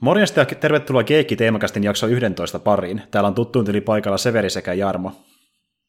Morjesta 0.00 0.40
ja 0.40 0.46
tervetuloa 0.46 1.04
Keekki 1.04 1.36
Teemakastin 1.36 1.84
jakso 1.84 2.06
11 2.06 2.58
pariin. 2.58 3.02
Täällä 3.10 3.28
on 3.28 3.34
tuttuun 3.34 3.64
tyli 3.64 3.80
paikalla 3.80 4.18
Severi 4.18 4.50
sekä 4.50 4.72
Jarmo. 4.72 5.12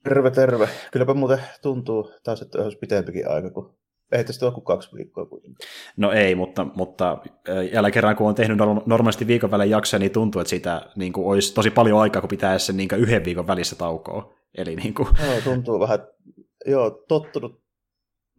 Terve, 0.04 0.32
terve. 0.32 0.70
Kylläpä 0.92 1.14
muuten 1.14 1.40
tuntuu 1.62 2.12
taas, 2.24 2.42
että 2.42 2.62
olisi 2.62 2.78
pitempikin 2.78 3.30
aika, 3.30 3.50
kun 3.50 3.76
ei 4.12 4.24
tästä 4.24 4.46
ole 4.46 4.54
kuin 4.54 4.64
kaksi 4.64 4.96
viikkoa 4.96 5.26
kuitenkin. 5.26 5.68
No 5.98 6.12
ei, 6.12 6.36
mutta, 6.36 6.68
mutta 6.76 7.18
jälleen 7.72 7.94
kerran 7.94 8.16
kun 8.16 8.28
on 8.28 8.36
tehnyt 8.36 8.58
normaalisti 8.86 9.28
viikon 9.28 9.52
välein 9.52 9.70
jaksoja, 9.70 10.00
niin 10.00 10.12
tuntuu, 10.12 10.42
että 10.42 10.50
siitä 10.50 10.82
niin 10.96 11.14
kuin, 11.14 11.28
olisi 11.28 11.54
tosi 11.54 11.70
paljon 11.70 12.02
aikaa, 12.02 12.22
kun 12.22 12.30
pitää 12.30 12.60
sen 12.60 12.78
niin 12.78 12.90
yhden 12.98 13.26
viikon 13.26 13.48
välissä 13.48 13.76
taukoa. 13.76 14.34
Eli 14.58 14.76
niin 14.76 14.94
kuin... 14.94 15.08
Joo, 15.26 15.42
tuntuu 15.44 15.80
vähän, 15.80 16.00
joo, 16.66 16.90
tottunut 17.08 17.62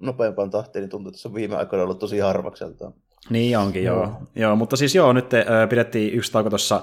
nopeampaan 0.00 0.50
tahtiin, 0.50 0.80
niin 0.80 0.91
tuntuu, 0.91 1.09
että 1.09 1.20
se 1.20 1.29
on 1.29 1.34
viime 1.34 1.57
aikoina 1.57 1.82
ollut 1.82 1.98
tosi 1.98 2.18
harvakseltaan. 2.18 2.95
Niin 3.30 3.59
onkin, 3.59 3.84
joo. 3.84 3.96
joo. 3.96 4.23
joo 4.34 4.57
mutta 4.57 4.77
siis 4.77 4.95
joo, 4.95 5.12
nyt 5.12 5.34
äh, 5.34 5.68
pidettiin 5.68 6.14
yksi 6.14 6.32
tauko 6.32 6.50
tuossa 6.50 6.82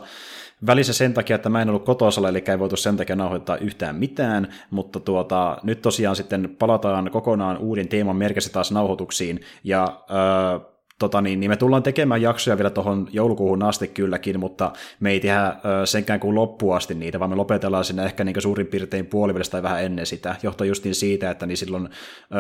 välissä 0.65 0.93
sen 0.93 1.13
takia, 1.13 1.35
että 1.35 1.49
mä 1.49 1.61
en 1.61 1.69
ollut 1.69 1.85
kotosalla, 1.85 2.29
eli 2.29 2.43
ei 2.47 2.59
voitu 2.59 2.75
sen 2.75 2.97
takia 2.97 3.15
nauhoittaa 3.15 3.57
yhtään 3.57 3.95
mitään, 3.95 4.53
mutta 4.71 4.99
tuota, 4.99 5.57
nyt 5.63 5.81
tosiaan 5.81 6.15
sitten 6.15 6.55
palataan 6.59 7.11
kokonaan 7.11 7.57
uuden 7.57 7.87
teeman 7.87 8.15
merkissä 8.15 8.51
taas 8.51 8.71
nauhoituksiin, 8.71 9.41
ja 9.63 9.83
äh, 9.83 10.61
tota 10.99 11.21
niin, 11.21 11.39
niin 11.39 11.51
me 11.51 11.55
tullaan 11.55 11.83
tekemään 11.83 12.21
jaksoja 12.21 12.57
vielä 12.57 12.69
tuohon 12.69 13.07
joulukuuhun 13.11 13.63
asti 13.63 13.87
kylläkin, 13.87 14.39
mutta 14.39 14.71
me 14.99 15.11
ei 15.11 15.19
tehdä 15.19 15.55
senkään 15.85 16.19
kuin 16.19 16.35
loppuun 16.35 16.75
asti 16.75 16.95
niitä, 16.95 17.19
vaan 17.19 17.29
me 17.29 17.35
lopetellaan 17.35 17.85
sinne 17.85 18.05
ehkä 18.05 18.23
niin 18.23 18.41
suurin 18.41 18.67
piirtein 18.67 19.05
puolivälistä 19.05 19.51
tai 19.51 19.63
vähän 19.63 19.83
ennen 19.83 20.05
sitä, 20.05 20.35
johtuen 20.43 20.67
justiin 20.67 20.95
siitä, 20.95 21.31
että 21.31 21.45
niin 21.45 21.57
silloin 21.57 21.89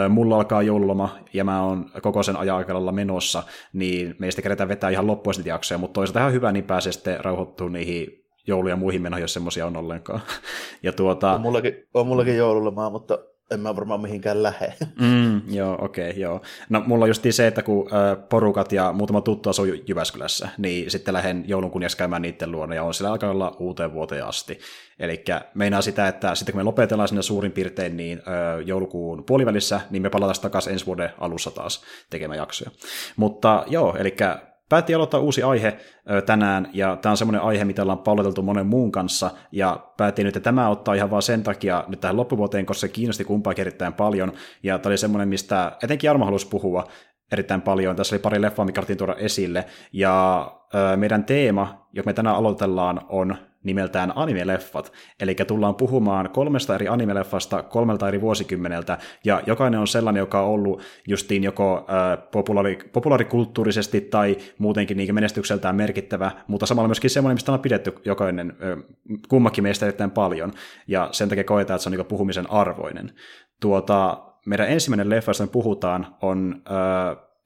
mulla 0.09 0.35
alkaa 0.35 0.61
joululoma 0.61 1.17
ja 1.33 1.43
mä 1.43 1.63
oon 1.63 1.85
koko 2.01 2.23
sen 2.23 2.35
ajan 2.35 2.65
menossa, 2.91 3.43
niin 3.73 4.15
meistä 4.19 4.41
kerätään 4.41 4.69
vetää 4.69 4.89
ihan 4.89 5.07
loppuun 5.07 5.31
asti 5.31 5.49
jaksoja, 5.49 5.77
mutta 5.77 5.93
toisaalta 5.93 6.19
ihan 6.19 6.33
hyvä, 6.33 6.51
niin 6.51 6.63
pääsee 6.63 6.91
sitten 6.91 7.25
rauhoittua 7.25 7.69
niihin 7.69 8.25
jouluja 8.47 8.75
muihin 8.75 9.01
menoihin, 9.01 9.23
jos 9.23 9.33
semmoisia 9.33 9.65
on 9.65 9.77
ollenkaan. 9.77 10.21
Ja 10.83 10.93
tuota... 10.93 11.33
on, 11.33 11.41
mullakin, 11.41 11.73
on 11.93 12.07
mullakin 12.07 12.37
joululomaa, 12.37 12.89
mutta 12.89 13.19
en 13.51 13.59
mä 13.59 13.75
varmaan 13.75 14.01
mihinkään 14.01 14.43
lähde. 14.43 14.73
Mm, 14.99 15.41
joo, 15.53 15.77
okei, 15.81 16.09
okay, 16.09 16.21
joo. 16.21 16.41
No 16.69 16.83
mulla 16.87 17.05
on 17.05 17.09
just 17.09 17.23
se, 17.29 17.47
että 17.47 17.63
kun 17.63 17.89
porukat 18.29 18.71
ja 18.71 18.93
muutama 18.93 19.21
tuttu 19.21 19.49
asuu 19.49 19.65
Jyväskylässä, 19.65 20.49
niin 20.57 20.91
sitten 20.91 21.13
lähden 21.13 21.43
joulun 21.47 21.71
kunniassa 21.71 21.97
käymään 21.97 22.21
niiden 22.21 22.51
luona, 22.51 22.75
ja 22.75 22.83
on 22.83 22.93
siellä 22.93 23.11
alkaa 23.11 23.29
olla 23.29 23.55
uuteen 23.59 23.93
vuoteen 23.93 24.25
asti. 24.25 24.59
Eli 24.99 25.23
meinaa 25.53 25.81
sitä, 25.81 26.07
että 26.07 26.35
sitten 26.35 26.53
kun 26.53 26.59
me 26.59 26.63
lopetellaan 26.63 27.07
sinne 27.07 27.21
suurin 27.21 27.51
piirtein 27.51 27.97
niin 27.97 28.21
joulukuun 28.65 29.23
puolivälissä, 29.23 29.81
niin 29.89 30.01
me 30.01 30.09
palataan 30.09 30.41
takaisin 30.41 30.73
ensi 30.73 30.85
vuoden 30.85 31.09
alussa 31.19 31.51
taas 31.51 31.83
tekemään 32.09 32.37
jaksoja. 32.37 32.71
Mutta 33.15 33.63
joo, 33.67 33.95
eli 33.99 34.15
Päätti 34.69 34.95
aloittaa 34.95 35.19
uusi 35.19 35.43
aihe 35.43 35.77
tänään, 36.25 36.69
ja 36.73 36.95
tämä 36.95 37.11
on 37.11 37.17
semmoinen 37.17 37.41
aihe, 37.41 37.65
mitä 37.65 37.81
ollaan 37.81 37.97
palloteltu 37.97 38.41
monen 38.41 38.67
muun 38.67 38.91
kanssa, 38.91 39.31
ja 39.51 39.79
päätin 39.97 40.25
nyt, 40.25 40.37
että 40.37 40.43
tämä 40.43 40.69
ottaa 40.69 40.93
ihan 40.93 41.11
vaan 41.11 41.21
sen 41.21 41.43
takia 41.43 41.83
nyt 41.87 42.01
tähän 42.01 42.17
loppuvuoteen, 42.17 42.65
koska 42.65 42.81
se 42.81 42.87
kiinnosti 42.87 43.23
kumpaakin 43.23 43.61
erittäin 43.61 43.93
paljon, 43.93 44.33
ja 44.63 44.79
tämä 44.79 44.91
oli 44.91 44.97
semmoinen, 44.97 45.29
mistä 45.29 45.71
etenkin 45.83 46.07
Jarmo 46.07 46.25
halusi 46.25 46.47
puhua 46.47 46.87
erittäin 47.31 47.61
paljon. 47.61 47.95
Tässä 47.95 48.15
oli 48.15 48.21
pari 48.21 48.41
leffaa, 48.41 48.65
mikä 48.65 48.81
tuoda 48.97 49.15
esille, 49.15 49.65
ja 49.93 50.47
meidän 50.95 51.23
teema, 51.23 51.87
joka 51.93 52.09
me 52.09 52.13
tänään 52.13 52.35
aloitellaan, 52.35 53.01
on 53.09 53.35
nimeltään 53.63 54.13
anime-leffat. 54.15 54.91
Eli 55.19 55.35
tullaan 55.35 55.75
puhumaan 55.75 56.29
kolmesta 56.29 56.75
eri 56.75 56.87
anime-leffasta 56.87 57.63
kolmelta 57.63 58.07
eri 58.07 58.21
vuosikymmeneltä, 58.21 58.97
ja 59.25 59.41
jokainen 59.45 59.79
on 59.79 59.87
sellainen, 59.87 60.21
joka 60.21 60.41
on 60.41 60.49
ollut 60.49 60.81
justiin 61.07 61.43
joko 61.43 61.87
populaari, 62.31 62.79
populaarikulttuurisesti 62.93 64.01
tai 64.01 64.37
muutenkin 64.57 64.97
niin 64.97 65.15
menestykseltään 65.15 65.75
merkittävä, 65.75 66.31
mutta 66.47 66.65
samalla 66.65 66.87
myöskin 66.87 67.09
semmoinen, 67.09 67.35
mistä 67.35 67.51
on 67.51 67.59
pidetty 67.59 67.93
jokainen, 68.05 68.53
kummakin 69.29 69.63
meistä 69.63 69.85
erittäin 69.85 70.11
paljon, 70.11 70.53
ja 70.87 71.09
sen 71.11 71.29
takia 71.29 71.43
koetaan, 71.43 71.75
että 71.75 71.83
se 71.83 71.89
on 71.89 71.97
niin 71.97 72.05
puhumisen 72.05 72.51
arvoinen. 72.51 73.11
Tuota, 73.61 74.23
meidän 74.45 74.69
ensimmäinen 74.69 75.09
leffa, 75.09 75.29
josta 75.29 75.43
me 75.43 75.49
puhutaan, 75.51 76.15
on 76.21 76.61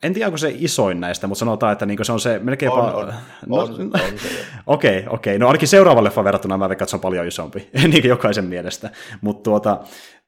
en 0.03 0.13
tiedä, 0.13 0.27
onko 0.27 0.37
se 0.37 0.53
isoin 0.57 0.99
näistä, 0.99 1.27
mutta 1.27 1.39
sanotaan, 1.39 1.73
että 1.73 1.85
niinku 1.85 2.03
se 2.03 2.11
on 2.11 2.19
se 2.19 2.39
melkein... 2.39 2.71
On, 2.71 2.89
pa- 2.89 2.95
on, 2.95 3.13
no, 3.47 3.55
on, 3.55 3.69
on 3.69 3.91
Okei, 3.93 4.23
okei. 4.67 4.99
Okay, 4.99 5.13
okay. 5.13 5.37
No 5.37 5.47
ainakin 5.47 5.67
seuraavalle 5.67 6.07
leffa 6.07 6.23
verrattuna 6.23 6.57
mä 6.57 6.69
veikkaan, 6.69 6.85
että 6.85 6.89
se 6.89 6.95
on 6.95 7.01
paljon 7.01 7.27
isompi, 7.27 7.69
niin 7.91 8.07
jokaisen 8.07 8.45
mielestä. 8.45 8.89
Mutta 9.21 9.43
tuota, 9.43 9.79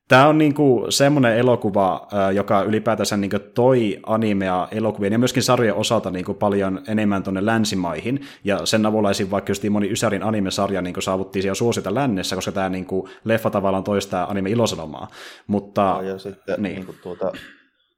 Tämä 0.08 0.28
on 0.28 0.38
niinku 0.38 0.86
semmoinen 0.90 1.38
elokuva, 1.38 2.08
joka 2.34 2.62
ylipäätänsä 2.62 3.18
niinku 3.18 3.40
toi 3.40 4.00
animea 4.06 4.68
elokuvien 4.72 5.14
ja 5.14 5.20
myöskin 5.20 5.44
sarjojen 5.44 5.76
osalta 5.76 6.12
niinku 6.12 6.34
paljon 6.34 6.82
enemmän 6.88 7.24
tuonne 7.24 7.46
länsimaihin. 7.46 8.22
Ja 8.44 8.66
sen 8.66 8.86
avulla 8.86 9.12
esim. 9.12 9.32
vaikka 9.32 9.52
just 9.52 9.64
moni 9.70 9.92
Ysärin 9.92 10.24
anime-sarja 10.24 10.82
niinku 10.82 11.02
saavuttiin 11.02 11.44
siellä 11.44 11.56
suosita 11.56 11.94
lännessä, 11.94 12.36
koska 12.36 12.52
tämä 12.52 12.70
niinku 12.70 13.10
leffa 13.24 13.50
tavallaan 13.50 13.84
toistaa 13.84 14.32
anime 14.32 14.50
ilosanomaa. 14.50 15.08
Mutta, 15.48 16.00
ja, 16.02 16.10
ja 16.10 16.18
sitten 16.18 16.64
niin. 16.64 16.76
Niinku 16.76 16.96
tuota, 17.04 17.32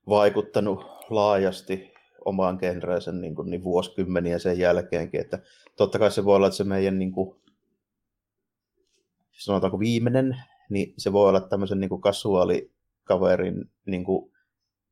vaikuttanut 0.09 0.97
laajasti 1.09 1.94
omaan 2.25 2.57
genreensä 2.62 3.12
niin, 3.12 3.35
kuin, 3.35 3.50
niin 3.50 3.63
vuosikymmeniä 3.63 4.40
sen 4.40 4.59
jälkeenkin. 4.59 5.22
Että 5.22 5.40
totta 5.75 6.00
kai 6.00 6.12
se 6.12 6.25
voi 6.25 6.35
olla, 6.35 6.47
että 6.47 6.57
se 6.57 6.63
meidän 6.63 7.00
niin 7.00 7.12
kuin, 7.12 7.41
sanotaanko 9.31 9.79
viimeinen, 9.79 10.38
niin 10.69 10.94
se 10.97 11.13
voi 11.13 11.29
olla 11.29 11.41
tämmöisen 11.41 11.79
niin 11.79 11.90
kuin 11.90 12.01
kasuaalikaverin 12.01 13.66
niin 13.85 14.03
kuin, 14.03 14.31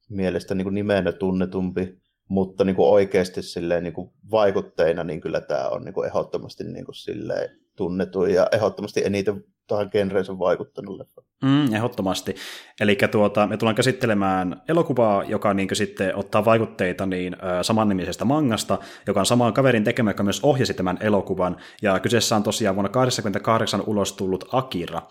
mielestä 0.09 0.56
niin 0.56 0.66
kuin 0.66 0.75
nimenä 0.75 1.12
tunnetumpi, 1.12 1.98
mutta 2.28 2.64
niin 2.64 2.75
kuin 2.75 2.90
oikeasti 2.90 3.42
silleen, 3.42 3.84
niin 3.84 3.94
kuin 3.94 4.12
vaikutteina 4.31 5.04
niin 5.04 5.22
kyllä 5.22 5.42
tämä 5.42 5.70
on 5.70 5.86
niin 5.86 5.94
kuin 5.94 6.08
ehdottomasti 6.08 6.64
niin 6.64 6.86
kuin 6.86 6.96
silleen, 6.96 7.50
tunnetuin 7.75 8.34
ja 8.34 8.48
ehdottomasti 8.52 9.02
eniten 9.06 9.44
tähän 9.68 9.90
genreensä 9.92 10.40
vaikuttanut 10.40 10.98
leffa. 10.98 11.22
Mm, 11.44 11.74
ehdottomasti. 11.76 12.36
Eli 12.80 12.98
tuota, 13.12 13.48
me 13.48 13.58
tullaan 13.58 13.76
käsittelemään 13.76 14.62
elokuvaa, 14.68 15.24
joka 15.24 15.53
niin 15.53 15.68
sitten 15.74 16.16
ottaa 16.16 16.46
vaikutteita 16.46 17.06
niin, 17.06 17.36
samannimisestä 17.62 18.25
mangasta, 18.25 18.78
joka 19.08 19.20
on 19.20 19.25
samaan 19.25 19.54
kaverin 19.54 19.84
tekemä, 19.84 20.09
joka 20.09 20.24
myös 20.24 20.40
ohjasi 20.44 20.74
tämän 20.74 20.98
elokuvan. 21.02 21.58
Ja 21.81 22.00
kyseessä 22.00 22.36
on 22.36 22.44
tosiaan 22.44 22.75
vuonna 22.75 22.90
1988 22.90 23.84
ulos 23.88 24.14
tullut 24.14 24.50
Akira. 24.52 25.02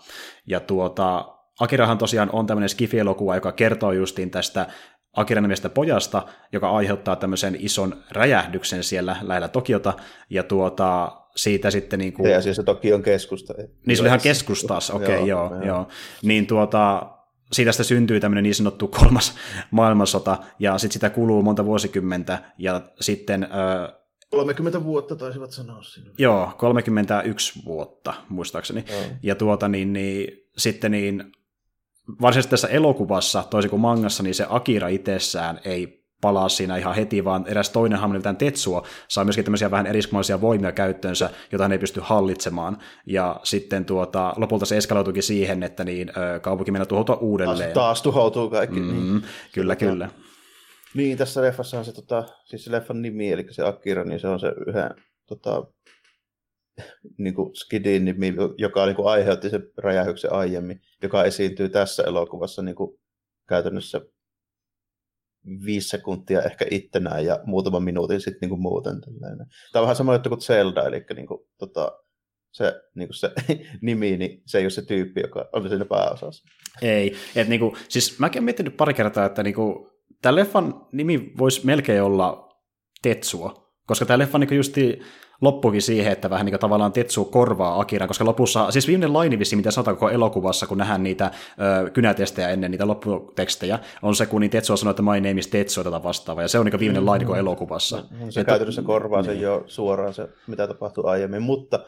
Ja 0.47 0.59
tuota, 0.59 1.35
Akirahan 1.59 1.97
tosiaan 1.97 2.29
on 2.33 2.47
tämmöinen 2.47 2.69
skifi-elokuva, 2.69 3.35
joka 3.35 3.51
kertoo 3.51 3.91
justiin 3.91 4.31
tästä 4.31 4.67
Akira 5.15 5.41
nimestä 5.41 5.69
pojasta, 5.69 6.25
joka 6.51 6.69
aiheuttaa 6.69 7.15
tämmöisen 7.15 7.57
ison 7.59 7.95
räjähdyksen 8.11 8.83
siellä 8.83 9.17
lähellä 9.21 9.47
Tokiota, 9.47 9.93
ja 10.29 10.43
tuota, 10.43 11.11
siitä 11.35 11.71
sitten 11.71 11.99
niin 11.99 12.13
kuin... 12.13 12.31
Ja 12.31 12.41
siis 12.41 12.55
se 12.55 12.63
toki 12.63 12.93
on 12.93 13.03
keskusta. 13.03 13.53
Niin 13.85 13.97
se 13.97 14.03
oli 14.03 14.07
ihan 14.07 14.21
keskustas, 14.21 14.91
okei, 14.91 15.15
okay, 15.15 15.27
joo, 15.27 15.53
joo, 15.53 15.63
joo. 15.63 15.87
Niin 16.21 16.47
tuota, 16.47 17.09
siitä 17.51 17.71
sitten 17.71 17.85
syntyy 17.85 18.19
tämmöinen 18.19 18.43
niin 18.43 18.55
sanottu 18.55 18.87
kolmas 18.99 19.35
maailmansota, 19.71 20.37
ja 20.59 20.77
sitten 20.77 20.93
sitä 20.93 21.09
kuluu 21.09 21.41
monta 21.41 21.65
vuosikymmentä, 21.65 22.39
ja 22.57 22.81
sitten... 23.01 23.43
Ö, 23.43 23.93
30 24.31 24.83
vuotta 24.83 25.15
taisivat 25.15 25.51
sanoa 25.51 25.83
sinne. 25.83 26.11
Joo, 26.17 26.51
31 26.57 27.61
vuotta, 27.65 28.13
muistaakseni. 28.29 28.85
Joo. 28.89 29.01
Ja 29.23 29.35
tuota, 29.35 29.67
niin, 29.67 29.93
niin, 29.93 30.27
sitten 30.57 30.91
niin, 30.91 31.31
varsinaisesti 32.21 32.51
tässä 32.51 32.67
elokuvassa, 32.67 33.43
toisin 33.49 33.69
kuin 33.69 33.81
mangassa, 33.81 34.23
niin 34.23 34.35
se 34.35 34.45
Akira 34.49 34.87
itsessään 34.87 35.59
ei 35.65 36.05
palaa 36.21 36.49
siinä 36.49 36.77
ihan 36.77 36.95
heti, 36.95 37.23
vaan 37.23 37.45
eräs 37.47 37.69
toinen 37.69 37.99
hahmo 37.99 38.19
Tetsuo 38.37 38.85
saa 39.07 39.23
myöskin 39.23 39.45
tämmöisiä 39.45 39.71
vähän 39.71 39.87
eriskummallisia 39.87 40.41
voimia 40.41 40.71
käyttöönsä, 40.71 41.29
jota 41.51 41.63
hän 41.63 41.71
ei 41.71 41.77
pysty 41.77 42.01
hallitsemaan. 42.03 42.77
Ja 43.05 43.39
sitten 43.43 43.85
tuota, 43.85 44.33
lopulta 44.37 44.65
se 44.65 44.77
eskaloituikin 44.77 45.23
siihen, 45.23 45.63
että 45.63 45.83
niin, 45.83 46.11
kaupunki 46.41 46.71
mennä 46.71 46.85
tuhoutua 46.85 47.15
uudelleen. 47.15 47.73
Taas 47.73 48.01
tuhoutuu 48.01 48.49
kaikki. 48.49 48.79
Mm, 48.79 48.87
niin. 48.87 49.23
Kyllä, 49.53 49.75
tota, 49.75 49.85
kyllä. 49.85 50.09
Niin, 50.93 51.17
tässä 51.17 51.41
leffassa 51.41 51.79
on 51.79 51.85
se, 51.85 51.93
tota, 51.93 52.23
siis 52.43 52.63
se 52.63 52.71
leffan 52.71 53.01
nimi, 53.01 53.31
eli 53.31 53.45
se 53.51 53.63
Akira, 53.63 54.03
niin 54.03 54.19
se 54.19 54.27
on 54.27 54.39
se 54.39 54.53
yhden 54.67 54.89
tota, 55.27 55.63
niin 57.17 57.35
kuin 57.35 57.55
Skidin 57.55 58.05
nimi, 58.05 58.33
joka 58.57 58.85
niin 58.85 58.95
kuin 58.95 59.07
aiheutti 59.07 59.49
sen 59.49 59.63
räjähyksen 59.77 60.33
aiemmin, 60.33 60.81
joka 61.03 61.23
esiintyy 61.23 61.69
tässä 61.69 62.03
elokuvassa 62.03 62.61
niin 62.61 62.75
kuin 62.75 62.99
käytännössä 63.49 64.01
viisi 65.65 65.89
sekuntia 65.89 66.41
ehkä 66.41 66.65
ittenään 66.71 67.25
ja 67.25 67.39
muutaman 67.45 67.83
minuutin 67.83 68.21
sitten 68.21 68.39
niin 68.41 68.49
kuin 68.49 68.61
muuten. 68.61 69.01
Tällainen. 69.01 69.47
Tämä 69.71 69.81
on 69.81 69.85
vähän 69.85 69.95
sama 69.95 70.13
juttu 70.13 70.29
kuin 70.29 70.41
Zelda, 70.41 70.83
eli 70.83 71.05
niin 71.15 71.27
kuin, 71.27 71.39
tota, 71.57 71.91
se, 72.51 72.81
niin 72.95 73.07
kuin 73.07 73.15
se 73.15 73.31
nimi, 73.81 74.17
niin 74.17 74.41
se 74.45 74.57
ei 74.57 74.63
ole 74.63 74.69
se 74.69 74.81
tyyppi, 74.81 75.21
joka 75.21 75.49
on 75.53 75.69
siinä 75.69 75.85
pääosassa. 75.85 76.43
Ei, 76.81 77.15
että 77.35 77.49
niin 77.49 77.59
kuin, 77.59 77.75
siis 77.89 78.19
mäkin 78.19 78.39
olen 78.39 78.45
miettinyt 78.45 78.77
pari 78.77 78.93
kertaa, 78.93 79.25
että 79.25 79.43
niin 79.43 79.55
kuin, 79.55 79.87
tämä 80.21 80.35
leffan 80.35 80.87
nimi 80.91 81.33
voisi 81.37 81.65
melkein 81.65 82.03
olla 82.03 82.49
Tetsuo, 83.01 83.64
Koska 83.87 84.05
tämä 84.05 84.17
leffa 84.17 84.37
niin 84.37 84.55
justi 84.55 85.01
loppukin 85.41 85.81
siihen, 85.81 86.11
että 86.11 86.29
vähän 86.29 86.45
niin 86.45 86.59
tavallaan 86.59 86.91
Tetsu 86.91 87.25
korvaa 87.25 87.79
Akiran, 87.79 88.07
koska 88.07 88.25
lopussa, 88.25 88.71
siis 88.71 88.87
viimeinen 88.87 89.13
laini 89.13 89.39
vissi, 89.39 89.55
mitä 89.55 89.71
sanotaan 89.71 89.97
koko 89.97 90.09
elokuvassa, 90.09 90.67
kun 90.67 90.77
nähdään 90.77 91.03
niitä 91.03 91.31
ö, 91.85 91.89
kynätestejä 91.89 92.49
ennen 92.49 92.71
niitä 92.71 92.87
lopputekstejä, 92.87 93.79
on 94.01 94.15
se, 94.15 94.25
kun 94.25 94.41
niin 94.41 94.51
Tetsu 94.51 94.77
sanoo, 94.77 94.89
että 94.89 95.03
my 95.03 95.21
name 95.21 95.39
is 95.39 95.47
Tetsu 95.47 95.83
tätä 95.83 96.03
vastaavaa, 96.03 96.43
ja 96.43 96.47
se 96.47 96.59
on 96.59 96.65
niin 96.65 96.79
viimeinen 96.79 97.03
mm, 97.03 97.07
laini 97.07 97.25
koko 97.25 97.37
elokuvassa. 97.37 97.95
No, 97.97 98.31
se 98.31 98.39
että, 98.39 98.51
käytännössä 98.51 98.81
korvaa 98.81 99.21
niin. 99.21 99.31
sen 99.31 99.41
jo 99.41 99.63
suoraan 99.67 100.13
se, 100.13 100.27
mitä 100.47 100.67
tapahtui 100.67 101.03
aiemmin, 101.07 101.41
mutta 101.41 101.79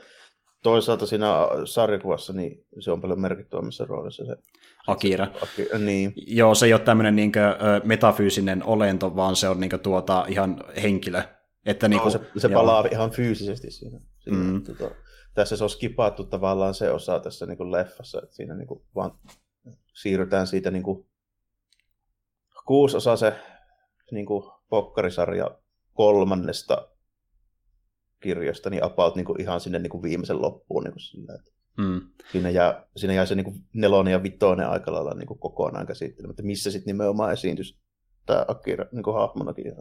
toisaalta 0.63 1.05
siinä 1.05 1.27
sarjakuvassa 1.65 2.33
niin 2.33 2.65
se 2.79 2.91
on 2.91 3.01
paljon 3.01 3.21
merkittävämmässä 3.21 3.85
roolissa 3.85 4.25
se 4.25 4.35
Akira. 4.87 5.27
Akira 5.43 5.79
niin. 5.79 6.13
Joo, 6.27 6.55
se 6.55 6.65
ei 6.65 6.73
ole 6.73 6.81
tämmöinen 6.81 7.15
niin 7.15 7.31
metafyysinen 7.83 8.63
olento, 8.63 9.15
vaan 9.15 9.35
se 9.35 9.49
on 9.49 9.59
niin 9.59 9.69
kuin, 9.69 9.79
tuota, 9.79 10.25
ihan 10.27 10.63
henkilö, 10.83 11.21
että 11.67 11.87
niin 11.87 12.01
kuin, 12.01 12.13
no, 12.13 12.19
se, 12.19 12.39
se 12.39 12.49
palaa 12.49 12.85
ihan 12.91 13.11
fyysisesti 13.11 13.71
siinä. 13.71 13.99
siinä 14.19 14.37
mm. 14.37 14.63
tuota, 14.63 14.95
tässä 15.33 15.57
se 15.57 15.63
on 15.63 15.69
skipattu 15.69 16.23
tavallaan 16.23 16.73
se 16.73 16.91
osa 16.91 17.19
tässä 17.19 17.45
niin 17.45 17.57
kuin 17.57 17.71
leffassa, 17.71 18.19
että 18.23 18.35
siinä 18.35 18.55
niin 18.55 18.67
kuin 18.67 18.83
vaan 18.95 19.19
siirrytään 19.93 20.47
siitä 20.47 20.71
niin 20.71 20.83
kuin 20.83 21.07
kuusi 22.65 22.97
osa 22.97 23.15
se 23.15 23.33
niin 24.11 24.25
kuin 24.25 24.43
pokkarisarja 24.69 25.59
kolmannesta 25.93 26.87
kirjasta, 28.19 28.69
niin 28.69 28.83
about 28.83 29.15
niin 29.15 29.25
kuin 29.25 29.41
ihan 29.41 29.59
sinne 29.59 29.79
niin 29.79 29.89
kuin 29.89 30.03
viimeisen 30.03 30.41
loppuun. 30.41 30.83
Niin 30.83 30.93
kuin 30.93 31.01
sillä, 31.01 31.33
että 31.35 31.51
mm. 31.77 32.01
siinä, 32.31 32.49
jää, 32.49 32.87
siinä 32.97 33.13
jää 33.13 33.25
se 33.25 33.35
niin 33.35 33.43
kuin 33.43 33.63
nelonen 33.73 34.11
ja 34.11 34.23
vitonen 34.23 34.69
aika 34.69 34.93
lailla 34.93 35.13
niin 35.13 35.27
kuin 35.27 35.39
kokonaan 35.39 35.87
käsittelemättä, 35.87 36.43
missä 36.43 36.71
sitten 36.71 36.91
nimenomaan 36.91 37.33
esiintyisi 37.33 37.79
tämä 38.25 38.45
Akira 38.47 38.85
niin 38.91 39.03
kuin 39.03 39.15
hahmonakin. 39.15 39.73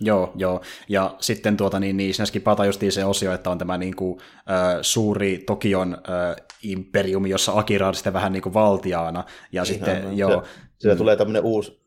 Joo, 0.00 0.32
joo. 0.34 0.60
Ja 0.88 1.16
sitten 1.20 1.56
tuota, 1.56 1.80
niin, 1.80 1.96
niin 1.96 2.14
siinä 2.14 2.26
skipataan 2.26 2.66
justiin 2.66 2.92
se 2.92 3.04
osio, 3.04 3.32
että 3.32 3.50
on 3.50 3.58
tämä 3.58 3.78
niin 3.78 3.96
kuin, 3.96 4.20
äh, 4.50 4.78
suuri 4.82 5.38
Tokion 5.46 5.94
äh, 5.94 6.46
imperiumi, 6.62 7.30
jossa 7.30 7.52
Akira 7.58 7.88
on 7.88 7.94
sitten 7.94 8.12
vähän 8.12 8.32
niin 8.32 8.42
kuin 8.42 8.54
valtiaana. 8.54 9.24
Ja 9.52 9.62
Ihan, 9.62 9.66
sitten, 9.66 10.04
no, 10.04 10.10
joo. 10.12 10.42
Se, 10.44 10.50
siellä 10.78 10.94
mm. 10.94 10.98
tulee 10.98 11.16
tämmöinen 11.16 11.44
uusi 11.44 11.80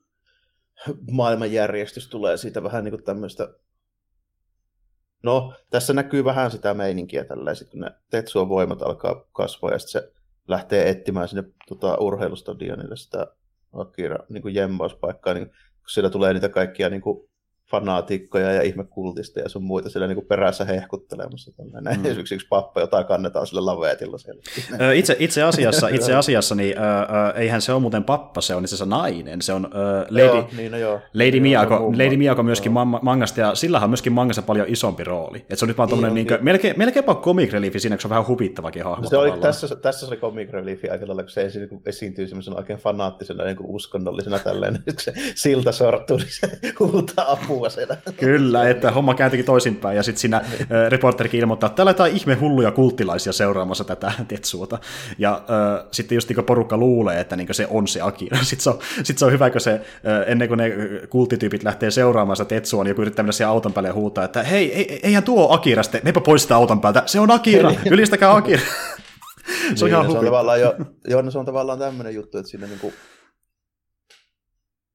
maailmanjärjestys, 1.11 2.09
tulee 2.09 2.37
siitä 2.37 2.63
vähän 2.63 2.83
niin 2.83 2.91
kuin 2.91 3.03
tämmöistä 3.03 3.49
No, 5.23 5.53
tässä 5.69 5.93
näkyy 5.93 6.25
vähän 6.25 6.51
sitä 6.51 6.73
meininkiä 6.73 7.23
tällä, 7.23 7.51
kun 7.71 7.79
ne 7.79 7.91
Tetsuon 8.09 8.49
voimat 8.49 8.81
alkaa 8.81 9.25
kasvaa 9.31 9.71
ja 9.71 9.79
sitten 9.79 10.01
se 10.01 10.13
lähtee 10.47 10.89
etsimään 10.89 11.27
sinne 11.27 11.43
tota, 11.67 11.97
urheilustadionille 11.99 12.95
sitä 12.95 13.27
Akira 13.73 14.17
niin 14.29 14.55
jemmauspaikkaa, 14.55 15.33
niin 15.33 15.45
kun 15.47 15.89
siellä 15.89 16.09
tulee 16.09 16.33
niitä 16.33 16.49
kaikkia 16.49 16.89
niin 16.89 17.01
kuin, 17.01 17.29
fanaatikkoja 17.73 18.51
ja 18.51 18.61
ihmekultista 18.61 19.39
ja 19.39 19.49
sun 19.49 19.63
muita 19.63 19.89
siellä 19.89 20.07
niinku 20.07 20.21
perässä 20.21 20.65
hehkuttelemassa. 20.65 21.51
Tällainen. 21.57 21.99
Mm. 21.99 22.05
Esimerkiksi 22.09 22.35
yksi 22.35 22.47
pappa, 22.49 22.81
jota 22.81 23.03
kannetaan 23.03 23.47
sillä 23.47 23.65
laveetilla 23.65 24.17
siellä. 24.17 24.41
Itse, 24.93 25.15
itse 25.19 25.43
asiassa, 25.43 25.87
itse 25.97 26.15
asiassa 26.15 26.55
niin, 26.55 26.77
äh, 26.77 27.41
eihän 27.41 27.61
se 27.61 27.73
ole 27.73 27.81
muuten 27.81 28.03
pappa, 28.03 28.41
se 28.41 28.55
on 28.55 28.63
itse 28.63 28.75
asiassa 28.75 28.95
nainen. 28.97 29.41
Se 29.41 29.53
on 29.53 29.65
äh, 29.65 30.05
Lady, 30.09 30.25
joo, 30.25 30.49
niin, 30.57 30.71
no 30.71 30.77
joo. 30.77 30.99
Lady, 31.13 31.39
Miyako, 31.39 31.73
joo, 31.73 31.91
Lady 31.91 32.17
Miyako 32.17 32.43
myöskin 32.43 32.71
ma- 32.71 32.99
mangasta, 33.01 33.39
ja 33.39 33.55
sillä 33.55 33.79
on 33.79 33.89
myöskin 33.89 34.13
mangassa 34.13 34.41
paljon 34.41 34.67
isompi 34.69 35.03
rooli. 35.03 35.45
Et 35.49 35.59
se 35.59 35.65
on 35.65 35.67
nyt 35.67 35.77
vaan 35.77 35.89
niin, 35.89 36.13
niin, 36.13 36.27
niin, 36.27 36.43
melkein, 36.43 36.73
melkeinpä 36.77 37.15
comic 37.15 37.51
reliefi 37.51 37.79
siinä, 37.79 37.95
kun 37.95 38.01
se 38.01 38.07
on 38.07 38.09
vähän 38.09 38.27
hupittavakin 38.27 38.83
hahmo. 38.83 39.09
Se 39.09 39.17
oli, 39.17 39.31
tässä, 39.31 39.75
tässä 39.75 40.05
se 40.05 40.11
oli 40.11 40.21
comic 40.21 40.49
reliefi 40.49 40.89
aika 40.89 41.07
lailla, 41.07 41.23
kun 41.23 41.29
se 41.29 41.45
esi- 41.45 41.67
kun 41.67 41.81
esiintyy 41.85 42.27
semmoisena 42.27 42.57
oikein 42.57 42.79
fanaattisena 42.79 43.43
niin 43.43 43.57
uskonnollisena 43.63 44.39
tälleen, 44.39 44.73
kun 44.85 44.93
se 44.99 45.13
silta 45.35 45.71
sortuu, 45.71 46.17
niin 46.17 46.27
se 46.29 46.59
huutaa 46.79 47.31
apua 47.31 47.62
siellä. 47.69 47.97
Kyllä, 48.17 48.69
että 48.69 48.91
homma 48.91 49.13
kääntyikin 49.13 49.45
toisinpäin, 49.45 49.97
ja 49.97 50.03
sitten 50.03 50.21
siinä 50.21 50.37
äh, 50.37 50.43
reporterikin 50.89 51.39
ilmoittaa, 51.39 51.67
että 51.67 51.75
täällä 51.75 51.89
jotain 51.89 52.15
ihme 52.15 52.35
hulluja 52.35 52.71
kulttilaisia 52.71 53.33
seuraamassa 53.33 53.83
tätä 53.83 54.11
Tetsuota. 54.27 54.79
Ja 55.17 55.33
äh, 55.33 55.85
sitten 55.91 56.15
just 56.15 56.29
niin 56.29 56.45
porukka 56.45 56.77
luulee, 56.77 57.19
että 57.19 57.35
niin 57.35 57.47
se 57.51 57.67
on 57.69 57.87
se 57.87 58.01
Akira. 58.01 58.37
Sitten 58.43 58.63
se 58.63 58.69
on, 58.69 58.79
sit 59.03 59.17
se 59.17 59.25
on 59.25 59.31
hyvä, 59.31 59.49
kun 59.49 59.61
se, 59.61 59.71
äh, 59.73 59.81
ennen 60.27 60.47
kuin 60.47 60.57
ne 60.57 60.71
kulttityypit 61.09 61.63
lähtee 61.63 61.91
seuraamaan 61.91 62.35
sitä 62.35 62.47
Tetsua, 62.47 62.83
niin 62.83 62.89
joku 62.89 63.01
yrittää 63.01 63.23
mennä 63.23 63.31
siihen 63.31 63.49
auton 63.49 63.73
päälle 63.73 63.89
ja 63.89 63.93
huutaa, 63.93 64.23
että 64.23 64.43
hei, 64.43 64.73
ei, 64.73 64.99
eihän 65.03 65.23
tuo 65.23 65.53
Akira, 65.53 65.83
sitten 65.83 66.01
meipä 66.03 66.21
pois 66.21 66.41
sitä 66.41 66.55
auton 66.55 66.81
päältä, 66.81 67.03
se 67.05 67.19
on 67.19 67.31
Akira, 67.31 67.71
ylistäkää 67.91 68.35
Akira. 68.35 68.61
se 69.75 69.85
on 69.85 69.89
niin, 69.89 69.89
ihan 69.89 70.11
se 70.11 70.17
on 70.17 70.25
tavallaan 70.25 70.61
jo, 70.61 70.75
joo, 71.07 71.21
no 71.21 71.31
se 71.31 71.39
on 71.39 71.45
tavallaan 71.45 71.79
tämmöinen 71.79 72.15
juttu, 72.15 72.37
että 72.37 72.49
siinä 72.49 72.67
niinku, 72.67 72.93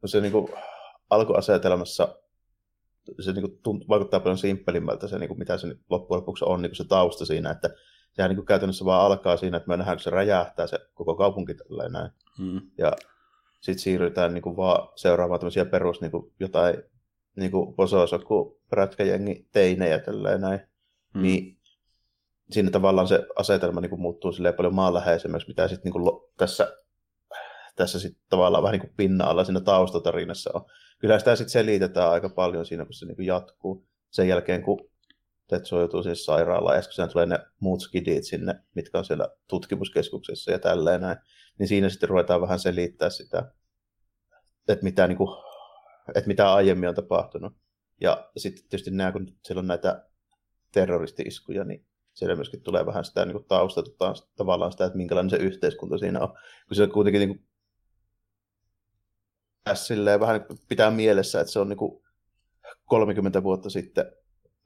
se 0.06 0.20
niinku 0.20 0.50
alkuasetelmassa 1.10 2.08
se 3.20 3.32
niin 3.32 3.42
kuin 3.42 3.58
tunt, 3.62 3.88
vaikuttaa 3.88 4.20
paljon 4.20 4.38
simppelimmältä 4.38 5.08
se, 5.08 5.18
niin 5.18 5.28
kuin 5.28 5.38
mitä 5.38 5.58
se 5.58 5.68
loppujen 5.90 6.20
lopuksi 6.20 6.44
on 6.44 6.62
niin 6.62 6.70
kuin 6.70 6.76
se 6.76 6.84
tausta 6.84 7.26
siinä, 7.26 7.50
että 7.50 7.70
sehän 8.12 8.28
niin 8.28 8.36
kuin 8.36 8.46
käytännössä 8.46 8.84
vaan 8.84 9.06
alkaa 9.06 9.36
siinä, 9.36 9.56
että 9.56 9.68
me 9.68 9.76
nähdään, 9.76 9.96
kun 9.96 10.02
se 10.02 10.10
räjähtää 10.10 10.66
se 10.66 10.78
koko 10.94 11.14
kaupunki 11.14 11.54
tälleen 11.54 11.92
näin. 11.92 12.10
Mm. 12.38 12.60
Ja 12.78 12.92
sitten 13.60 13.82
siirrytään 13.82 14.34
niin 14.34 14.42
kuin 14.42 14.56
vaan 14.56 14.88
seuraamaan 14.96 15.40
tämmöisiä 15.40 15.64
perus 15.64 16.00
niin 16.00 16.10
kuin 16.10 16.32
jotain 16.40 16.82
niin 17.36 17.50
kuin 17.50 17.74
pososoku, 17.74 18.60
prätkäjengi, 18.70 19.48
teinejä 19.52 19.98
tälleen 19.98 20.40
näin. 20.40 20.60
Mm. 21.14 21.22
Niin 21.22 21.58
siinä 22.50 22.70
tavallaan 22.70 23.08
se 23.08 23.26
asetelma 23.36 23.80
niin 23.80 23.90
kuin 23.90 24.00
muuttuu 24.00 24.32
silleen 24.32 24.54
paljon 24.54 24.74
maanläheisemmäksi, 24.74 25.48
mitä 25.48 25.68
sitten 25.68 25.92
niin 25.92 26.02
kuin 26.02 26.20
tässä, 26.36 26.76
tässä 27.78 28.00
sitten 28.00 28.22
tavallaan 28.28 28.62
vähän 28.62 28.72
niin 28.72 28.80
kuin 28.88 28.96
pinna-alla 28.96 29.44
siinä 29.44 29.60
taustatarinassa 29.60 30.50
on 30.54 30.64
kyllä 30.98 31.18
sitä 31.18 31.36
sitten 31.36 31.52
selitetään 31.52 32.10
aika 32.10 32.28
paljon 32.28 32.66
siinä, 32.66 32.84
kun 32.84 32.94
se 32.94 33.06
niin 33.06 33.26
jatkuu. 33.26 33.88
Sen 34.10 34.28
jälkeen, 34.28 34.62
kun 34.62 34.90
Tetsu 35.48 35.78
joutuu 35.78 36.02
siis 36.02 36.24
sairaalaan, 36.24 36.76
ja 36.76 36.82
sitten 36.82 37.08
tulee 37.08 37.26
ne 37.26 37.38
muut 37.60 37.80
skidit 37.80 38.24
sinne, 38.24 38.54
mitkä 38.74 38.98
on 38.98 39.04
siellä 39.04 39.28
tutkimuskeskuksessa 39.48 40.50
ja 40.50 40.58
tälleen 40.58 41.00
näin, 41.00 41.18
niin 41.58 41.68
siinä 41.68 41.88
sitten 41.88 42.08
ruvetaan 42.08 42.40
vähän 42.40 42.58
selittää 42.58 43.10
sitä, 43.10 43.52
että 44.68 44.84
mitä, 44.84 45.06
niin 45.06 45.18
kuin, 45.18 45.28
että 46.14 46.28
mitä 46.28 46.52
aiemmin 46.52 46.88
on 46.88 46.94
tapahtunut. 46.94 47.52
Ja 48.00 48.30
sitten 48.36 48.62
tietysti 48.62 48.90
nämä, 48.90 49.12
kun 49.12 49.36
siellä 49.44 49.60
on 49.60 49.66
näitä 49.66 50.04
terroristi-iskuja, 50.72 51.64
niin 51.64 51.86
siellä 52.14 52.36
myöskin 52.36 52.62
tulee 52.62 52.86
vähän 52.86 53.04
sitä 53.04 53.24
niin 53.24 53.44
taustatutaan 53.48 54.14
tavallaan 54.36 54.72
sitä, 54.72 54.84
että 54.84 54.96
minkälainen 54.96 55.30
se 55.30 55.36
yhteiskunta 55.36 55.98
siinä 55.98 56.20
on. 56.20 56.28
Kun 56.68 56.76
se 56.76 56.86
kuitenkin 56.86 57.20
niin 57.20 57.28
kuin 57.28 57.47
silleen 59.74 60.20
vähän 60.20 60.44
pitää 60.68 60.90
mielessä, 60.90 61.40
että 61.40 61.52
se 61.52 61.58
on 61.58 61.68
niin 61.68 61.76
kuin 61.76 62.02
30 62.84 63.42
vuotta 63.42 63.70
sitten 63.70 64.12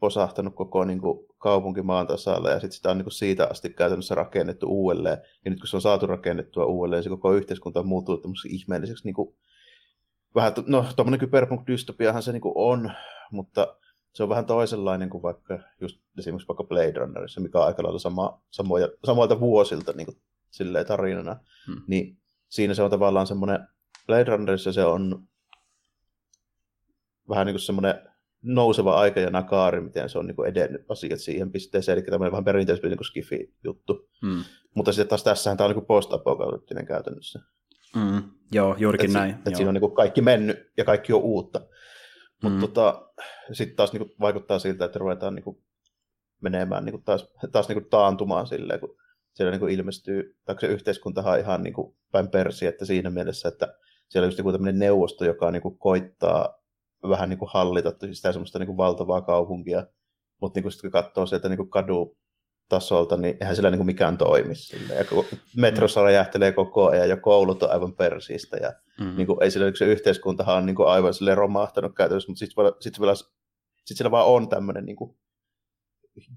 posahtanut 0.01 0.55
koko 0.55 0.85
niin 0.85 1.01
kuin 1.01 1.27
kaupunki 1.39 1.83
maan 1.83 2.07
tasalla 2.07 2.51
ja 2.51 2.61
sitten 2.61 2.73
sitä 2.73 2.91
on 2.91 2.99
niin 2.99 3.05
kuin 3.05 3.13
siitä 3.13 3.47
asti 3.51 3.71
käytännössä 3.71 4.15
rakennettu 4.15 4.67
uudelleen. 4.67 5.19
Ja 5.45 5.51
nyt 5.51 5.61
kun 5.61 5.69
se 5.69 5.77
on 5.77 5.83
saatu 5.83 6.07
rakennettua 6.07 6.65
uudelleen, 6.65 7.03
se 7.03 7.09
koko 7.09 7.33
yhteiskunta 7.33 7.81
on 7.81 7.87
muuttunut 7.87 8.37
ihmeelliseksi 8.49 9.05
niin 9.05 9.15
kuin, 9.15 9.35
vähän, 10.35 10.53
no 10.67 10.85
tuommoinen 10.97 11.21
kyberpunk-dystopiahan 11.21 12.23
se 12.23 12.33
niin 12.33 12.41
kuin 12.41 12.53
on, 12.57 12.93
mutta 13.31 13.77
se 14.15 14.23
on 14.23 14.29
vähän 14.29 14.47
toisenlainen 14.47 15.11
kuin 15.11 15.23
vaikka 15.23 15.59
just 15.81 16.01
esimerkiksi 16.19 16.49
vaikka 16.49 16.65
Blade 16.65 16.93
Runnerissa, 16.93 17.41
mikä 17.41 17.59
on 17.59 17.67
aika 17.67 17.83
lailla 17.83 17.99
sama, 17.99 18.43
samoja, 18.51 18.89
samoilta 19.05 19.41
vuosilta 19.41 19.93
niin 19.93 20.07
kuin, 20.07 20.17
silleen 20.51 20.87
tarinana. 20.87 21.37
Hmm. 21.67 21.83
Niin 21.87 22.19
siinä 22.49 22.75
se 22.75 22.83
on 22.83 22.91
tavallaan 22.91 23.27
semmoinen 23.27 23.69
Blade 24.07 24.25
Runnerissa 24.25 24.73
se 24.73 24.85
on 24.85 25.29
vähän 27.29 27.47
niin 27.47 27.55
kuin 27.55 27.61
semmoinen 27.61 27.95
nouseva 28.43 28.95
aika 29.01 29.21
ja 29.21 29.31
nakaari, 29.31 29.81
miten 29.81 30.09
se 30.09 30.19
on 30.19 30.27
niin 30.27 30.37
kuin 30.37 30.49
edennyt 30.49 30.85
asiat 30.89 31.21
siihen 31.21 31.53
pisteeseen, 31.53 31.99
eli 31.99 32.07
tämmöinen 32.07 32.33
vähän 32.33 32.45
perinteisempi 32.45 32.89
niin 32.89 33.05
skifi-juttu. 33.05 34.09
Mm. 34.23 34.45
Mutta 34.75 34.93
sitten 34.93 35.09
taas 35.09 35.25
tässähän 35.25 35.57
tämä 35.57 35.69
on 35.69 35.75
niin 35.75 35.87
post-apokalyptinen 35.87 36.87
käytännössä. 36.87 37.41
Mm. 37.97 38.23
Joo, 38.53 38.77
juurikin 38.79 39.11
et 39.11 39.15
näin. 39.15 39.31
Että 39.31 39.51
siinä 39.55 39.69
on 39.69 39.75
niin 39.75 39.81
kuin 39.81 39.95
kaikki 39.95 40.21
mennyt 40.21 40.73
ja 40.77 40.85
kaikki 40.85 41.13
on 41.13 41.21
uutta. 41.21 41.61
Mutta 42.43 42.57
mm. 42.57 42.61
tota, 42.61 43.09
sitten 43.53 43.77
taas 43.77 43.93
niin 43.93 44.01
kuin 44.01 44.13
vaikuttaa 44.21 44.59
siltä, 44.59 44.85
että 44.85 44.99
ruvetaan 44.99 45.35
niin 45.35 45.45
kuin 45.45 45.63
menemään 46.41 46.85
niin 46.85 46.93
kuin 46.93 47.05
taas, 47.05 47.33
taas 47.53 47.69
niin 47.69 47.83
kuin 47.83 47.91
taantumaan 47.91 48.47
silleen, 48.47 48.81
kun 48.81 48.97
siellä 49.33 49.51
niin 49.51 49.61
kuin 49.61 49.75
ilmestyy, 49.75 50.37
tai 50.45 50.57
se 50.61 50.67
yhteiskuntahan 50.67 51.33
on 51.33 51.41
ihan 51.41 51.63
niin 51.63 51.75
kuin 51.75 51.97
päin 52.13 52.29
persi, 52.29 52.67
että 52.67 52.85
siinä 52.85 53.11
mielessä, 53.11 53.49
että 53.49 53.75
siellä 54.13 54.25
on 54.27 54.29
just 54.29 54.39
joku 54.39 54.53
tämmöinen 54.53 54.79
neuvosto, 54.79 55.25
joka 55.25 55.51
niin 55.51 55.63
kuin 55.63 55.79
koittaa 55.79 56.55
vähän 57.09 57.29
niin 57.29 57.39
kuin 57.39 57.51
hallita 57.53 57.93
sitä 58.13 58.33
semmoista 58.33 58.59
niin 58.59 58.67
kuin 58.67 58.77
valtavaa 58.77 59.21
kaupunkia, 59.21 59.87
mutta 60.41 60.57
niin 60.57 60.63
kuin 60.63 60.73
sitten 60.73 60.91
kun 60.91 61.03
katsoo 61.03 61.27
sieltä 61.27 61.49
niin 61.49 61.57
kuin 61.57 61.71
kadu 61.71 62.17
tasolta, 62.69 63.17
niin 63.17 63.37
eihän 63.41 63.57
sillä 63.57 63.71
niin 63.71 63.79
kuin 63.79 63.87
mikään 63.87 64.19
toimi. 64.19 64.55
Sille. 64.55 64.95
Ja 64.95 65.05
metrossa 65.57 66.03
räjähtelee 66.03 66.53
koko 66.53 66.89
ajan 66.89 67.09
ja 67.09 67.17
koulut 67.17 67.63
on 67.63 67.71
aivan 67.71 67.97
persistä. 67.97 68.57
Ja 68.57 68.73
mm. 69.01 69.17
niin 69.17 69.27
kuin, 69.27 69.43
ei 69.43 69.51
sillä, 69.51 69.73
se 69.79 69.85
yhteiskuntahan 69.85 70.57
on 70.57 70.67
niin 70.67 70.77
kuin 70.77 70.89
aivan 70.89 71.15
sille 71.15 71.35
romahtanut 71.35 71.95
käytännössä, 71.95 72.31
mutta 72.31 72.39
sitten 72.39 72.73
sit 72.81 73.01
vielä, 73.01 73.15
sit 73.85 73.97
siellä 73.97 74.11
vaan 74.11 74.27
on 74.27 74.49
tämmöinen 74.49 74.85
niin 74.85 74.97
kuin 74.97 75.17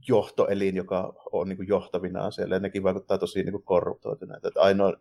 johtoelin, 0.07 0.75
joka 0.75 1.13
on 1.31 1.49
niin 1.49 1.57
kuin 1.57 1.67
johtavinaan 1.67 2.31
siellä, 2.31 2.55
ja 2.55 2.59
nekin 2.59 2.83
vaikuttaa 2.83 3.17
tosi 3.17 3.43
niin 3.43 3.63
korruptoituneita. 3.63 4.47
Että 4.47 4.61
ainoa, 4.61 4.93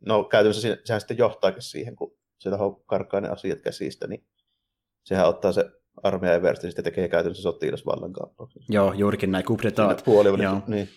no 0.00 0.24
käytännössä 0.24 0.78
sehän 0.84 1.00
sitten 1.00 1.18
johtaakin 1.18 1.62
siihen, 1.62 1.96
kun 1.96 2.16
sieltä 2.38 2.58
karkaa 2.86 3.20
ne 3.20 3.28
asiat 3.28 3.60
käsistä, 3.60 4.06
niin 4.06 4.26
sehän 5.04 5.28
ottaa 5.28 5.52
se 5.52 5.70
armeija 6.02 6.34
Eversti 6.34 6.66
sitten 6.66 6.84
tekee 6.84 7.08
käytännössä 7.08 7.42
sotilasvallankaappauksen. 7.42 8.62
Joo, 8.68 8.92
juurikin 8.92 9.32
näin, 9.32 9.44
kupretaat. 9.44 10.02
Puolivälissä, 10.04 10.60
niin. 10.66 10.88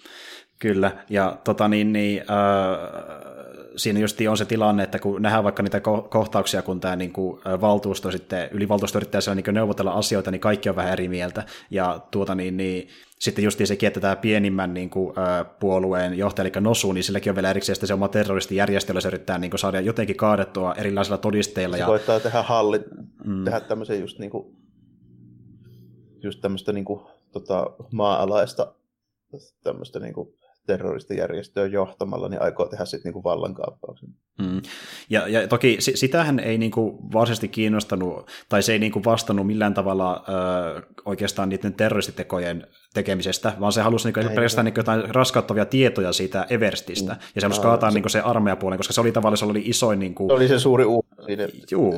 Kyllä, 0.59 0.91
ja 1.09 1.37
tota 1.43 1.67
niin, 1.67 1.93
niin 1.93 2.21
äh, 2.21 3.39
siinä 3.75 3.99
just 3.99 4.17
on 4.29 4.37
se 4.37 4.45
tilanne, 4.45 4.83
että 4.83 4.99
kun 4.99 5.21
nähdään 5.21 5.43
vaikka 5.43 5.63
niitä 5.63 5.81
kohtauksia, 6.09 6.61
kun 6.61 6.79
tämä 6.79 6.95
niin 6.95 7.13
kuin, 7.13 7.41
valtuusto 7.61 8.11
sitten, 8.11 8.49
ylivaltuusto 8.51 8.97
yrittää 8.97 9.21
siellä 9.21 9.41
niin 9.41 9.53
neuvotella 9.53 9.91
asioita, 9.91 10.31
niin 10.31 10.41
kaikki 10.41 10.69
on 10.69 10.75
vähän 10.75 10.93
eri 10.93 11.09
mieltä, 11.09 11.43
ja 11.69 11.99
tuota 12.11 12.35
niin, 12.35 12.57
niin 12.57 12.87
sitten 13.19 13.43
just 13.43 13.59
sekin, 13.63 13.87
että 13.87 13.99
tämä 13.99 14.15
pienimmän 14.15 14.73
niin 14.73 14.89
kuin, 14.89 15.15
puolueen 15.59 16.17
johtaja, 16.17 16.43
eli 16.43 16.61
Nosu, 16.61 16.91
niin 16.91 17.03
silläkin 17.03 17.31
on 17.31 17.35
vielä 17.35 17.49
erikseen 17.49 17.87
se 17.87 17.93
oma 17.93 18.07
terroristijärjestö, 18.07 18.91
jolla 18.91 19.01
se 19.01 19.07
yrittää 19.07 19.37
niin 19.37 19.51
kuin, 19.51 19.59
saada 19.59 19.79
jotenkin 19.79 20.15
kaadettua 20.15 20.73
erilaisilla 20.77 21.17
todisteilla. 21.17 21.75
Se 21.75 21.81
ja... 21.81 21.85
koittaa 21.85 22.19
tehdä, 22.19 22.41
halli, 22.41 22.79
mm. 23.25 23.45
tehdä 23.45 23.59
tämmöisen 23.59 23.99
just, 23.99 24.19
niin 24.19 24.31
kuin, 24.31 24.55
just 26.23 26.41
tämmöistä 26.41 26.73
niin 26.73 26.85
kuin, 26.85 27.01
tota, 27.31 27.71
maa-alaista 27.91 28.73
tämmöistä 29.63 29.99
niin 29.99 30.13
kuin, 30.13 30.38
terroristijärjestöä 30.69 31.65
johtamalla, 31.65 32.29
niin 32.29 32.41
aikoo 32.41 32.67
tehdä 32.67 32.85
sitten 32.85 33.09
niinku 33.09 33.23
vallankaappauksen. 33.23 34.09
Mm. 34.39 34.61
Ja, 35.09 35.27
ja 35.27 35.47
toki 35.47 35.77
sitähän 35.79 36.39
ei 36.39 36.57
niinku 36.57 36.99
varsinaisesti 37.13 37.47
kiinnostanut, 37.47 38.27
tai 38.49 38.63
se 38.63 38.73
ei 38.73 38.79
niinku 38.79 39.01
vastannut 39.05 39.47
millään 39.47 39.73
tavalla 39.73 40.23
ö, 40.77 40.81
oikeastaan 41.05 41.49
niiden 41.49 41.73
terroristitekojen 41.73 42.67
tekemisestä, 42.93 43.53
vaan 43.59 43.71
se 43.71 43.81
halusi 43.81 44.07
niinku 44.07 44.29
pelkästään 44.35 44.65
niinku 44.65 44.79
jotain 44.79 45.15
raskauttavia 45.15 45.65
tietoja 45.65 46.13
siitä 46.13 46.45
Everstistä, 46.49 47.13
mm. 47.13 47.19
ja 47.35 47.41
se 47.41 47.45
halusi 47.45 47.61
no, 47.61 47.63
kaataa 47.63 47.91
se... 47.91 47.93
niinku 47.93 48.09
se 48.09 48.19
armeijapuolen, 48.19 48.79
koska 48.79 48.93
se 48.93 49.01
oli 49.01 49.11
tavallaan 49.11 49.37
se 49.37 49.45
oli 49.45 49.63
isoin... 49.65 49.99
Niinku... 49.99 50.27
Se 50.27 50.33
oli 50.33 50.47
se 50.47 50.59
suuri 50.59 50.85
uhka 50.85 51.23
siinä, 51.25 51.47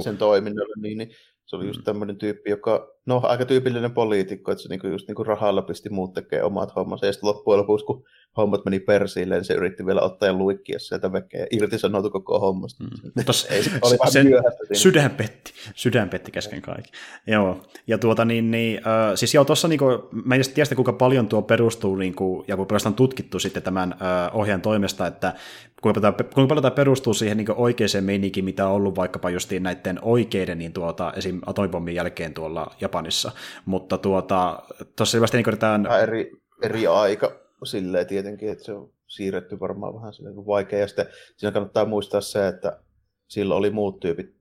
sen 0.04 0.18
toiminnalle, 0.18 0.74
niin, 0.82 0.98
niin 0.98 1.12
se 1.46 1.56
oli 1.56 1.68
just 1.68 1.80
mm. 1.80 1.84
tämmöinen 1.84 2.18
tyyppi, 2.18 2.50
joka, 2.50 2.88
no 3.05 3.22
aika 3.24 3.46
tyypillinen 3.46 3.91
poliitikko, 3.91 4.51
että 4.51 4.62
se 4.62 4.70
niinku 4.70 4.88
just 4.88 5.08
niinku 5.08 5.24
rahalla 5.24 5.62
pisti 5.62 5.89
muut 5.89 6.13
tekee 6.13 6.43
omat 6.43 6.75
hommansa, 6.75 7.05
ja 7.05 7.13
sitten 7.13 7.27
loppujen 7.27 7.60
lopuksi, 7.60 7.86
kun 7.86 8.03
hommat 8.38 8.65
meni 8.65 8.79
persiille, 8.79 9.36
niin 9.36 9.46
se 9.46 9.53
yritti 9.53 9.86
vielä 9.86 10.01
ottaa 10.01 10.27
ja 10.27 10.34
luikkia 10.34 10.79
sieltä 10.79 11.12
vekeä, 11.12 11.48
irtisanoitu 11.51 12.10
koko 12.10 12.39
hommasta. 12.39 12.84
Mm. 12.84 13.24
Tos, 13.25 13.48
Ei, 13.50 13.63
se 13.63 13.72
oli 13.81 14.12
sen 14.12 14.27
sydän 14.74 15.12
petti, 15.12 15.53
sydän 15.75 16.10
petti 16.10 16.31
kesken 16.31 16.62
kaikki. 16.62 16.91
Joo, 17.27 17.62
ja 17.88 17.98
tuota 17.98 18.25
niin, 18.25 18.51
niin 18.51 18.77
äh, 18.77 19.12
siis 19.15 19.34
joo, 19.34 19.46
tuossa 19.46 19.67
niinku, 19.67 19.86
mä 20.25 20.36
en 20.36 20.41
tiedä 20.53 20.75
kuinka 20.75 20.93
paljon 20.93 21.27
tuo 21.27 21.41
perustuu, 21.41 21.96
niinku, 21.96 22.46
ja 22.48 22.55
kuinka 22.55 22.75
on 22.86 22.93
tutkittu 22.93 23.39
sitten 23.39 23.63
tämän 23.63 23.93
äh, 23.93 24.36
ohjeen 24.36 24.62
toimesta, 24.62 25.08
että 25.08 25.34
kuinka 25.81 26.01
paljon, 26.01 26.15
kuinka 26.34 26.48
paljon 26.48 26.62
tämä 26.62 26.75
perustuu 26.75 27.13
siihen 27.13 27.38
niin 27.38 27.48
oikeaan 27.55 28.03
meininkiin, 28.03 28.46
mitä 28.46 28.67
on 28.67 28.74
ollut 28.74 28.96
vaikkapa 28.96 29.29
justiin 29.29 29.63
näiden 29.63 30.00
oikeiden 30.01 30.58
niin 30.58 30.74
tuota, 30.74 31.13
esim. 31.15 31.39
atomipommin 31.46 31.96
jälkeen 31.96 32.34
tuolla 32.34 32.75
Japanissa. 32.91 33.31
Mutta 33.65 33.98
tuota, 33.98 34.63
tuossa 34.95 35.12
selvästi 35.12 35.38
niin 35.38 35.48
yritetään... 35.48 35.86
Eri, 36.01 36.31
eri 36.62 36.88
aika 36.88 37.31
silleen 37.63 38.07
tietenkin, 38.07 38.51
että 38.51 38.63
se 38.63 38.74
on 38.74 38.89
siirretty 39.07 39.60
varmaan 39.60 39.95
vähän 39.95 40.13
silleen 40.13 40.36
vaikea. 40.36 40.79
Ja 40.79 40.88
sitten 40.88 41.07
siinä 41.38 41.51
kannattaa 41.51 41.86
muistaa 41.86 42.21
se, 42.21 42.48
että 42.48 42.79
silloin 43.27 43.57
oli 43.57 43.69
muut 43.69 44.00
tyypit 44.00 44.36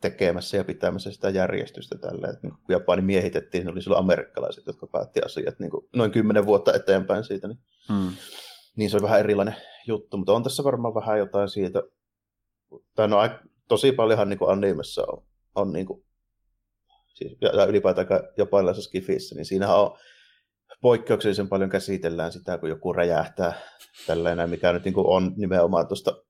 tekemässä 0.00 0.56
ja 0.56 0.64
pitämässä 0.64 1.10
sitä 1.10 1.30
järjestystä 1.30 1.98
tällä. 1.98 2.28
Että 2.28 2.40
niin 2.42 2.52
kun 2.52 2.64
Japani 2.68 3.02
miehitettiin, 3.02 3.64
niin 3.64 3.72
oli 3.72 3.82
silloin 3.82 4.04
amerikkalaiset, 4.04 4.66
jotka 4.66 4.86
päätti 4.86 5.20
asiat 5.26 5.58
niin 5.58 5.70
kuin 5.70 5.86
noin 5.96 6.10
kymmenen 6.10 6.46
vuotta 6.46 6.74
eteenpäin 6.74 7.24
siitä. 7.24 7.48
Niin 7.48 7.58
hmm 7.88 8.12
niin 8.76 8.90
se 8.90 8.96
on 8.96 9.02
vähän 9.02 9.20
erilainen 9.20 9.56
juttu, 9.86 10.16
mutta 10.16 10.32
on 10.32 10.42
tässä 10.42 10.64
varmaan 10.64 10.94
vähän 10.94 11.18
jotain 11.18 11.48
siitä, 11.48 11.82
tai 12.94 13.08
no 13.08 13.18
tosi 13.68 13.92
paljonhan 13.92 14.28
niin 14.28 14.38
kuin 14.38 14.50
animessa 14.50 15.02
on, 15.12 15.22
on 15.54 15.72
niin 15.72 15.86
kuin, 15.86 16.04
siis, 17.20 17.38
ja 17.40 17.64
ylipäätään 17.64 18.06
japanilaisessa 18.36 18.88
skifissä, 18.88 19.34
niin 19.34 19.44
siinähän 19.44 19.80
on 19.80 19.98
poikkeuksellisen 20.80 21.48
paljon 21.48 21.70
käsitellään 21.70 22.32
sitä, 22.32 22.58
kun 22.58 22.68
joku 22.68 22.92
räjähtää 22.92 23.52
tällainen, 24.06 24.50
mikä 24.50 24.72
nyt 24.72 24.84
niin 24.84 24.94
kuin 24.94 25.06
on 25.06 25.32
nimenomaan 25.36 25.88
tuosta 25.88 26.22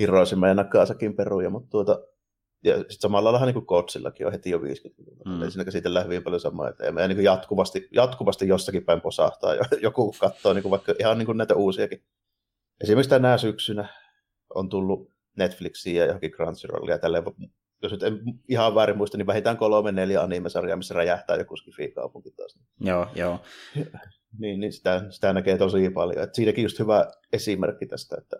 Hiroshima 0.00 0.48
ja 0.48 0.54
Nagasakin 0.54 1.16
peruja, 1.16 1.50
mutta 1.50 1.70
tuota, 1.70 2.00
ja 2.64 2.76
sitten 2.76 3.00
samalla 3.00 3.32
lailla 3.32 3.46
niin 3.46 3.66
Kotsillakin 3.66 4.26
on 4.26 4.32
heti 4.32 4.50
jo 4.50 4.58
50-luvulla. 4.58 5.44
Mm. 5.44 5.50
Siinä 5.50 5.64
käsitellään 5.64 6.04
hyvin 6.06 6.22
paljon 6.22 6.40
samaa, 6.40 6.68
että 6.68 6.84
ja 6.84 7.08
niin 7.08 7.24
jatkuvasti, 7.24 7.88
jatkuvasti 7.92 8.48
jossakin 8.48 8.84
päin 8.84 9.00
posahtaa. 9.00 9.54
Joku 9.82 10.14
katsoo 10.20 10.52
niin 10.52 10.70
vaikka 10.70 10.94
ihan 10.98 11.18
niin 11.18 11.36
näitä 11.36 11.54
uusiakin. 11.54 12.04
Esimerkiksi 12.82 13.10
tänä 13.10 13.38
syksynä 13.38 13.88
on 14.54 14.68
tullut 14.68 15.12
Netflixiin 15.36 15.96
ja 15.96 16.04
johonkin 16.04 16.30
Crunchyrollia. 16.30 16.98
Tälleen, 16.98 17.24
jos 17.82 17.92
nyt 17.92 18.02
en 18.02 18.20
ihan 18.48 18.74
väärin 18.74 18.96
muista, 18.96 19.18
niin 19.18 19.26
vähintään 19.26 19.56
kolme, 19.56 19.92
neljä 19.92 20.22
anime-sarjaa, 20.22 20.76
missä 20.76 20.94
räjähtää 20.94 21.36
joku 21.36 21.56
skifi-kaupunki 21.56 22.30
taas. 22.30 22.58
Joo, 22.80 23.06
joo. 23.14 23.40
niin, 24.40 24.60
niin 24.60 24.72
sitä, 24.72 25.04
sitä 25.10 25.32
näkee 25.32 25.58
tosi 25.58 25.90
paljon. 25.90 26.24
Et 26.24 26.34
siinäkin 26.34 26.62
just 26.62 26.78
hyvä 26.78 27.12
esimerkki 27.32 27.86
tästä, 27.86 28.16
että 28.18 28.36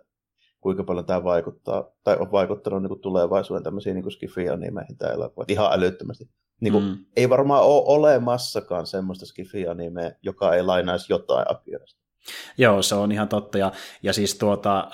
kuinka 0.61 0.83
paljon 0.83 1.05
tämä 1.05 1.23
vaikuttaa, 1.23 1.91
tai 2.03 2.17
on 2.19 2.31
vaikuttanut 2.31 2.81
niin 2.81 2.89
kuin 2.89 3.01
tulevaisuuden 3.01 3.63
tämmöisiin 3.63 3.95
niin 3.95 4.11
skifi-animeihin 4.11 4.97
tämä 4.97 5.11
elokuva, 5.11 5.45
ihan 5.47 5.73
älyttömästi. 5.73 6.29
Niin 6.61 6.73
kuin, 6.73 6.83
mm. 6.83 7.05
Ei 7.15 7.29
varmaan 7.29 7.63
ole 7.63 7.83
olemassakaan 7.85 8.85
semmoista 8.85 9.25
skifi-animea, 9.25 10.11
joka 10.21 10.55
ei 10.55 10.63
lainaisi 10.63 11.13
jotain 11.13 11.45
Akirasta. 11.49 12.00
Joo, 12.57 12.81
se 12.81 12.95
on 12.95 13.11
ihan 13.11 13.27
totta. 13.27 13.57
Ja, 13.57 13.71
ja 14.03 14.13
siis 14.13 14.35
tuota, 14.35 14.87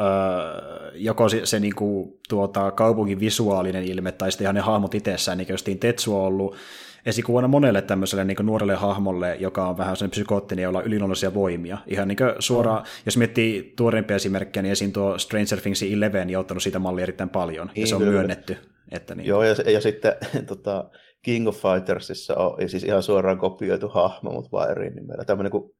joko 0.93 1.29
se, 1.29 1.45
se 1.45 1.59
niinku, 1.59 2.19
tuota, 2.29 2.71
kaupungin 2.71 3.19
visuaalinen 3.19 3.83
ilme 3.83 4.11
tai 4.11 4.31
sitten 4.31 4.45
ihan 4.45 4.55
ne 4.55 4.61
hahmot 4.61 4.95
itsessään, 4.95 5.37
niin 5.37 5.47
kuin 5.47 5.79
Tetsu 5.79 6.19
on 6.19 6.25
ollut 6.25 6.55
esikuvana 7.05 7.47
monelle 7.47 7.81
tämmöiselle 7.81 8.23
niin 8.23 8.37
nuorelle 8.41 8.75
hahmolle, 8.75 9.35
joka 9.35 9.67
on 9.67 9.77
vähän 9.77 9.95
sellainen 9.95 10.11
psykoottinen, 10.11 10.63
jolla 10.63 10.79
on 10.79 10.85
yliluonnollisia 10.85 11.33
voimia. 11.33 11.77
Ihan 11.87 12.07
niin 12.07 12.17
suoraan, 12.39 12.83
mm. 12.83 12.87
jos 13.05 13.17
miettii 13.17 13.73
tuoreimpia 13.75 14.15
esimerkkejä, 14.15 14.61
niin 14.61 14.71
esiin 14.71 14.93
tuo 14.93 15.17
Stranger 15.17 15.61
Things 15.61 15.81
11 15.81 16.25
niin 16.25 16.37
on 16.37 16.41
ottanut 16.41 16.63
siitä 16.63 16.79
mallia 16.79 17.03
erittäin 17.03 17.29
paljon, 17.29 17.67
niin, 17.75 17.81
ja 17.81 17.87
se 17.87 17.95
on 17.95 18.01
kyllä. 18.01 18.13
myönnetty. 18.13 18.57
Että 18.91 19.15
niin. 19.15 19.27
Joo, 19.27 19.43
ja, 19.43 19.55
ja 19.71 19.81
sitten 19.81 20.15
tota, 20.47 20.89
King 21.21 21.47
of 21.47 21.61
Fightersissa 21.61 22.35
on 22.35 22.69
siis 22.69 22.83
ihan 22.83 23.03
suoraan 23.03 23.37
kopioitu 23.37 23.87
hahmo, 23.87 24.31
mutta 24.31 24.51
vaan 24.51 24.71
eri 24.71 24.89
nimellä. 24.89 25.25
Tämmöinen 25.25 25.51
kuin, 25.51 25.71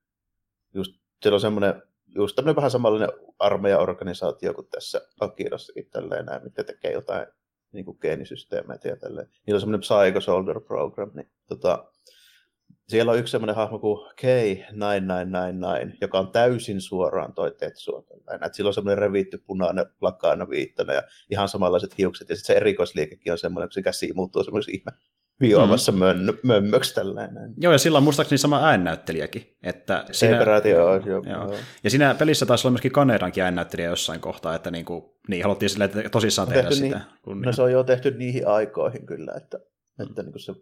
just, 0.73 0.91
siellä 1.21 1.36
on 1.36 1.41
semmoinen 1.41 1.83
just 2.15 2.36
tämmöinen 2.36 2.55
vähän 2.55 2.71
samanlainen 2.71 3.09
armeijaorganisaatio 3.39 4.53
kuin 4.53 4.67
tässä 4.67 5.01
Akirassakin 5.19 5.89
tälleen 5.89 6.25
näin, 6.25 6.43
mitkä 6.43 6.63
tekee 6.63 6.91
jotain 6.91 7.27
niin 7.71 7.86
kuin 7.86 7.97
geenisysteemeitä 8.01 8.88
ja 8.88 8.97
tälleen. 8.97 9.27
Niillä 9.45 9.57
on 9.57 9.62
semmoinen 9.62 9.79
Psycho 9.79 10.21
Soldier 10.21 10.59
Program, 10.59 11.12
niin 11.15 11.31
tota, 11.47 11.91
siellä 12.89 13.12
on 13.12 13.19
yksi 13.19 13.31
semmoinen 13.31 13.55
hahmo 13.55 13.79
kuin 13.79 14.12
K9999, 14.21 15.97
joka 16.01 16.19
on 16.19 16.31
täysin 16.31 16.81
suoraan 16.81 17.33
toi 17.33 17.51
Tetsuo. 17.59 18.05
Että 18.36 18.50
sillä 18.53 18.67
on 18.67 18.74
semmoinen 18.74 18.97
revitty 18.97 19.38
punainen 19.38 19.86
plakkaana 20.00 20.50
viittana 20.50 20.93
ja 20.93 21.03
ihan 21.31 21.50
samanlaiset 21.50 21.97
hiukset. 21.97 22.29
Ja 22.29 22.36
sitten 22.36 22.53
se 22.53 22.57
erikoisliikekin 22.57 23.31
on 23.31 23.38
semmoinen, 23.38 23.67
kun 23.67 23.74
se 23.74 23.81
käsi 23.81 24.13
muuttuu 24.13 24.43
semmoisen 24.43 24.75
ihme 24.75 24.91
vioamassa 25.41 25.91
mm. 25.91 25.98
mön, 25.98 26.39
mömmöksi 26.44 26.96
tällainen. 26.96 27.53
Joo, 27.58 27.72
ja 27.72 27.77
sillä 27.77 27.98
on 27.98 28.03
muistaakseni 28.03 28.38
sama 28.38 28.67
äännäyttelijäkin. 28.67 29.58
Että 29.63 30.06
siinä, 30.12 30.38
peräti, 30.38 30.70
joo, 30.70 30.96
joo, 30.96 31.24
joo. 31.24 31.53
Ja 31.84 31.89
siinä 31.89 32.15
pelissä 32.20 32.46
taisi 32.46 32.67
olla 32.67 32.74
myöskin 32.74 32.91
Kanerankin 32.91 33.44
äännäyttelijä 33.44 33.89
jossain 33.89 34.20
kohtaa, 34.20 34.56
että 34.56 34.72
niinku, 34.72 35.20
niin 35.27 35.44
haluttiin 35.44 35.70
sille, 35.70 35.86
että 35.86 36.10
tosissaan 36.10 36.48
tehdä 36.48 36.72
sitä. 36.72 37.01
Niin, 37.25 37.41
no 37.41 37.53
se 37.53 37.62
on 37.62 37.72
jo 37.72 37.84
tehty 37.84 38.12
niihin 38.12 38.48
aikoihin 38.48 39.06
kyllä, 39.06 39.34
että, 39.38 39.58
mm. 39.58 40.06
että 40.10 40.24
niin 40.24 40.39
se 40.39 40.53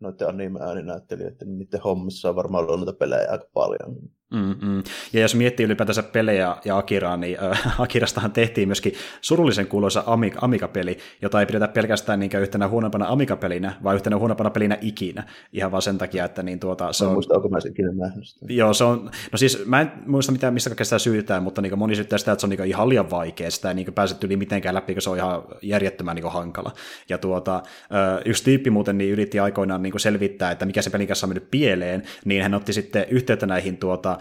noiden 0.00 0.28
anime-ääninäyttelijöiden, 0.28 1.48
niin 1.48 1.58
niiden 1.58 1.80
hommissa 1.80 2.28
on 2.28 2.36
varmaan 2.36 2.64
ollut 2.64 2.76
noita 2.76 2.92
pelejä 2.92 3.30
aika 3.30 3.46
paljon. 3.54 3.96
Mm-mm. 4.32 4.82
Ja 5.12 5.20
jos 5.20 5.34
miettii 5.34 5.66
ylipäätänsä 5.66 6.02
pelejä 6.02 6.56
ja 6.64 6.78
Akiraa, 6.78 7.16
niin 7.16 7.38
äh, 7.42 7.80
Akirastahan 7.82 8.32
tehtiin 8.32 8.68
myöskin 8.68 8.94
surullisen 9.20 9.66
kuuluisa 9.66 10.04
Amiga-peli, 10.40 10.98
jota 11.22 11.40
ei 11.40 11.46
pidetä 11.46 11.68
pelkästään 11.68 12.20
niin 12.20 12.30
yhtenä 12.40 12.68
huonompana 12.68 13.06
Amiga-pelinä, 13.08 13.72
vaan 13.82 13.94
yhtenä 13.94 14.16
huonompana 14.16 14.50
pelinä 14.50 14.78
ikinä. 14.80 15.24
Ihan 15.52 15.72
vaan 15.72 15.82
sen 15.82 15.98
takia, 15.98 16.24
että 16.24 16.42
niin 16.42 16.60
tuota, 16.60 16.92
se 16.92 17.04
on... 17.04 17.12
Muista, 17.12 17.34
onko 17.34 17.48
mä 17.48 17.58
ikinä 17.68 17.92
nähnyt 17.92 18.28
sitä. 18.28 18.46
Joo, 18.48 18.74
se 18.74 18.84
on... 18.84 19.10
No 19.32 19.38
siis 19.38 19.66
mä 19.66 19.80
en 19.80 19.92
muista, 20.06 20.32
mitä, 20.32 20.50
mistä 20.50 20.70
kaikkea 20.70 20.84
sitä 20.84 20.98
syytään, 20.98 21.42
mutta 21.42 21.62
niin 21.62 21.78
moni 21.78 21.96
syyttää 21.96 22.18
sitä, 22.18 22.32
että 22.32 22.40
se 22.40 22.46
on 22.46 22.50
niin 22.50 22.64
ihan 22.64 22.88
liian 22.88 23.10
vaikea. 23.10 23.50
Sitä 23.50 23.68
ei 23.68 23.74
niin 23.74 23.92
pääse 23.92 24.16
yli 24.24 24.36
mitenkään 24.36 24.74
läpi, 24.74 24.92
kun 24.92 25.02
se 25.02 25.10
on 25.10 25.16
ihan 25.16 25.42
järjettömän 25.62 26.16
niin 26.16 26.32
hankala. 26.32 26.72
Ja 27.08 27.18
tuota, 27.18 27.56
äh, 27.56 28.20
yksi 28.24 28.44
tyyppi 28.44 28.70
muuten 28.70 28.98
niin 28.98 29.10
yritti 29.10 29.40
aikoinaan 29.40 29.82
niin 29.82 30.00
selvittää, 30.00 30.50
että 30.50 30.66
mikä 30.66 30.82
se 30.82 30.90
pelin 30.90 31.06
kanssa 31.06 31.26
on 31.26 31.28
mennyt 31.28 31.50
pieleen, 31.50 32.02
niin 32.24 32.42
hän 32.42 32.54
otti 32.54 32.72
sitten 32.72 33.06
yhteyttä 33.10 33.46
näihin 33.46 33.76
tuota, 33.76 34.18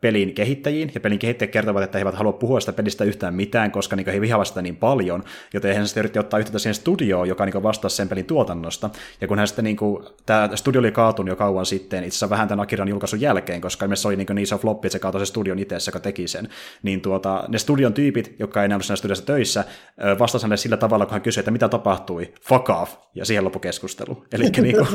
pelin 0.00 0.34
kehittäjiin, 0.34 0.92
ja 0.94 1.00
pelin 1.00 1.18
kehittäjät 1.18 1.50
kertovat, 1.50 1.82
että 1.82 1.98
he 1.98 2.00
eivät 2.00 2.14
halua 2.14 2.32
puhua 2.32 2.60
sitä 2.60 2.72
pelistä 2.72 3.04
yhtään 3.04 3.34
mitään, 3.34 3.70
koska 3.70 3.96
niin 3.96 4.06
he 4.06 4.20
vihaavat 4.20 4.48
sitä 4.48 4.62
niin 4.62 4.76
paljon, 4.76 5.24
joten 5.54 5.76
hän 5.76 5.86
sitten 5.86 6.00
yritti 6.00 6.18
ottaa 6.18 6.38
yhteyttä 6.38 6.58
siihen 6.58 6.74
studioon, 6.74 7.28
joka 7.28 7.46
niin 7.46 7.62
vastasi 7.62 7.96
sen 7.96 8.08
pelin 8.08 8.24
tuotannosta. 8.24 8.90
Ja 9.20 9.28
kun 9.28 9.38
hän 9.38 9.48
sitten, 9.48 9.64
niin 9.64 9.76
kuin, 9.76 10.04
tämä 10.26 10.50
studio 10.54 10.78
oli 10.78 10.92
kaatunut 10.92 11.28
jo 11.28 11.36
kauan 11.36 11.66
sitten, 11.66 12.04
itse 12.04 12.08
asiassa 12.08 12.30
vähän 12.30 12.48
tämän 12.48 12.62
Akiran 12.62 12.88
julkaisun 12.88 13.20
jälkeen, 13.20 13.60
koska 13.60 13.84
ilmeisesti 13.84 14.08
oli 14.08 14.16
niin, 14.16 14.26
niin 14.30 14.38
iso 14.38 14.58
floppi, 14.58 14.86
että 14.86 14.92
se 14.92 14.98
kaatoi 14.98 15.20
se 15.20 15.26
studion 15.26 15.58
itse, 15.58 15.76
joka 15.86 16.00
teki 16.00 16.28
sen, 16.28 16.48
niin 16.82 17.00
tuota, 17.00 17.44
ne 17.48 17.58
studion 17.58 17.94
tyypit, 17.94 18.36
jotka 18.38 18.60
ei 18.60 18.64
enää 18.64 18.76
ollut 18.76 18.86
siinä 18.86 18.96
studiossa 18.96 19.26
töissä, 19.26 19.64
vastasivat 20.18 20.42
hänelle 20.42 20.56
sillä 20.56 20.76
tavalla, 20.76 21.06
kun 21.06 21.12
hän 21.12 21.22
kysyi, 21.22 21.40
että 21.40 21.50
mitä 21.50 21.68
tapahtui, 21.68 22.32
fuck 22.42 22.70
off, 22.70 22.94
ja 23.14 23.24
siihen 23.24 23.44
loppui 23.44 23.60
keskustelu. 23.60 24.24
Eli 24.32 24.50
niin 24.50 24.76
kuin... 24.76 24.86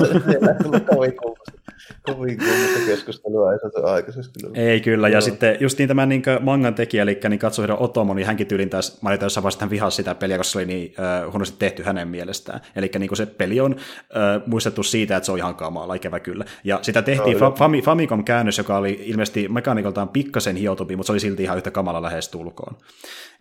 kovin 2.06 2.38
kuumasta 2.38 2.80
keskustelua 2.88 3.54
ei 3.54 3.60
saatu 3.60 3.86
aikaiseksi. 4.20 4.62
Ei 4.62 4.82
kyllä, 4.82 5.08
ja 5.08 5.12
Joo. 5.12 5.22
sitten 5.22 5.58
just 5.60 5.78
niin 5.78 5.88
tämä 5.88 6.06
niin 6.06 6.24
mangan 6.42 6.76
tekijä, 6.76 7.04
eli 7.04 7.20
niin 7.30 7.40
Katsuhiro 7.40 7.78
Otomo, 7.80 8.14
niin 8.14 8.28
hänkin 8.28 8.48
tyylin 8.48 8.70
taas 8.70 9.02
mainita 9.02 9.26
jossain 9.26 9.44
vaiheessa, 9.44 9.62
hän 9.62 9.70
vihasi 9.70 9.96
sitä 9.96 10.16
peliä, 10.16 10.38
koska 10.38 10.52
se 10.52 10.58
oli 10.58 10.66
niin 10.66 10.94
äh, 11.00 11.32
huonosti 11.32 11.56
tehty 11.60 11.84
hänen 11.84 12.08
mielestään. 12.08 12.62
Eli 12.76 12.92
niin 13.00 13.16
se 13.18 13.26
peli 13.26 13.60
on 13.60 13.76
äh, 13.76 14.42
muistettu 14.46 14.84
siitä, 14.84 15.18
että 15.18 15.26
se 15.26 15.32
on 15.32 15.38
ihan 15.38 15.56
kamala, 15.56 15.94
ikävä 15.94 16.20
kyllä. 16.20 16.46
Ja 16.64 16.80
sitä 16.82 17.02
tehtiin 17.02 17.40
no, 17.40 17.52
Fami, 17.52 17.82
Famicom-käännös, 17.82 18.58
joka 18.58 18.78
oli 18.78 19.00
ilmeisesti 19.06 19.48
mekanikoltaan 19.48 20.10
pikkasen 20.10 20.56
hiotumpi, 20.56 20.96
mutta 20.96 21.08
se 21.08 21.12
oli 21.12 21.20
silti 21.20 21.44
ihan 21.44 21.58
yhtä 21.58 21.72
kamala 21.72 22.02
lähestulkoon. 22.02 22.78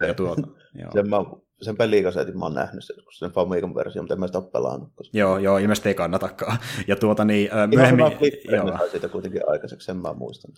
Ja 0.06 0.14
tuota, 0.14 0.42
joo. 0.80 0.90
Sen 0.92 1.08
mä 1.08 1.16
sen 1.62 1.76
pelikasetin 1.76 2.38
mä 2.38 2.44
oon 2.44 2.54
nähnyt 2.54 2.84
sen, 2.84 2.96
sen 3.18 3.30
Famicom 3.30 3.74
versio, 3.74 4.02
mutta 4.02 4.14
en 4.14 4.20
mä 4.20 4.26
sitä 4.26 4.38
ole 4.38 4.50
pelannut. 4.52 4.88
Koska... 4.94 5.18
Joo, 5.18 5.38
joo, 5.38 5.58
ilmeisesti 5.58 5.88
ei 5.88 5.94
kannatakaan. 5.94 6.58
Ja 6.88 6.96
tuota 6.96 7.24
niin, 7.24 7.54
äh, 7.54 7.68
myöhemmin... 7.68 8.06
Ihan 8.52 8.90
siitä 8.90 9.08
kuitenkin 9.08 9.48
aikaiseksi, 9.48 9.86
sen 9.86 9.96
mä 9.96 10.12
muistan. 10.12 10.50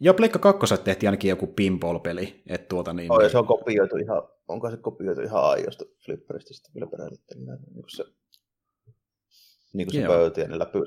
Joo, 0.00 0.14
Pleikka 0.14 0.38
2 0.38 0.74
tehtiin 0.84 1.08
ainakin 1.08 1.28
joku 1.28 1.46
pinball-peli. 1.46 2.42
Että 2.46 2.68
tuota 2.68 2.92
niin... 2.92 3.12
Oh, 3.12 3.20
ja 3.20 3.28
se 3.28 3.38
on 3.38 3.46
kopioitu 3.46 3.96
ihan, 3.96 4.22
onko 4.48 4.70
se 4.70 4.76
kopioitu 4.76 5.20
ihan 5.20 5.44
aiosta 5.44 5.84
Flipperistä 6.04 6.54
sitten 6.54 6.74
vielä 6.74 6.90
perällitteen, 6.90 7.40
niin 7.40 7.56
kuin 7.72 7.90
se, 7.90 8.04
niin 9.72 9.86
kuin 9.86 10.00
se 10.02 10.06
pöytiä, 10.06 10.48
niin 10.48 10.58
läpi 10.58 10.78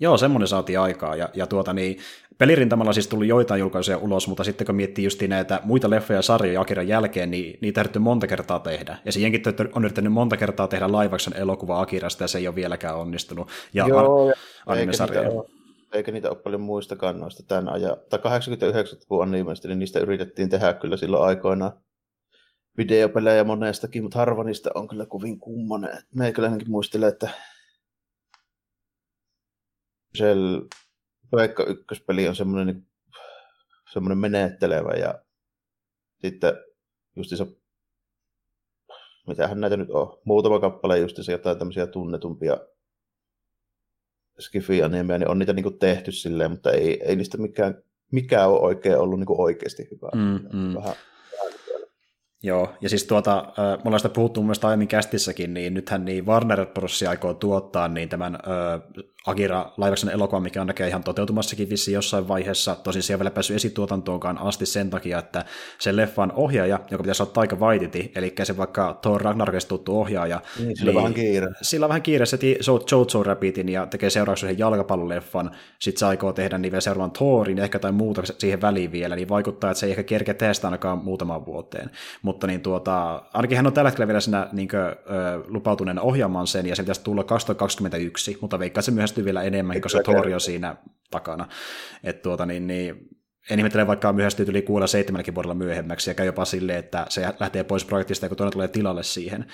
Joo, 0.00 0.16
semmoinen 0.16 0.48
saatiin 0.48 0.80
aikaa. 0.80 1.16
Ja, 1.16 1.28
ja 1.34 1.46
tuota, 1.46 1.72
niin, 1.72 1.98
pelirintamalla 2.38 2.92
siis 2.92 3.08
tuli 3.08 3.28
joitain 3.28 3.60
julkaisuja 3.60 3.98
ulos, 3.98 4.28
mutta 4.28 4.44
sitten 4.44 4.66
kun 4.66 4.74
miettii 4.74 5.04
just 5.04 5.22
näitä 5.22 5.60
muita 5.64 5.90
leffoja 5.90 6.18
ja 6.18 6.22
sarjoja 6.22 6.60
Akiran 6.60 6.88
jälkeen, 6.88 7.30
niin 7.30 7.58
niitä 7.60 7.84
on 7.96 8.02
monta 8.02 8.26
kertaa 8.26 8.58
tehdä. 8.58 8.98
Ja 9.04 9.12
siihenkin 9.12 9.42
on 9.74 9.84
yrittänyt 9.84 10.12
monta 10.12 10.36
kertaa 10.36 10.68
tehdä 10.68 10.92
laivaksen 10.92 11.36
elokuva 11.36 11.80
Akirasta, 11.80 12.24
ja 12.24 12.28
se 12.28 12.38
ei 12.38 12.48
ole 12.48 12.54
vieläkään 12.54 12.96
onnistunut. 12.96 13.48
Ja 13.74 13.88
Joo, 13.88 14.28
ja 14.28 14.74
eikä 14.74 14.92
niitä, 15.06 15.30
ole, 15.30 15.48
eikä 15.92 16.12
niitä 16.12 16.30
ole 16.30 16.38
paljon 16.38 16.60
muistakaan 16.60 17.20
noista 17.20 17.42
tämän 17.48 17.68
ajan, 17.68 17.96
tai 18.10 18.18
89-luvun 18.18 19.22
animesta, 19.22 19.68
niin 19.68 19.78
niistä 19.78 20.00
yritettiin 20.00 20.48
tehdä 20.48 20.72
kyllä 20.72 20.96
silloin 20.96 21.24
aikoinaan 21.24 21.72
videopelejä 22.78 23.44
monestakin, 23.44 24.02
mutta 24.02 24.18
harva 24.18 24.44
niistä 24.44 24.70
on 24.74 24.88
kyllä 24.88 25.06
kovin 25.06 25.40
kummonen. 25.40 25.98
Meikäläinenkin 26.14 26.70
muistelee, 26.70 27.08
että 27.08 27.28
Shell 30.18 30.60
Pleikka 31.30 31.64
ykköspeli 31.64 32.28
on 32.28 32.36
semmoinen, 32.36 32.66
niin, 32.66 32.86
semmoinen 33.92 34.18
menettelevä 34.18 34.90
ja 34.90 35.14
sitten 36.20 36.52
justiinsa, 37.16 37.46
mitähän 39.26 39.60
näitä 39.60 39.76
nyt 39.76 39.90
on, 39.90 40.18
muutama 40.24 40.60
kappale 40.60 40.98
justiinsa 40.98 41.32
jotain 41.32 41.58
tämmöisiä 41.58 41.86
tunnetumpia 41.86 42.56
skifi-animeja, 44.40 45.18
niin 45.18 45.28
on 45.28 45.38
niitä 45.38 45.52
niin 45.52 45.78
tehty 45.78 46.12
silleen, 46.12 46.50
mutta 46.50 46.70
ei, 46.70 47.02
ei 47.04 47.16
niistä 47.16 47.38
mikään, 47.38 47.82
mikään 48.12 48.50
ole 48.50 48.60
oikein 48.60 48.98
ollut 48.98 49.18
niin 49.18 49.40
oikeasti 49.40 49.88
hyvä. 49.90 50.10
Mm, 50.14 50.58
mm. 50.58 50.74
Vähän, 50.74 50.94
Joo, 52.42 52.74
ja 52.80 52.88
siis 52.88 53.04
tuota, 53.04 53.52
me 53.56 53.82
ollaan 53.84 54.00
sitä 54.00 54.08
puhuttu 54.08 54.40
mun 54.40 54.46
mielestä 54.46 54.66
aiemmin 54.66 54.88
kästissäkin, 54.88 55.54
niin 55.54 55.74
nythän 55.74 56.04
niin 56.04 56.26
Warner 56.26 56.66
Bros. 56.66 57.04
aikoo 57.08 57.34
tuottaa 57.34 57.88
niin 57.88 58.08
tämän 58.08 58.34
äh, 58.34 59.04
Akira 59.26 59.72
laivaksen 59.76 60.10
elokuva, 60.10 60.40
mikä 60.40 60.60
on 60.60 60.66
näkee 60.66 60.88
ihan 60.88 61.04
toteutumassakin 61.04 61.70
vissi 61.70 61.92
jossain 61.92 62.28
vaiheessa. 62.28 62.74
Tosin 62.74 63.02
se 63.02 63.12
ei 63.12 63.14
ole 63.14 63.20
vielä 63.20 63.30
päässyt 63.30 63.56
esituotantoonkaan 63.56 64.38
asti 64.38 64.66
sen 64.66 64.90
takia, 64.90 65.18
että 65.18 65.44
se 65.78 65.96
leffan 65.96 66.32
ohjaaja, 66.32 66.80
joka 66.90 67.02
pitäisi 67.02 67.22
olla 67.22 67.32
Taika 67.32 67.56
Waititi, 67.56 68.12
eli 68.14 68.34
se 68.42 68.56
vaikka 68.56 68.98
Thor 69.02 69.22
Ragnarokista 69.22 69.68
tuttu 69.68 70.00
ohjaaja. 70.00 70.40
Niin, 70.58 70.76
sillä 70.76 70.90
niin, 70.90 70.96
on 70.96 71.02
vähän 71.02 71.14
kiire. 71.14 71.48
Sillä 71.62 71.84
on 71.84 71.88
vähän 71.88 72.02
kiire, 72.02 72.26
se 72.26 72.38
Jojo 72.92 73.22
Rabbitin 73.22 73.68
ja 73.68 73.86
tekee 73.86 74.10
seuraavaksi 74.10 74.46
yhden 74.46 74.58
jalkapalloleffan, 74.58 75.50
sitten 75.78 75.98
se 75.98 76.06
aikoo 76.06 76.32
tehdä 76.32 76.58
niin 76.58 76.72
vielä 76.72 76.80
seuraavan 76.80 77.10
Thorin 77.10 77.58
ja 77.58 77.64
ehkä 77.64 77.76
jotain 77.76 77.94
muuta 77.94 78.22
siihen 78.38 78.60
väliin 78.60 78.92
vielä, 78.92 79.16
niin 79.16 79.28
vaikuttaa, 79.28 79.70
että 79.70 79.80
se 79.80 79.86
ei 79.86 79.90
ehkä 79.90 80.02
kerkeä 80.02 80.34
tehdä 80.34 80.54
sitä 80.54 80.66
ainakaan 80.66 80.98
muutamaan 80.98 81.46
vuoteen. 81.46 81.90
Mutta 82.22 82.46
niin 82.46 82.60
tuota, 82.60 83.22
ainakin 83.32 83.56
hän 83.56 83.66
on 83.66 83.72
tällä 83.72 83.90
hetkellä 83.90 84.06
vielä 84.06 84.20
siinä 84.20 84.48
niin 84.52 84.68
kuin, 84.68 84.80
lupautuneena 85.46 86.02
ohjaamaan 86.02 86.46
sen, 86.46 86.66
ja 86.66 86.76
se 86.76 86.82
pitäisi 86.82 87.04
tulla 87.04 87.24
2021, 87.24 88.38
mutta 88.40 88.58
veikkaa 88.58 88.82
se 88.82 88.90
myös 88.90 89.13
myöhästyy 89.14 89.24
vielä 89.24 89.42
enemmän, 89.42 89.80
koska 89.80 90.02
Thor 90.02 90.28
on 90.34 90.40
siinä 90.40 90.76
takana. 91.10 91.48
Et 92.04 92.22
tuota, 92.22 92.46
niin, 92.46 92.66
niin, 92.66 93.08
en 93.50 93.58
ihmettele 93.58 93.86
vaikka 93.86 94.12
myöhästyy 94.12 94.46
yli 94.48 94.62
kuulla 94.62 94.86
seitsemänkin 94.86 95.34
vuodella 95.34 95.54
myöhemmäksi, 95.54 96.10
ja 96.10 96.14
käy 96.14 96.26
jopa 96.26 96.44
silleen, 96.44 96.78
että 96.78 97.06
se 97.08 97.34
lähtee 97.40 97.64
pois 97.64 97.84
projektista, 97.84 98.28
kun 98.28 98.36
toinen 98.36 98.52
tulee 98.52 98.68
tilalle 98.68 99.02
siihen. 99.02 99.46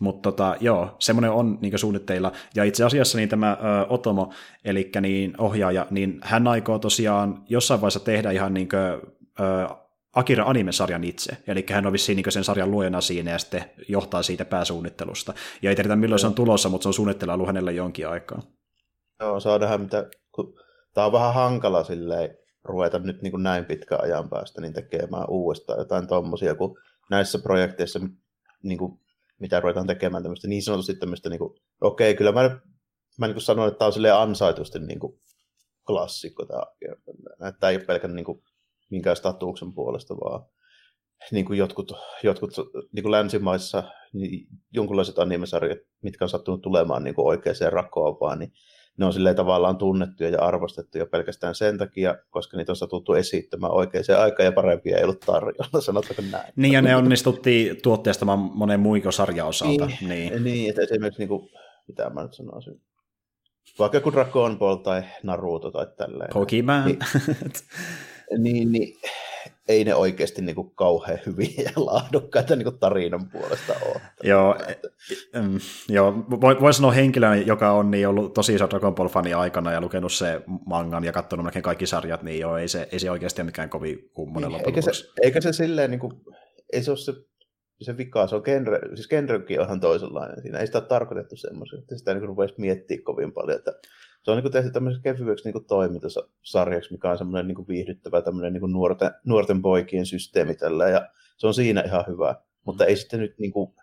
Mutta 0.00 0.30
tota, 0.30 0.56
joo, 0.60 0.96
semmoinen 0.98 1.30
on 1.30 1.58
niin 1.60 1.78
suunnitteilla. 1.78 2.32
Ja 2.54 2.64
itse 2.64 2.84
asiassa 2.84 3.18
niin 3.18 3.28
tämä 3.28 3.52
ö, 3.52 3.86
Otomo, 3.88 4.32
eli 4.64 4.90
niin 5.00 5.34
ohjaaja, 5.38 5.86
niin 5.90 6.18
hän 6.22 6.48
aikoo 6.48 6.78
tosiaan 6.78 7.42
jossain 7.48 7.80
vaiheessa 7.80 8.00
tehdä 8.00 8.30
ihan 8.30 8.54
niin 8.54 8.68
kuin, 8.68 9.14
ö, 9.40 9.74
Akira 10.14 10.44
animesarjan 10.44 11.04
itse, 11.04 11.36
eli 11.46 11.66
hän 11.70 11.86
on 11.86 11.92
vissiin 11.92 12.16
niin 12.16 12.32
sen 12.32 12.44
sarjan 12.44 12.70
luojana 12.70 13.00
siinä 13.00 13.30
ja 13.30 13.38
sitten 13.38 13.64
johtaa 13.88 14.22
siitä 14.22 14.44
pääsuunnittelusta. 14.44 15.34
Ja 15.62 15.70
ei 15.70 15.76
tiedetä 15.76 15.96
milloin 15.96 16.18
se 16.18 16.26
on 16.26 16.34
tulossa, 16.34 16.68
mutta 16.68 16.82
se 16.82 16.88
on 16.88 16.94
suunnitteilla 16.94 17.34
ollut 17.34 17.46
hänelle 17.46 17.72
jonkin 17.72 18.08
aikaa. 18.08 18.42
Joo, 19.20 19.40
saa 19.40 19.58
nähdä 19.58 19.78
mitä, 19.78 20.10
kun 20.32 20.54
tämä 20.94 21.06
on 21.06 21.12
vähän 21.12 21.34
hankala 21.34 21.84
silleen 21.84 22.38
ruveta 22.64 22.98
nyt 22.98 23.22
niin 23.22 23.30
kuin 23.30 23.42
näin 23.42 23.64
pitkän 23.64 24.02
ajan 24.02 24.28
päästä 24.28 24.60
niin 24.60 24.72
tekemään 24.72 25.24
uudestaan 25.28 25.78
jotain 25.78 26.06
tommosia, 26.06 26.54
kun 26.54 26.78
näissä 27.10 27.38
projekteissa, 27.38 28.00
niin 28.62 28.78
kuin, 28.78 29.00
mitä 29.40 29.60
ruvetaan 29.60 29.86
tekemään 29.86 30.22
tämmöistä 30.22 30.48
niin 30.48 30.62
sanotusti 30.62 30.94
tämmöistä, 30.94 31.28
niin 31.28 31.38
kuin, 31.38 31.60
okei, 31.80 32.14
kyllä 32.14 32.32
mä, 32.32 32.42
mä 33.18 33.26
niin 33.26 33.34
kuin 33.34 33.42
sanon, 33.42 33.68
että 33.68 33.78
tämä 33.78 33.86
on 33.86 33.92
silleen 33.92 34.14
ansaitusti 34.14 34.78
niin 34.78 35.00
kuin 35.00 35.20
klassikko 35.86 36.46
tämä, 36.46 37.52
tämä 37.52 37.70
ei 37.70 37.76
ole 37.76 37.84
pelkän 37.84 38.14
niin 38.14 38.24
kuin, 38.24 38.42
minkään 38.90 39.16
statuksen 39.16 39.72
puolesta, 39.72 40.14
vaan 40.16 40.46
niin 41.30 41.44
kuin 41.44 41.58
jotkut, 41.58 41.92
jotkut 42.22 42.52
niin 42.92 43.02
kuin 43.02 43.10
länsimaissa 43.10 43.82
niin 44.12 44.46
jonkunlaiset 44.72 45.18
animesarjat, 45.18 45.78
mitkä 46.02 46.24
on 46.24 46.28
sattunut 46.28 46.62
tulemaan 46.62 47.04
niin 47.04 47.14
kuin 47.14 47.26
oikeaan 47.26 47.72
rakoon 47.72 48.16
vaan, 48.20 48.38
niin 48.38 48.52
ne 48.96 49.06
on 49.06 49.12
silleen 49.12 49.36
tavallaan 49.36 49.76
tunnettuja 49.76 50.30
ja 50.30 50.42
arvostettuja 50.42 51.06
pelkästään 51.06 51.54
sen 51.54 51.78
takia, 51.78 52.16
koska 52.30 52.56
niitä 52.56 52.72
on 52.72 52.76
satuttu 52.76 53.14
esittämään 53.14 53.72
oikeaan 53.72 54.04
aikaan 54.18 54.44
ja 54.44 54.52
parempia 54.52 54.96
ei 54.96 55.04
ollut 55.04 55.20
tarjolla, 55.20 55.80
sanotaanko 55.80 56.22
näin. 56.30 56.52
Niin, 56.56 56.72
ja 56.72 56.82
ne 56.82 56.96
onnistuttiin 56.96 57.82
tuotteestamaan 57.82 58.38
monen 58.38 58.80
muikon 58.80 59.12
sarjaosalta. 59.12 59.86
Niin, 59.86 60.08
niin. 60.08 60.44
niin 60.44 60.70
että 60.70 60.82
esimerkiksi, 60.82 61.20
niin 61.20 61.28
kuin, 61.28 61.50
mitä 61.88 62.10
mä 62.10 62.22
nyt 62.22 62.34
sanoisin, 62.34 62.80
vaikka 63.78 64.00
kuin 64.00 64.14
Dragon 64.14 64.58
Ball 64.58 64.76
tai 64.76 65.02
Naruto 65.22 65.70
tai 65.70 65.86
tälleen. 65.96 66.30
Pokemon. 66.32 66.84
Niin, 66.84 66.98
niin, 68.38 68.72
niin 68.72 68.96
ei 69.68 69.84
ne 69.84 69.94
oikeasti 69.94 70.42
niin 70.42 70.54
kuin 70.54 70.70
kauhean 70.74 71.18
hyviä 71.26 71.62
ja 71.64 71.70
laadukkaita 71.76 72.56
niin 72.56 72.64
kuin 72.64 72.78
tarinan 72.78 73.28
puolesta 73.28 73.72
ole. 73.86 74.00
Joo, 74.22 74.56
mm, 75.34 75.58
joo 75.88 76.24
voi, 76.40 76.60
voi 76.60 76.74
sanoa 76.74 76.92
henkilö, 76.92 77.36
joka 77.36 77.72
on 77.72 77.90
niin 77.90 78.08
ollut 78.08 78.34
tosi 78.34 78.54
iso 78.54 78.70
Dragon 78.70 78.94
Ball-fani 78.94 79.34
aikana 79.34 79.72
ja 79.72 79.80
lukenut 79.80 80.12
se 80.12 80.42
mangan 80.66 81.04
ja 81.04 81.12
katsonut 81.12 81.44
melkein 81.44 81.62
kaikki 81.62 81.86
sarjat, 81.86 82.22
niin 82.22 82.40
joo, 82.40 82.56
ei 82.56 82.68
se, 82.68 82.88
ei 82.92 82.98
se 82.98 83.10
oikeasti 83.10 83.42
ole 83.42 83.46
mikään 83.46 83.70
kovin 83.70 84.10
kummonen 84.12 84.50
niin, 84.50 84.66
eikä, 84.66 84.80
se, 84.80 84.90
eikä 85.22 85.40
se 85.40 85.52
silleen, 85.52 85.90
niin 85.90 86.00
kuin, 86.00 86.12
ei 86.72 86.82
se 86.82 86.90
ole 86.90 86.98
se, 86.98 87.12
se 87.80 87.96
vika, 87.96 88.26
se 88.26 88.36
on 88.36 88.42
genre, 88.44 88.80
siis 88.94 89.08
genrekin 89.08 89.60
on 89.60 89.66
ihan 89.66 89.80
toisenlainen 89.80 90.42
siinä, 90.42 90.58
ei 90.58 90.66
sitä 90.66 90.78
ole 90.78 90.86
tarkoitettu 90.86 91.36
semmoisen, 91.36 91.78
että 91.78 91.96
sitä 91.96 92.14
niin 92.14 92.34
kuin 92.34 92.50
miettiä 92.58 92.98
kovin 93.04 93.32
paljon, 93.32 93.58
että 93.58 93.72
se 94.24 94.30
on 94.30 94.42
niin 94.42 94.52
tehty 94.52 94.70
tämmöiseksi 94.70 95.02
kevyeksi 95.02 95.50
niin 95.50 95.64
toimintasarjaksi, 95.64 96.92
mikä 96.92 97.10
on 97.10 97.18
semmoinen 97.18 97.48
niin 97.48 97.68
viihdyttävä 97.68 98.22
tämmöinen 98.22 98.52
niin 98.52 98.72
nuorten, 98.72 99.10
nuorten 99.24 99.62
poikien 99.62 100.06
systeemi 100.06 100.54
tällä, 100.54 100.88
ja 100.88 101.08
se 101.36 101.46
on 101.46 101.54
siinä 101.54 101.80
ihan 101.80 102.04
hyvä. 102.08 102.34
Mutta 102.66 102.84
ei 102.84 102.96
sitten 102.96 103.20
nyt, 103.20 103.38
niin 103.38 103.52
kuin, 103.52 103.74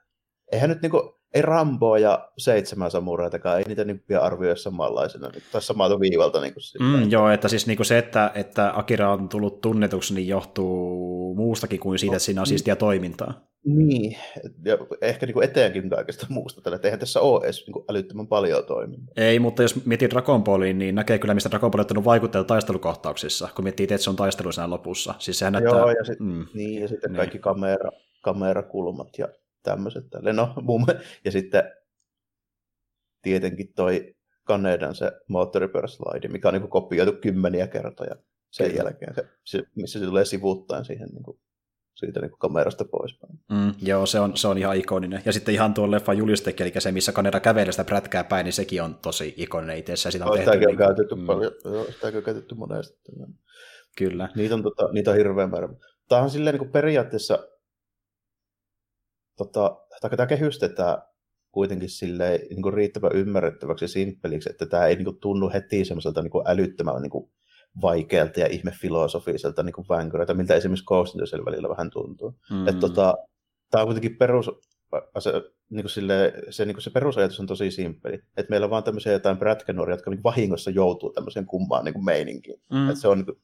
eihän 0.51 0.69
nyt 0.69 0.81
niin 0.81 0.91
kuin, 0.91 1.03
ei 1.33 1.41
Ramboa 1.41 1.99
ja 1.99 2.29
seitsemän 2.37 2.91
samuraitakaan, 2.91 3.57
ei 3.57 3.63
niitä 3.67 3.83
niin 3.83 4.03
pian 4.07 4.23
arvioi 4.23 4.57
samanlaisena, 4.57 5.29
niin, 5.29 5.43
tai 5.51 5.61
samalta 5.61 5.99
viivalta. 5.99 6.41
Niin 6.41 6.53
kuin 6.53 6.63
mm, 6.87 7.11
joo, 7.11 7.29
että 7.29 7.47
siis 7.47 7.67
niin 7.67 7.77
kuin 7.77 7.85
se, 7.85 7.97
että, 7.97 8.31
että 8.35 8.71
Akira 8.75 9.13
on 9.13 9.29
tullut 9.29 9.61
tunnetuksi, 9.61 10.13
niin 10.13 10.27
johtuu 10.27 11.35
muustakin 11.35 11.79
kuin 11.79 11.99
siitä, 11.99 12.15
että 12.15 12.25
siinä 12.25 12.41
on 12.41 12.47
siistiä 12.47 12.75
toimintaa. 12.75 13.51
Niin, 13.65 14.17
ja 14.65 14.77
ehkä 15.01 15.25
niin 15.25 15.33
kuin 15.33 15.43
eteenkin 15.43 15.89
kaikesta 15.89 16.27
muusta 16.29 16.61
tällä, 16.61 16.75
että 16.75 16.87
eihän 16.87 16.99
tässä 16.99 17.21
ole 17.21 17.43
edes 17.43 17.63
niin 17.65 17.73
kuin 17.73 17.85
älyttömän 17.89 18.27
paljon 18.27 18.65
toimintaa. 18.65 19.13
Ei, 19.17 19.39
mutta 19.39 19.61
jos 19.61 19.85
miettii 19.85 20.09
Dragon 20.09 20.43
Balliin, 20.43 20.77
niin 20.77 20.95
näkee 20.95 21.19
kyllä, 21.19 21.33
mistä 21.33 21.49
Dragon 21.49 21.71
Ball 21.71 21.79
on 21.79 21.81
ottanut 21.81 22.05
vaikutteita 22.05 22.47
taistelukohtauksissa, 22.47 23.49
kun 23.55 23.65
miettii 23.65 23.87
Tetsun 23.87 24.15
taistelu 24.15 24.51
siinä 24.51 24.69
lopussa. 24.69 25.13
Siis 25.19 25.39
sehän 25.39 25.53
näyttää... 25.53 25.79
Joo, 25.79 25.89
ja, 25.89 26.03
sit, 26.03 26.19
mm, 26.19 26.45
niin, 26.53 26.81
ja 26.81 26.87
sitten 26.87 27.11
niin. 27.11 27.17
kaikki 27.17 27.39
kamera, 27.39 27.91
kamerakulmat 28.21 29.17
ja 29.17 29.27
tämmöiset. 29.63 30.09
Tälle. 30.09 30.33
No, 30.33 30.53
mum, 30.61 30.85
ja 31.25 31.31
sitten 31.31 31.63
tietenkin 33.21 33.73
toi 33.73 34.15
Kanedan 34.43 34.95
se 34.95 35.11
moottoripyöräslaidi, 35.27 36.27
mikä 36.27 36.47
on 36.47 36.53
niin 36.53 36.61
kuin 36.61 36.71
kopioitu 36.71 37.13
kymmeniä 37.21 37.67
kertoja 37.67 38.15
sen 38.49 38.71
Kyllä. 38.71 38.83
jälkeen, 38.83 39.15
se, 39.15 39.27
se, 39.43 39.63
missä 39.75 39.99
se 39.99 40.05
tulee 40.05 40.25
sivuuttaen 40.25 40.85
siihen 40.85 41.09
niin 41.09 41.23
kuin 41.23 41.39
siitä 41.95 42.19
niin 42.19 42.29
kuin 42.29 42.39
kamerasta 42.39 42.85
poispäin. 42.85 43.39
Mm, 43.51 43.73
joo, 43.81 44.05
se 44.05 44.19
on, 44.19 44.37
se 44.37 44.47
on 44.47 44.57
ihan 44.57 44.77
ikoninen. 44.77 45.21
Ja 45.25 45.33
sitten 45.33 45.53
ihan 45.53 45.73
tuo 45.73 45.91
leffa 45.91 46.13
julistekin, 46.13 46.65
eli 46.65 46.73
se, 46.81 46.91
missä 46.91 47.11
kamera 47.11 47.39
kävelee 47.39 47.71
sitä 47.71 47.83
prätkää 47.83 48.23
päin, 48.23 48.43
niin 48.43 48.53
sekin 48.53 48.83
on 48.83 48.95
tosi 48.95 49.33
ikoninen 49.37 49.77
itse 49.77 49.95
Sitä 49.95 50.25
on 50.25 50.29
no, 50.29 50.35
tehty, 50.35 50.57
niin, 50.57 50.69
on 50.69 50.77
käytetty 50.77 51.15
mm. 51.15 51.25
paljon, 51.25 51.51
joo, 51.65 51.85
sitäkin 51.85 52.17
on 52.17 52.23
käytetty 52.23 52.55
monesti. 52.55 53.11
Kyllä. 53.97 54.29
Niitä 54.35 54.55
on, 54.55 54.63
tota, 54.63 54.89
niitä 54.91 55.11
on 55.11 55.17
hirveän 55.17 55.49
määrä. 55.49 55.69
Tämä 56.09 56.21
on 56.21 56.29
silleen 56.29 56.53
niin 56.53 56.59
kuin 56.59 56.71
periaatteessa, 56.71 57.47
tota, 59.45 59.77
tämä 60.01 60.27
kehystetään 60.27 60.97
kuitenkin 61.51 61.89
silleen, 61.89 62.39
niin 62.49 62.61
kuin 62.61 62.73
riittävän 62.73 63.15
ymmärrettäväksi 63.15 63.85
ja 63.85 63.89
simppeliksi, 63.89 64.49
että 64.49 64.65
tämä 64.65 64.85
ei 64.85 64.95
niin 64.95 65.05
kuin, 65.05 65.19
tunnu 65.19 65.49
heti 65.53 65.85
semmoiselta 65.85 66.21
niin 66.21 66.31
kuin 66.31 66.43
älyttömän 66.47 67.01
niin 67.01 67.09
kuin, 67.09 67.31
vaikealta 67.81 68.39
ja 68.39 68.47
ihmefilosofiselta 68.47 69.63
niin 69.63 69.73
vänkyriltä, 69.89 70.33
miltä 70.33 70.55
esimerkiksi 70.55 70.85
Ghost 70.85 71.15
in 71.15 71.45
välillä 71.45 71.69
vähän 71.69 71.89
tuntuu. 71.89 72.39
Mm. 72.51 72.67
Että 72.67 72.79
tota, 72.79 73.17
tämä 73.71 73.81
on 73.81 73.87
kuitenkin 73.87 74.17
perus, 74.17 74.51
se, 75.19 75.31
niin 75.69 75.83
kuin 75.83 75.89
sille, 75.89 76.33
se, 76.49 76.65
niin 76.65 76.75
kuin 76.75 76.83
se 76.83 76.89
perusajatus 76.89 77.39
on 77.39 77.47
tosi 77.47 77.71
simppeli. 77.71 78.15
Että 78.37 78.49
meillä 78.49 78.65
on 78.65 78.71
vaan 78.71 78.83
tämmöisiä 78.83 79.11
jotain 79.11 79.37
prätkänuoria, 79.37 79.93
jotka 79.93 80.11
niin 80.11 80.23
vahingossa 80.23 80.71
joutuu 80.71 81.13
tämmöiseen 81.13 81.45
kumpaan 81.45 81.85
niin 81.85 81.93
kuin 81.93 82.05
meininkiin. 82.05 82.61
Mm. 82.71 82.89
Että 82.89 83.01
se 83.01 83.07
on, 83.07 83.17
niin 83.17 83.25
kuin, 83.25 83.41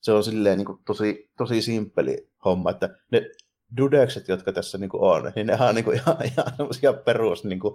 se 0.00 0.12
on 0.12 0.24
silleen 0.24 0.58
niin 0.58 0.66
kuin 0.66 0.78
tosi, 0.86 1.30
tosi 1.38 1.62
simppeli 1.62 2.28
homma, 2.44 2.70
että 2.70 2.98
ne 3.12 3.30
dudekset, 3.76 4.28
jotka 4.28 4.52
tässä 4.52 4.78
niin 4.78 4.90
kuin 4.90 5.02
on, 5.02 5.32
niin 5.36 5.46
ne 5.46 5.56
on 5.60 5.74
niin 5.74 5.84
kuin 5.84 5.96
ihan, 5.96 6.16
ihan 6.82 6.98
perus 7.04 7.44
niin 7.44 7.60
kuin, 7.60 7.74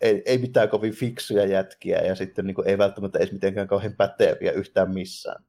ei, 0.00 0.22
ei 0.26 0.38
mitään 0.38 0.68
kovin 0.68 0.94
fiksuja 0.94 1.46
jätkiä 1.46 1.98
ja 1.98 2.14
sitten 2.14 2.46
niin 2.46 2.54
kuin, 2.54 2.68
ei 2.68 2.78
välttämättä 2.78 3.18
edes 3.18 3.32
mitenkään 3.32 3.68
kauhean 3.68 3.96
päteviä 3.96 4.52
yhtään 4.52 4.94
missään. 4.94 5.44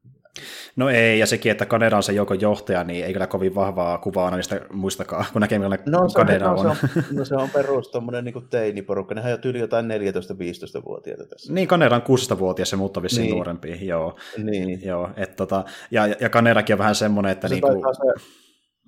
No 0.76 0.90
ei, 0.90 1.20
ja 1.20 1.26
sekin, 1.26 1.52
että 1.52 1.66
Kaneda 1.66 1.98
on 1.98 2.04
se 2.04 2.14
joukon 2.14 2.42
johtaja, 2.42 2.84
niin 2.84 3.06
ei 3.06 3.14
kyllä 3.14 3.28
kovin 3.28 3.56
vahvaa 3.56 3.98
kuvaa 3.98 4.36
niistä 4.36 4.62
muistakaan, 4.72 5.26
kun 5.34 5.42
näkee 5.42 5.60
millainen 5.60 5.92
no, 5.92 6.08
Kaneda 6.16 6.52
on. 6.52 6.66
No, 6.66 6.76
se 6.76 6.88
on, 6.98 7.04
no 7.18 7.26
se 7.26 7.36
on 7.36 7.50
perus 7.50 7.88
tuommoinen 7.92 8.26
niin 8.26 8.50
teiniporukka, 8.50 9.16
nehän 9.16 9.34
on 9.34 9.40
tyyli 9.40 9.60
jotain 9.60 9.86
14-15-vuotiaita 9.86 11.26
tässä. 11.26 11.54
Niin, 11.54 11.68
Kaneda 11.68 11.96
on 11.96 12.02
16-vuotias, 12.02 12.70
se 12.70 12.76
muuttaa 12.76 13.04
vissiin 13.04 13.22
niin. 13.22 13.36
nuorempi, 13.36 13.88
joo. 13.88 14.18
Niin. 14.38 14.86
joo 14.86 15.10
et, 15.16 15.36
tota, 15.36 15.64
ja, 15.92 16.08
ja 16.08 16.30
Kanedakin 16.30 16.74
on 16.74 16.80
vähän 16.80 16.96
semmoinen, 16.96 17.32
että... 17.32 17.48
Se, 17.48 17.56
niin 17.56 17.62
kuin, 17.62 17.82
se, 17.96 18.26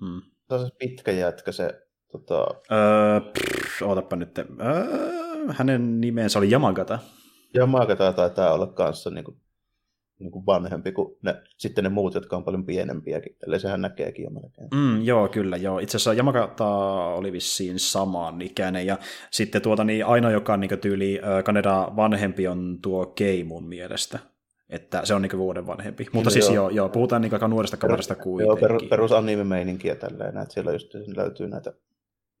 hmm. 0.00 0.31
Se 0.58 0.62
on 0.62 0.70
se 0.70 0.76
pitkä 0.78 1.12
jätkä, 1.12 1.52
se 1.52 1.82
Tota... 2.12 2.46
Öö, 2.72 3.20
pff, 3.20 3.82
ootapa 3.82 4.16
nyt. 4.16 4.38
Öö, 4.38 4.44
hänen 5.48 6.00
nimensä 6.00 6.38
oli 6.38 6.50
Yamagata. 6.52 6.98
Yamagata 7.54 8.12
taitaa 8.12 8.52
olla 8.52 8.66
kanssa 8.66 9.10
niin 9.10 9.24
kuin, 9.24 9.36
niin 10.18 10.32
kuin 10.32 10.46
vanhempi 10.46 10.92
kuin 10.92 11.16
ne, 11.22 11.34
sitten 11.58 11.84
ne 11.84 11.90
muut, 11.90 12.14
jotka 12.14 12.36
on 12.36 12.44
paljon 12.44 12.66
pienempiäkin. 12.66 13.36
Eli 13.46 13.60
sehän 13.60 13.80
näkeekin 13.80 14.22
jo 14.22 14.30
melkein. 14.30 14.68
Mm, 14.74 15.02
joo, 15.02 15.28
kyllä. 15.28 15.56
Joo. 15.56 15.78
Itse 15.78 15.96
asiassa 15.96 16.14
Yamagata 16.14 16.68
oli 17.06 17.32
vissiin 17.32 17.78
saman 17.78 18.42
ikäinen. 18.42 18.86
Ja 18.86 18.98
sitten 19.30 19.62
tuota, 19.62 19.84
niin 19.84 20.06
ainoa, 20.06 20.30
joka 20.30 20.52
on 20.52 20.60
niin 20.60 20.78
tyyli 20.80 21.20
Kaneda 21.44 21.92
vanhempi, 21.96 22.48
on 22.48 22.78
tuo 22.82 23.06
Keimun 23.06 23.68
mielestä. 23.68 24.18
Että 24.72 25.00
se 25.04 25.14
on 25.14 25.22
niin 25.22 25.38
vuoden 25.38 25.66
vanhempi. 25.66 26.06
Mutta 26.12 26.26
no, 26.26 26.30
siis 26.30 26.50
joo, 26.50 26.70
joo, 26.70 26.88
puhutaan 26.88 27.22
niin 27.22 27.32
aika 27.32 27.48
nuoresta 27.48 27.76
kaverista 27.76 28.14
kuitenkin. 28.14 28.48
Joo, 28.48 28.56
perus, 28.56 28.82
perus 28.82 29.12
anime-meininkiä 29.12 29.94
tälleen, 29.94 30.38
että 30.38 30.54
siellä 30.54 30.72
just 30.72 30.94
löytyy 31.16 31.48
näitä 31.48 31.72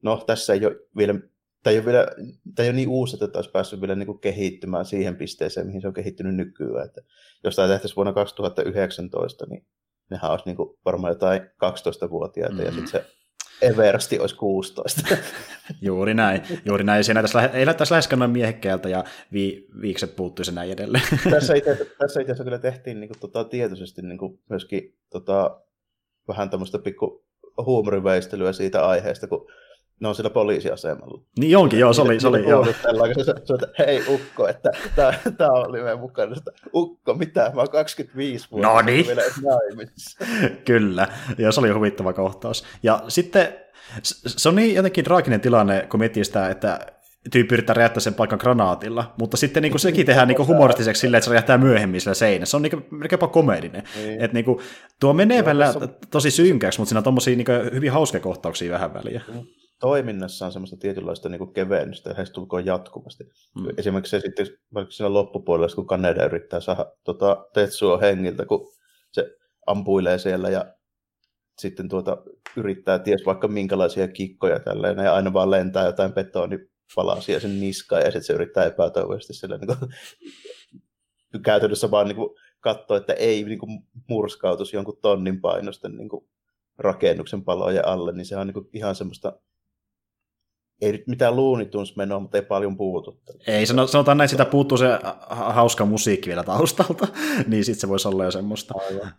no 0.02 0.24
tässä 0.26 0.52
ei 0.52 0.66
ole 0.66 0.76
vielä, 0.96 1.14
tämä 1.62 1.72
ei 1.72 1.78
ole, 1.78 1.86
vielä, 1.86 2.06
tämä 2.54 2.64
ei 2.64 2.68
ole 2.68 2.76
niin 2.76 2.88
uusi, 2.88 3.24
että 3.24 3.38
olisi 3.38 3.50
päässyt 3.50 3.80
vielä 3.80 3.94
niin 3.94 4.18
kehittymään 4.18 4.84
siihen 4.84 5.16
pisteeseen, 5.16 5.66
mihin 5.66 5.80
se 5.80 5.88
on 5.88 5.94
kehittynyt 5.94 6.34
nykyään. 6.34 6.86
Että 6.86 7.00
jos 7.44 7.56
tämä 7.56 7.68
tehtäisiin 7.68 7.96
vuonna 7.96 8.12
2019, 8.12 9.46
niin 9.46 9.66
nehän 10.10 10.30
olisi 10.30 10.44
niin 10.46 10.56
varmaan 10.84 11.10
jotain 11.10 11.42
12-vuotiaita, 11.42 12.54
mm. 12.54 12.64
ja 12.64 12.72
sitten 12.72 12.88
se 12.88 13.04
Eversti 13.62 14.18
olisi 14.18 14.36
16. 14.36 15.16
juuri 15.80 16.14
näin, 16.14 16.42
juuri 16.64 16.84
näin. 16.84 17.04
Se 17.04 17.14
näyttäisi, 17.14 17.56
ei 17.56 17.64
näyttäisi 17.64 17.92
läheskään 17.92 18.18
noin 18.18 18.30
miehekkäältä 18.30 18.88
ja 18.88 19.04
vi, 19.32 19.66
viikset 19.80 20.16
puuttuisi 20.16 20.52
näin 20.52 20.70
edelleen. 20.70 21.04
tässä, 21.30 21.54
itse, 21.54 21.86
tässä 21.98 22.20
itse 22.20 22.32
asiassa 22.32 22.44
kyllä 22.44 22.58
tehtiin 22.58 23.00
niin 23.00 23.08
kuin, 23.08 23.20
tota, 23.20 23.44
tietoisesti 23.44 24.02
niin 24.02 24.18
kuin, 24.18 24.38
myöskin 24.48 24.96
tota, 25.10 25.60
vähän 26.28 26.50
tämmöistä 26.50 26.78
pikku 26.78 27.24
huumoriveistelyä 27.66 28.52
siitä 28.52 28.86
aiheesta, 28.86 29.26
kun 29.26 29.50
ne 30.00 30.08
on 30.08 30.14
siellä 30.14 30.30
poliisiasemalla. 30.30 31.22
Niin 31.38 31.56
onkin, 31.56 31.78
joo, 31.78 31.92
se 31.92 32.02
oli, 32.02 32.20
se 32.20 32.28
oli, 32.28 32.48
joo. 32.48 32.64
Se, 32.64 32.72
se, 33.24 33.54
että 33.54 33.68
hei 33.78 34.02
Ukko, 34.08 34.48
että 34.48 34.70
tämä 35.38 35.52
oli 35.52 35.82
meidän 35.82 36.00
mukana. 36.00 36.36
Että, 36.36 36.52
Ukko, 36.74 37.14
mitä, 37.14 37.50
mä 37.54 37.60
oon 37.60 37.70
25 37.70 38.48
vuotta. 38.50 38.68
No 38.68 38.80
niin. 38.80 39.06
Kyllä, 40.66 41.08
ja 41.38 41.52
se 41.52 41.60
oli 41.60 41.70
huvittava 41.70 42.12
kohtaus. 42.12 42.64
Ja 42.82 43.02
sitten 43.08 43.54
se 44.02 44.48
on 44.48 44.56
niin 44.56 44.74
jotenkin 44.74 45.04
traaginen 45.04 45.40
tilanne, 45.40 45.86
kun 45.90 46.00
miettii 46.00 46.24
sitä, 46.24 46.48
että 46.48 46.86
tyyppi 47.30 47.54
yrittää 47.54 47.74
räjähtää 47.74 48.00
sen 48.00 48.14
paikan 48.14 48.38
granaatilla, 48.42 49.14
mutta 49.18 49.36
sitten 49.36 49.62
niin 49.62 49.72
kuin, 49.72 49.80
sekin 49.80 50.06
tehdään 50.06 50.28
niin 50.28 50.36
kuin, 50.36 50.46
humoristiseksi 50.46 51.00
silleen, 51.00 51.18
että 51.18 51.24
se 51.24 51.30
räjähtää 51.30 51.58
myöhemmin 51.58 52.00
sillä 52.00 52.14
seinässä. 52.14 52.50
Se 52.50 52.56
on 52.56 52.62
niin 52.62 52.86
melkein 52.90 53.18
jopa 53.18 53.28
komedinen. 53.28 53.82
Niin. 53.96 54.20
Et, 54.22 54.32
niin 54.32 54.44
kuin, 54.44 54.58
tuo 55.00 55.12
menee 55.12 55.44
välillä 55.44 55.74
tosi 56.10 56.30
synkäksi, 56.30 56.80
mutta 56.80 56.88
siinä 56.88 56.98
on 56.98 57.04
tommosia 57.04 57.36
niin 57.36 57.44
kuin, 57.44 57.74
hyvin 57.74 57.92
hauskoja 57.92 58.20
kohtauksia 58.20 58.72
vähän 58.72 58.94
väliä. 58.94 59.22
Toiminnassa 59.82 60.46
on 60.46 60.52
semmoista 60.52 60.76
tietynlaista 60.76 61.28
niin 61.28 61.52
kevennystä, 61.52 62.14
tulkoon 62.32 62.66
jatkuvasti. 62.66 63.24
Mm. 63.24 63.66
Esimerkiksi 63.76 64.10
se 64.10 64.20
sitten, 64.20 64.46
vaikka 64.74 64.90
siinä 64.90 65.12
loppupuolella, 65.12 65.74
kun 65.74 65.86
Kaneda 65.86 66.24
yrittää 66.24 66.60
saada 66.60 66.92
tota, 67.04 67.46
Tetsua 67.54 67.98
hengiltä, 67.98 68.46
kun 68.46 68.72
se 69.12 69.36
ampuilee 69.66 70.18
siellä 70.18 70.50
ja 70.50 70.74
sitten 71.58 71.88
tuota, 71.88 72.16
yrittää 72.56 72.98
ties 72.98 73.22
vaikka 73.26 73.48
minkälaisia 73.48 74.08
kikkoja 74.08 74.60
tälleen, 74.60 74.98
ja 74.98 75.14
aina 75.14 75.32
vaan 75.32 75.50
lentää 75.50 75.86
jotain 75.86 76.12
betonipalasia 76.12 77.40
sen 77.40 77.60
niskaan, 77.60 78.02
ja 78.02 78.06
sitten 78.06 78.24
se 78.24 78.32
yrittää 78.32 78.64
epätoivoisesti 78.64 79.34
sillä 79.34 79.58
niin 79.58 79.66
kuin, 79.66 79.90
käytännössä 81.44 81.90
vaan 81.90 82.06
niin 82.08 82.16
kuin, 82.16 82.30
katsoa, 82.60 82.96
että 82.96 83.12
ei 83.12 83.44
niin 83.44 83.58
kuin, 83.58 83.82
murskautus 84.08 84.72
jonkun 84.72 84.98
tonnin 85.02 85.40
painosten 85.40 85.96
niin 85.96 86.08
kuin, 86.08 86.28
rakennuksen 86.78 87.44
palojen 87.44 87.88
alle, 87.88 88.12
niin 88.12 88.26
se 88.26 88.36
on 88.36 88.46
niin 88.46 88.54
kuin, 88.54 88.68
ihan 88.72 88.94
semmoista 88.94 89.32
ei 90.82 90.92
nyt 90.92 91.06
mitään 91.06 91.36
Looney 91.36 91.68
menoa, 91.96 92.20
mutta 92.20 92.38
ei 92.38 92.42
paljon 92.42 92.76
puutu. 92.76 93.20
Ei, 93.46 93.66
sanotaan 93.66 94.18
näin, 94.18 94.28
sitä 94.28 94.44
puuttuu 94.44 94.78
se 94.78 94.86
hauska 95.30 95.84
musiikki 95.84 96.28
vielä 96.28 96.44
taustalta, 96.44 97.08
niin 97.48 97.64
sitten 97.64 97.80
se 97.80 97.88
voisi 97.88 98.08
olla 98.08 98.24
jo 98.24 98.30
semmoista. 98.30 98.74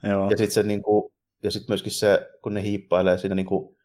Joo. 0.09 0.29
Ja 0.29 0.37
sitten 0.37 0.51
se 0.51 0.63
niinku, 0.63 1.13
ja 1.43 1.51
sit 1.51 1.67
myöskin 1.67 1.91
se, 1.91 2.29
kun 2.41 2.53
ne 2.53 2.63
hiippailee 2.63 3.17
siinä 3.17 3.35
niinku 3.35 3.77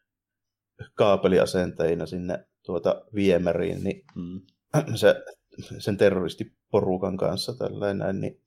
kaapeliasenteina 0.93 2.05
sinne 2.05 2.45
tuota 2.65 3.05
viemäriin, 3.15 3.83
niin 3.83 4.05
mm. 4.15 4.41
se, 4.95 5.15
sen 5.79 5.97
terroristiporukan 5.97 7.17
kanssa 7.17 7.53
tällainen, 7.53 8.21
niin 8.21 8.41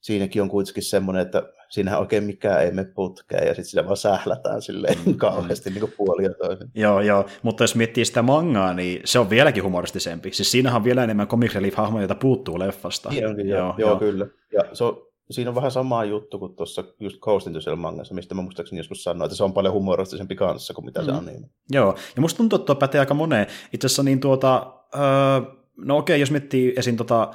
siinäkin 0.00 0.42
on 0.42 0.48
kuitenkin 0.48 0.82
semmoinen, 0.82 1.22
että 1.22 1.42
siinähän 1.68 2.00
oikein 2.00 2.24
mikään 2.24 2.62
ei 2.62 2.72
mene 2.72 2.88
putkeen 2.94 3.46
ja 3.46 3.54
sitten 3.54 3.64
sitä 3.64 3.84
vaan 3.84 3.96
sählätään 3.96 4.62
silleen 4.62 4.98
mm. 5.06 5.14
kauheasti 5.14 5.70
niin 5.70 5.80
kuin 5.80 5.92
puoli 5.96 6.24
ja 6.24 6.34
toinen. 6.34 6.70
Joo, 6.74 7.00
joo, 7.00 7.26
mutta 7.42 7.64
jos 7.64 7.74
miettii 7.74 8.04
sitä 8.04 8.22
mangaa, 8.22 8.74
niin 8.74 9.00
se 9.04 9.18
on 9.18 9.30
vieläkin 9.30 9.64
humoristisempi. 9.64 10.32
Siis 10.32 10.50
siinähän 10.50 10.76
on 10.76 10.84
vielä 10.84 11.04
enemmän 11.04 11.28
comic 11.28 11.54
relief-hahmoja, 11.54 12.00
joita 12.00 12.14
puuttuu 12.14 12.58
leffasta. 12.58 13.08
Niin 13.08 13.26
onkin, 13.26 13.48
joo, 13.48 13.58
joo, 13.58 13.74
joo, 13.78 13.98
kyllä. 13.98 14.26
Ja 14.52 14.64
se 14.72 14.84
on, 14.84 15.02
siinä 15.30 15.50
on 15.50 15.54
vähän 15.54 15.70
sama 15.70 16.04
juttu 16.04 16.38
kuin 16.38 16.56
tuossa 16.56 16.84
just 17.00 17.20
Ghost 17.20 17.46
in 17.46 17.52
the 17.52 17.76
mangassa, 17.76 18.14
mistä 18.14 18.34
mä 18.34 18.42
muistaakseni 18.42 18.78
joskus 18.78 19.04
sanoin, 19.04 19.26
että 19.26 19.36
se 19.36 19.44
on 19.44 19.52
paljon 19.52 19.74
humoristisempi 19.74 20.36
kanssa 20.36 20.74
kuin 20.74 20.84
mitä 20.84 21.00
mm. 21.00 21.06
se 21.06 21.12
on. 21.12 21.26
Niin. 21.26 21.50
Joo, 21.70 21.94
ja 22.16 22.22
musta 22.22 22.36
tuntuu, 22.36 22.56
että 22.56 22.66
tuo 22.66 22.74
pätee 22.74 22.98
aika 22.98 23.14
moneen. 23.14 23.46
Itse 23.72 23.86
asiassa 23.86 24.02
niin 24.02 24.20
tuota, 24.20 24.72
öö, 24.94 25.52
no 25.76 25.96
okei, 25.96 26.20
jos 26.20 26.30
miettii 26.30 26.74
esim. 26.76 26.96
Tota, 26.96 27.30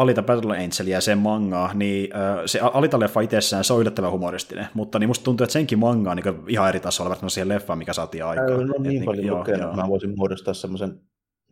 Alita 0.00 0.22
Battle 0.22 0.52
Angelia 0.52 0.96
ja 0.96 1.00
sen 1.00 1.18
mangaa, 1.18 1.74
niin 1.74 2.10
se 2.46 2.60
Alita-leffa 2.60 3.20
itsessään 3.20 3.64
se 3.64 3.72
on 3.72 3.80
yllättävän 3.80 4.12
humoristinen, 4.12 4.66
mutta 4.74 4.98
niin 4.98 5.08
musta 5.08 5.24
tuntuu, 5.24 5.44
että 5.44 5.52
senkin 5.52 5.78
manga 5.78 6.10
on 6.10 6.16
niin 6.16 6.48
ihan 6.48 6.68
eri 6.68 6.80
tasolla 6.80 7.08
verrattuna 7.08 7.30
siihen 7.30 7.48
leffaan, 7.48 7.78
mikä 7.78 7.92
saatiin 7.92 8.24
aikaan. 8.24 8.66
No 8.66 8.74
niin 8.78 8.82
niin 8.82 9.04
paljon 9.04 9.38
lukenut, 9.38 9.60
joo, 9.60 9.72
mä 9.72 9.88
voisin 9.88 10.16
muodostaa 10.16 10.54
semmoisen, 10.54 11.00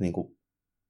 niin 0.00 0.12
kuin, 0.12 0.36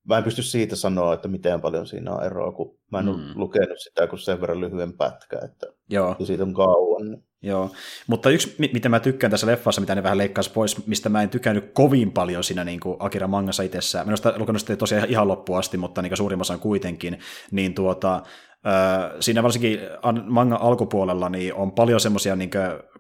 mä 0.08 0.18
en 0.18 0.24
pysty 0.24 0.42
siitä 0.42 0.76
sanoa, 0.76 1.14
että 1.14 1.28
miten 1.28 1.60
paljon 1.60 1.86
siinä 1.86 2.12
on 2.12 2.24
eroa, 2.24 2.52
kun 2.52 2.78
mä 2.92 2.98
en 2.98 3.04
mm. 3.04 3.10
ole 3.10 3.20
lukenut 3.34 3.78
sitä 3.78 4.06
kuin 4.06 4.18
sen 4.18 4.40
verran 4.40 4.60
lyhyen 4.60 4.92
pätkä, 4.92 5.38
että 5.44 5.66
joo. 5.90 6.16
ja 6.18 6.26
siitä 6.26 6.42
on 6.42 6.54
kauan. 6.54 7.22
Joo, 7.42 7.70
mutta 8.06 8.30
yksi, 8.30 8.54
mitä 8.58 8.88
mä 8.88 9.00
tykkään 9.00 9.30
tässä 9.30 9.46
leffassa, 9.46 9.80
mitä 9.80 9.94
ne 9.94 10.02
vähän 10.02 10.18
leikkaisi 10.18 10.52
pois, 10.52 10.86
mistä 10.86 11.08
mä 11.08 11.22
en 11.22 11.30
tykännyt 11.30 11.70
kovin 11.72 12.12
paljon 12.12 12.44
siinä 12.44 12.64
niin 12.64 12.80
kuin 12.80 12.96
Akira 12.98 13.26
mangassa 13.26 13.62
itsessään, 13.62 14.06
mä 14.06 14.12
en 14.12 14.18
ole 14.24 14.38
lukenut 14.38 14.60
sitä 14.60 14.76
tosiaan 14.76 15.08
ihan 15.08 15.28
loppuun 15.28 15.58
asti, 15.58 15.76
mutta 15.76 16.02
niin 16.02 16.16
suurimmassa 16.16 16.58
kuitenkin, 16.58 17.18
niin 17.50 17.74
tuota, 17.74 18.22
siinä 19.20 19.42
varsinkin 19.42 19.80
manga 20.26 20.58
alkupuolella 20.60 21.28
niin 21.28 21.54
on 21.54 21.72
paljon 21.72 22.00
semmoisia 22.00 22.36
niin 22.36 22.50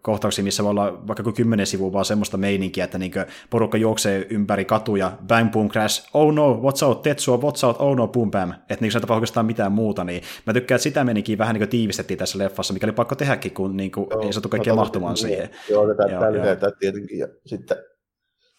kohtauksia, 0.02 0.44
missä 0.44 0.62
voi 0.62 0.70
olla 0.70 1.06
vaikka 1.06 1.22
kuin 1.22 1.34
kymmenen 1.34 1.66
sivua 1.66 1.92
vaan 1.92 2.04
semmoista 2.04 2.36
meininkiä, 2.36 2.84
että 2.84 2.98
niin 2.98 3.12
porukka 3.50 3.78
juoksee 3.78 4.26
ympäri 4.30 4.64
katuja, 4.64 5.12
bang 5.28 5.52
boom 5.52 5.68
crash, 5.68 6.10
oh 6.14 6.34
no, 6.34 6.60
what's 6.62 6.86
out, 6.86 7.02
Tetsuo, 7.02 7.36
what's 7.36 7.66
out, 7.66 7.76
oh 7.78 7.96
no, 7.96 8.08
boom 8.08 8.30
bam, 8.30 8.52
että 8.52 8.76
niin 8.80 8.92
se 8.92 8.98
ei 8.98 9.00
tapahdu 9.00 9.18
oikeastaan 9.18 9.46
mitään 9.46 9.72
muuta, 9.72 10.04
niin 10.04 10.22
mä 10.46 10.52
tykkään, 10.52 10.76
että 10.76 10.82
sitä 10.82 11.04
meininkiä 11.04 11.38
vähän 11.38 11.56
niin 11.56 11.68
tiivistettiin 11.68 12.18
tässä 12.18 12.38
leffassa, 12.38 12.74
mikä 12.74 12.86
oli 12.86 12.92
pakko 12.92 13.14
tehdäkin, 13.14 13.54
kun 13.54 13.76
niin 13.76 13.92
kuin, 13.92 14.06
joo, 14.10 14.20
ei 14.20 14.32
saatu 14.32 14.48
kaikkea 14.48 14.74
mahtumaan 14.74 15.14
niin, 15.14 15.26
siihen. 15.26 15.50
Joo, 15.70 15.94
tätä 15.94 16.12
joo, 16.12 16.30
joo. 16.30 16.72
tietenkin, 16.78 17.18
ja 17.18 17.28
sitten 17.46 17.76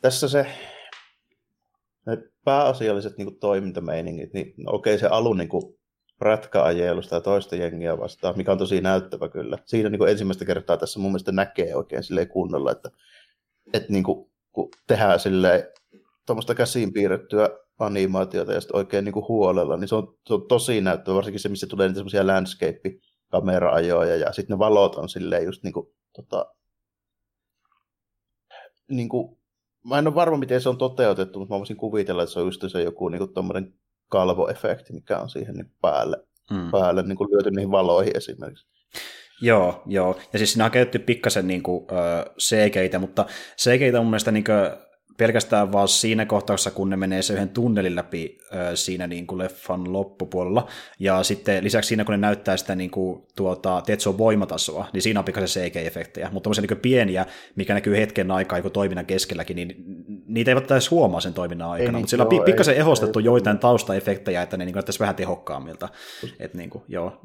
tässä 0.02 0.28
se 0.28 0.46
pääasialliset 2.46 3.18
niin 3.18 3.40
toimintameiningit, 3.40 4.34
niin 4.34 4.54
okei 4.68 4.94
okay, 4.94 5.00
se 5.00 5.08
alun 5.08 5.38
niin 5.38 5.50
kuin, 5.50 5.79
prätkäajelusta 6.20 7.16
ja 7.16 7.22
toista 7.22 7.56
jengiä 7.56 7.98
vastaan, 7.98 8.38
mikä 8.38 8.52
on 8.52 8.58
tosi 8.58 8.82
näyttävä 8.82 9.30
kyllä. 9.30 9.58
Siinä 9.66 9.90
niin 9.90 10.00
kuin 10.00 10.12
ensimmäistä 10.12 10.46
kertaa 10.46 10.78
tässä 10.78 11.00
mun 11.00 11.12
mielestä 11.12 11.32
näkee 11.32 11.76
oikein 11.76 12.04
silleen 12.04 12.28
kunnolla, 12.28 12.72
että, 12.72 12.92
että 13.74 13.94
niin 13.94 14.04
kuin, 14.04 14.32
kun 14.52 14.70
tehdään 14.88 15.20
silleen 15.20 15.64
tuommoista 16.26 16.56
käsiin 16.56 16.94
piirrettyä 16.94 17.50
animaatiota 17.80 18.54
ja 18.54 18.62
sitten 18.62 18.76
oikein 18.78 19.06
niin 19.06 19.14
kuin 19.14 19.28
huolella, 19.28 19.78
niin 19.78 19.88
se 19.88 19.96
on, 19.96 20.18
se 20.28 20.34
on 20.34 20.48
tosi 20.48 20.82
näyttävä, 20.82 21.16
varsinkin 21.16 21.40
se, 21.40 21.50
missä 21.50 21.68
tulee 21.68 21.88
niitä 21.88 21.98
semmoisia 21.98 22.28
landscape-kamera-ajoja 22.28 24.16
ja 24.16 24.34
sitten 24.34 24.54
ne 24.56 24.60
valot 24.60 24.96
on 24.96 25.10
silleen 25.10 25.46
just 25.46 25.64
niin 25.64 25.74
kuin, 25.74 25.88
tota, 26.16 26.46
niin 28.88 29.10
kuin, 29.10 29.38
mä 29.86 30.00
en 30.00 30.08
ole 30.08 30.16
varma, 30.16 30.38
miten 30.38 30.62
se 30.62 30.70
on 30.70 30.78
toteutettu, 30.78 31.40
mutta 31.40 31.56
mä 31.56 31.60
voisin 31.60 31.78
kuvitella, 31.78 32.24
että 32.24 32.34
se 32.34 32.40
on 32.40 32.46
just 32.46 32.64
se 32.68 32.82
joku 32.82 33.10
niin 33.10 33.20
kuin, 33.34 33.74
kalvoefekti, 34.10 34.94
mikä 34.94 35.20
on 35.20 35.30
siihen 35.30 35.56
niin 35.56 35.72
päälle, 35.82 36.18
mm. 36.52 36.72
päälle 36.72 37.04
niin 37.04 37.18
kuin 37.18 37.32
lyöty 37.32 37.52
niihin 37.52 37.72
valoihin 37.72 38.18
esimerkiksi. 38.18 38.68
Joo, 39.42 39.84
joo. 39.86 40.18
Ja 40.34 40.40
siis 40.40 40.54
siinä 40.54 40.66
on 40.66 40.72
käytetty 40.72 41.00
pikkasen 41.00 41.48
niin 41.48 41.64
kuin, 41.64 41.78
uh, 41.78 42.36
CGitä, 42.40 43.00
mutta 43.00 43.26
CGitä 43.58 44.00
on 44.00 44.06
mun 44.06 44.12
mielestä 44.12 44.32
niin 44.32 44.44
kuin, 44.44 44.89
pelkästään 45.20 45.72
vaan 45.72 45.88
siinä 45.88 46.26
kohtauksessa, 46.26 46.72
kun 46.72 46.90
ne 46.90 46.98
menee 46.98 47.22
se 47.22 47.34
yhden 47.34 47.50
tunnelin 47.50 47.96
läpi 47.96 48.38
siinä 48.76 49.08
niin 49.08 49.28
kuin 49.28 49.40
leffan 49.40 49.94
loppupuolella. 49.94 50.68
Ja 51.00 51.24
sitten 51.24 51.64
lisäksi 51.64 51.88
siinä, 51.88 52.04
kun 52.04 52.12
ne 52.12 52.18
näyttää 52.18 52.58
sitä 52.58 52.76
niin 52.76 52.92
kuin, 52.92 53.24
tuota, 53.36 53.82
Tetsuon 53.86 54.18
voimatasoa, 54.18 54.88
niin 54.94 55.02
siinä 55.02 55.20
on 55.20 55.26
pikaisen 55.26 55.64
CG-efektejä. 55.64 56.30
Mutta 56.32 56.44
tämmöisiä 56.44 56.66
niin 56.70 56.82
pieniä, 56.82 57.26
mikä 57.56 57.74
näkyy 57.74 57.98
hetken 57.98 58.32
aikaa 58.32 58.60
joku 58.60 58.70
toiminnan 58.70 59.06
keskelläkin, 59.06 59.56
niin 59.56 59.76
niitä 60.28 60.52
ei 60.52 60.56
välttämättä 60.56 60.76
edes 60.76 60.92
huomaa 60.92 61.22
sen 61.22 61.34
toiminnan 61.34 61.70
aikana. 61.70 61.92
Niin, 61.92 62.02
mutta 62.02 62.10
sillä 62.10 62.24
on 62.24 62.46
pikkasen 62.46 62.76
ehostettu 62.76 63.20
ei, 63.20 63.26
joitain 63.26 63.60
taustaefektejä, 63.60 64.42
että 64.42 64.58
ne 64.58 64.66
niin 64.66 64.74
kuin, 64.74 64.84
vähän 65.00 65.16
tehokkaammilta. 65.16 65.90
Et, 66.40 66.54
niin 66.54 66.70
kuin, 66.70 66.84
joo. 66.88 67.22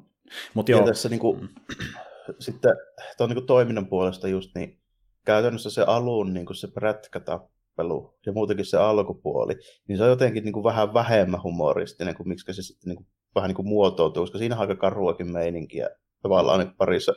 Mut 0.54 0.68
joo. 0.68 0.80
Ja 0.80 0.87
tässä 0.87 1.09
niin 1.09 1.20
kuin, 1.20 1.48
sitten 2.38 2.76
tuon 3.16 3.30
niin 3.30 3.37
kuin 3.37 3.46
toiminnan 3.46 3.87
puolesta 3.87 4.28
just 4.28 4.50
niin 4.54 4.78
käytännössä 5.24 5.70
se 5.70 5.83
alun 5.87 6.35
niin 6.35 6.46
kuin 6.46 6.57
se 6.57 6.68
prätkätä 6.68 7.40
tappelu 7.74 8.14
ja 8.26 8.32
muutenkin 8.32 8.66
se 8.66 8.76
alkupuoli, 8.76 9.54
niin 9.88 9.98
se 9.98 10.04
on 10.04 10.10
jotenkin 10.10 10.44
niin 10.44 10.52
kuin 10.52 10.64
vähän 10.64 10.94
vähemmän 10.94 11.42
humoristinen 11.42 12.14
kuin 12.14 12.28
miksi 12.28 12.52
se 12.52 12.62
sitten 12.62 12.88
niin 12.88 12.96
kuin, 12.96 13.06
vähän 13.34 13.48
niin 13.48 13.56
kuin 13.56 13.68
muotoutuu, 13.68 14.22
koska 14.22 14.38
siinä 14.38 14.54
on 14.54 14.60
aika 14.60 14.76
karuakin 14.76 15.32
meininkiä 15.32 15.88
tavallaan 16.22 16.60
niin 16.60 16.74
parissa, 16.76 17.12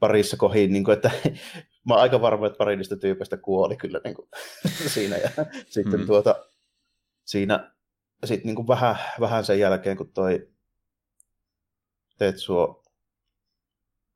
parissa 0.00 0.36
kohin, 0.36 0.72
niin 0.72 0.84
kuin, 0.84 0.92
että 0.92 1.10
mä 1.88 1.94
oon 1.94 2.02
aika 2.02 2.20
varma, 2.20 2.46
että 2.46 2.56
pari 2.56 2.76
niistä 2.76 2.96
tyypeistä 2.96 3.36
kuoli 3.36 3.76
kyllä 3.76 4.00
niin 4.04 4.14
kuin, 4.14 4.28
siinä 4.94 5.16
ja 5.16 5.30
sitten 5.66 6.00
mm. 6.00 6.06
tuota, 6.06 6.44
siinä 7.24 7.72
sitten 8.24 8.46
niin 8.46 8.56
kuin 8.56 8.68
vähän, 8.68 8.96
vähän 9.20 9.44
sen 9.44 9.58
jälkeen, 9.58 9.96
kun 9.96 10.12
toi 10.12 10.48
Tetsuo 12.18 12.79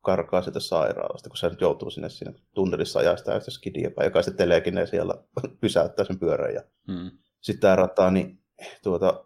karkaa 0.05 0.41
sieltä 0.41 0.59
sairaalasta, 0.59 1.29
kun 1.29 1.37
se 1.37 1.49
nyt 1.49 1.61
joutuu 1.61 1.89
sinne 1.89 2.09
siinä 2.09 2.33
tunnelissa 2.53 2.99
ajaa 2.99 3.17
sitä 3.17 3.39
skidia, 3.39 3.89
joka 4.03 4.21
sitten 4.21 4.37
teleekinen 4.37 4.87
siellä 4.87 5.13
pysäyttää 5.61 6.05
sen 6.05 6.19
pyörän. 6.19 6.53
Ja 6.53 6.61
hmm. 6.87 7.11
Sitten 7.41 7.61
tämä 7.61 7.75
rata, 7.75 8.11
niin 8.11 8.39
tuota, 8.83 9.25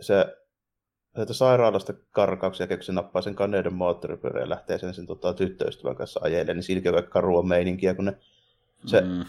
se 0.00 0.26
sieltä 1.16 1.32
sairaalasta 1.32 1.94
karkauksia, 2.10 2.66
kun 2.66 2.82
se 2.82 2.92
nappaa 2.92 3.22
sen 3.22 3.34
kaneiden 3.34 3.74
moottoripyörän 3.74 4.42
ja 4.42 4.48
lähtee 4.48 4.78
sen, 4.78 4.94
sen 4.94 5.06
tota, 5.06 5.34
tyttöystävän 5.34 5.96
kanssa 5.96 6.20
ajelle, 6.22 6.54
niin 6.54 6.62
siinä 6.62 6.80
käy 6.80 7.02
karua 7.02 7.42
meininkiä, 7.42 7.94
kun 7.94 8.04
ne, 8.04 8.16
se 8.86 9.00
hmm. 9.00 9.24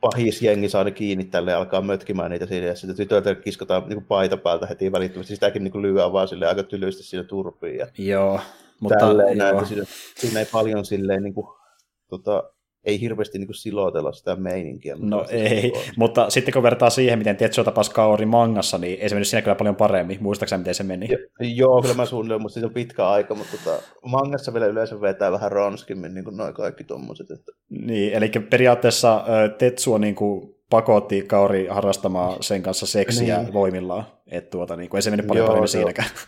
pahis 0.00 0.42
jengi 0.42 0.68
saa 0.68 0.84
ne 0.84 0.90
kiinni 0.90 1.24
tälle 1.24 1.50
ja 1.50 1.58
alkaa 1.58 1.80
mötkimään 1.80 2.30
niitä 2.30 2.46
siinä, 2.46 2.66
ja 2.66 2.74
sitten 2.74 2.96
tytöltä 2.96 3.34
kiskotaan 3.34 3.88
niin 3.88 4.04
paita 4.04 4.36
päältä 4.36 4.66
heti 4.66 4.92
välittömästi, 4.92 5.34
sitäkin 5.34 5.64
niin 5.64 5.82
lyöä 5.82 6.12
vaan 6.12 6.28
sille 6.28 6.46
aika 6.46 6.62
tylysti 6.62 7.02
siinä 7.02 7.24
turpiin. 7.24 7.76
Ja... 7.76 7.86
Joo, 7.98 8.40
mutta, 8.80 8.98
tälleen, 8.98 9.38
näin, 9.38 9.66
siinä, 9.66 9.84
siinä, 10.16 10.40
ei 10.40 10.46
paljon 10.52 10.84
silleen, 10.84 11.22
niin 11.22 11.34
kuin, 11.34 11.46
tota, 12.08 12.42
ei 12.84 13.00
hirveästi 13.00 13.38
niin 13.38 13.46
kuin 13.46 13.56
silotella 13.56 14.12
sitä 14.12 14.36
meininkiä. 14.36 14.96
No 15.00 15.26
ei, 15.30 15.72
on. 15.74 15.82
mutta 15.96 16.30
sitten 16.30 16.54
kun 16.54 16.62
vertaa 16.62 16.90
siihen, 16.90 17.18
miten 17.18 17.36
Tetsuo 17.36 17.64
tapasi 17.64 17.90
Kaori 17.90 18.26
mangassa, 18.26 18.78
niin 18.78 19.00
ei 19.00 19.08
se 19.08 19.14
mennyt 19.14 19.28
siinä 19.28 19.42
kyllä 19.42 19.54
paljon 19.54 19.76
paremmin. 19.76 20.18
Muistaakseni, 20.20 20.58
miten 20.58 20.74
se 20.74 20.82
meni? 20.82 21.08
Jo, 21.10 21.18
joo, 21.40 21.82
kyllä 21.82 21.94
mä 21.94 22.06
suunnilleen, 22.06 22.42
mutta 22.42 22.54
siitä 22.54 22.66
on 22.66 22.74
pitkä 22.74 23.08
aika, 23.08 23.34
mutta 23.34 23.56
tota, 23.64 23.82
mangassa 24.02 24.52
vielä 24.52 24.66
yleensä 24.66 25.00
vetää 25.00 25.32
vähän 25.32 25.52
ronskimmin, 25.52 26.14
niin 26.14 26.24
kuin 26.24 26.36
noin 26.36 26.54
kaikki 26.54 26.84
tommoset. 26.84 27.30
Että... 27.30 27.52
Niin, 27.70 28.12
eli 28.12 28.30
periaatteessa 28.50 29.24
Tetsuo 29.58 29.98
niin 29.98 30.14
kuin 30.14 30.54
pakotti 30.70 31.22
Kaori 31.22 31.66
harrastamaan 31.66 32.42
sen 32.42 32.62
kanssa 32.62 32.86
seksiä 32.86 33.42
niin. 33.42 33.52
voimillaan, 33.52 34.04
että 34.26 34.50
tuota, 34.50 34.76
niin 34.76 34.90
kuin, 34.90 34.98
ei 34.98 35.02
se 35.02 35.10
mennyt 35.10 35.26
paljon 35.26 35.42
joo, 35.42 35.48
paremmin 35.48 35.68
siinäkään. 35.68 36.08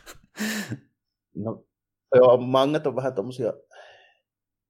No 1.35 1.65
Joo, 2.15 2.37
mangat 2.37 2.87
on 2.87 2.97
vähän 2.97 3.15
tommosia, 3.15 3.53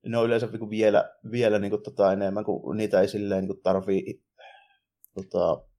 ne 0.07 0.19
on 0.19 0.27
yleensä 0.27 0.47
niinku 0.47 0.71
vielä, 0.71 1.11
vielä 1.31 1.59
niinku 1.59 1.79
tota 1.79 2.13
enemmän, 2.13 2.45
kun 2.45 2.77
niitä 2.77 3.01
ei 3.01 3.09
silleen 3.09 3.41
niinku 3.41 3.61
tarvii 3.63 4.23
tota, 5.15 5.71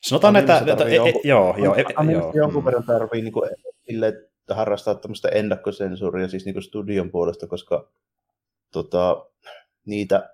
Sanotaan, 0.00 0.36
että... 0.36 0.62
että 0.66 0.84
e, 0.84 0.94
jonkun, 0.94 1.20
joo, 1.24 1.54
joo, 1.58 1.74
e, 1.74 1.84
joo. 2.12 2.32
Jonkun 2.34 2.62
mm. 2.62 2.64
verran 2.64 2.84
tarvii 2.84 3.22
niinku, 3.22 3.46
silleen, 3.86 4.14
harrastaa 4.50 4.94
tämmöistä 4.94 5.28
ennakkosensuuria 5.28 6.28
siis 6.28 6.44
niinku 6.44 6.60
studion 6.60 7.10
puolesta, 7.10 7.46
koska 7.46 7.88
tota, 8.72 9.26
niitä, 9.86 10.30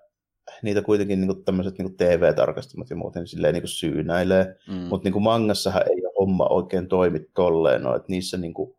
niitä 0.61 0.81
kuitenkin 0.81 1.21
niinku 1.21 1.35
tämmöiset 1.35 1.77
niinku 1.77 1.95
TV-tarkastamat 1.97 2.89
ja 2.89 2.95
muuten 2.95 3.19
niin 3.19 3.27
silleen 3.27 3.53
niinku 3.53 3.67
syynäilee. 3.67 4.55
Mm. 4.67 4.75
Mutta 4.75 5.05
niinku 5.05 5.19
mangassahan 5.19 5.83
ei 5.89 6.05
ole 6.05 6.13
homma 6.19 6.47
oikein 6.47 6.87
toimi 6.87 7.19
tolleen, 7.33 7.83
no, 7.83 7.95
että 7.95 8.05
niissä 8.09 8.37
niinku, 8.37 8.74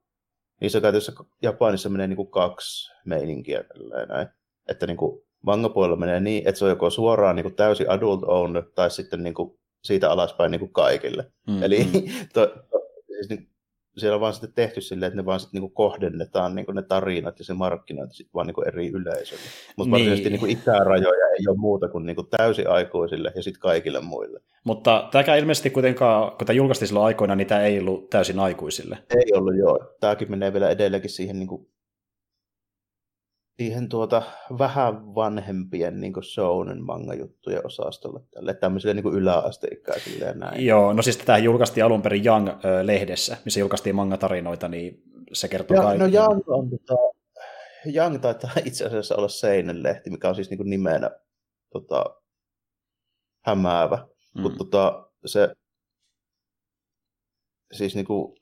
niissä 0.61 0.81
käytössä 0.81 1.13
Japanissa 1.43 1.89
menee 1.89 2.07
niin 2.07 2.17
kuin 2.17 2.31
kaksi 2.31 2.93
meininkiä 3.05 3.65
näin. 4.09 4.29
Että 4.69 4.87
niin 4.87 4.97
kuin 4.97 5.23
manga-puolella 5.43 5.97
menee 5.97 6.21
niin, 6.21 6.49
että 6.49 6.59
se 6.59 6.65
on 6.65 6.71
joko 6.71 6.91
suoraan 6.91 7.37
niin 7.37 7.45
kuin 7.45 7.55
täysin 7.55 7.91
adult 7.91 8.23
owned 8.25 8.65
tai 8.75 8.91
sitten 8.91 9.23
niin 9.23 9.35
kuin 9.35 9.59
siitä 9.85 10.11
alaspäin 10.11 10.51
niin 10.51 10.61
kuin 10.61 10.73
kaikille. 10.73 11.33
Mm, 11.47 11.63
Eli 11.63 11.85
mm. 11.85 11.93
to, 12.35 12.47
to, 12.47 12.81
siis 13.07 13.29
niin, 13.29 13.49
siellä 13.97 14.15
on 14.15 14.21
vaan 14.21 14.33
sitten 14.33 14.53
tehty 14.55 14.81
silleen, 14.81 15.07
että 15.09 15.17
ne 15.17 15.27
vaan 15.27 15.41
sitten 15.41 15.61
niinku 15.61 15.75
kohdennetaan 15.75 16.55
niinku 16.55 16.73
ne 16.73 16.83
tarinat 16.83 17.39
ja 17.39 17.45
se 17.45 17.55
markkinointi 17.55 18.17
sitten 18.17 18.35
vaan 18.35 18.47
niinku 18.47 18.63
eri 18.63 18.89
yleisölle. 18.89 19.43
Mutta 19.77 19.85
niin. 19.85 19.91
varsinaisesti 19.91 20.31
niinku 20.31 20.47
ikärajoja 20.47 21.27
ei 21.39 21.49
ole 21.49 21.57
muuta 21.57 21.89
kuin 21.89 22.07
niinku 22.07 22.23
täysiaikuisille 22.23 23.33
ja 23.35 23.43
sitten 23.43 23.61
kaikille 23.61 24.01
muille. 24.01 24.41
Mutta 24.65 25.09
tämäkään 25.13 25.39
ilmeisesti 25.39 25.71
kuitenkaan, 25.71 26.37
kun 26.37 26.47
tämä 26.47 26.57
julkaistiin 26.57 26.89
silloin 26.89 27.07
aikoina, 27.07 27.35
niin 27.35 27.47
tämä 27.47 27.61
ei 27.61 27.79
ollut 27.81 28.11
täysin 28.11 28.39
aikuisille. 28.39 28.99
Ei 29.17 29.33
ollut, 29.35 29.57
joo. 29.57 29.97
Tämäkin 30.01 30.31
menee 30.31 30.53
vielä 30.53 30.71
edelleenkin 30.71 31.11
siihen 31.11 31.39
niinku 31.39 31.69
siihen 33.57 33.89
tuota 33.89 34.23
vähän 34.59 35.15
vanhempien 35.15 36.01
niin 36.01 36.13
shounen 36.23 36.83
manga-juttujen 36.83 37.67
osastolle, 37.67 38.21
tälle 38.35 38.55
tämmöisille 38.55 38.95
niin 38.95 39.15
yläasteikäisille 39.15 40.25
ja 40.25 40.35
näin. 40.35 40.67
Joo, 40.67 40.93
no 40.93 41.03
siis 41.03 41.17
tämä 41.17 41.39
julkaistiin 41.39 41.85
alun 41.85 42.03
perin 42.03 42.25
Young-lehdessä, 42.25 43.37
missä 43.45 43.61
julkaistiin 43.61 43.97
manga-tarinoita, 43.97 44.69
niin 44.69 45.03
se 45.33 45.49
kertoo 45.49 45.83
kaikki. 45.83 45.99
No 45.99 46.07
Young 46.07 46.43
on 46.47 46.71
tota, 46.71 46.95
Young 47.95 48.21
taitaa 48.21 48.51
itse 48.65 48.85
asiassa 48.85 49.17
olla 49.17 49.29
Seinen-lehti, 49.29 50.11
mikä 50.11 50.29
on 50.29 50.35
siis 50.35 50.51
niin 50.51 50.71
nimenä 50.71 51.11
tota, 51.73 52.05
hämäävä, 53.47 54.07
mm. 54.35 54.43
mutta 54.43 54.59
tota, 54.59 55.09
se 55.27 55.55
siis 57.73 57.95
niin 57.95 58.07
kuin, 58.07 58.39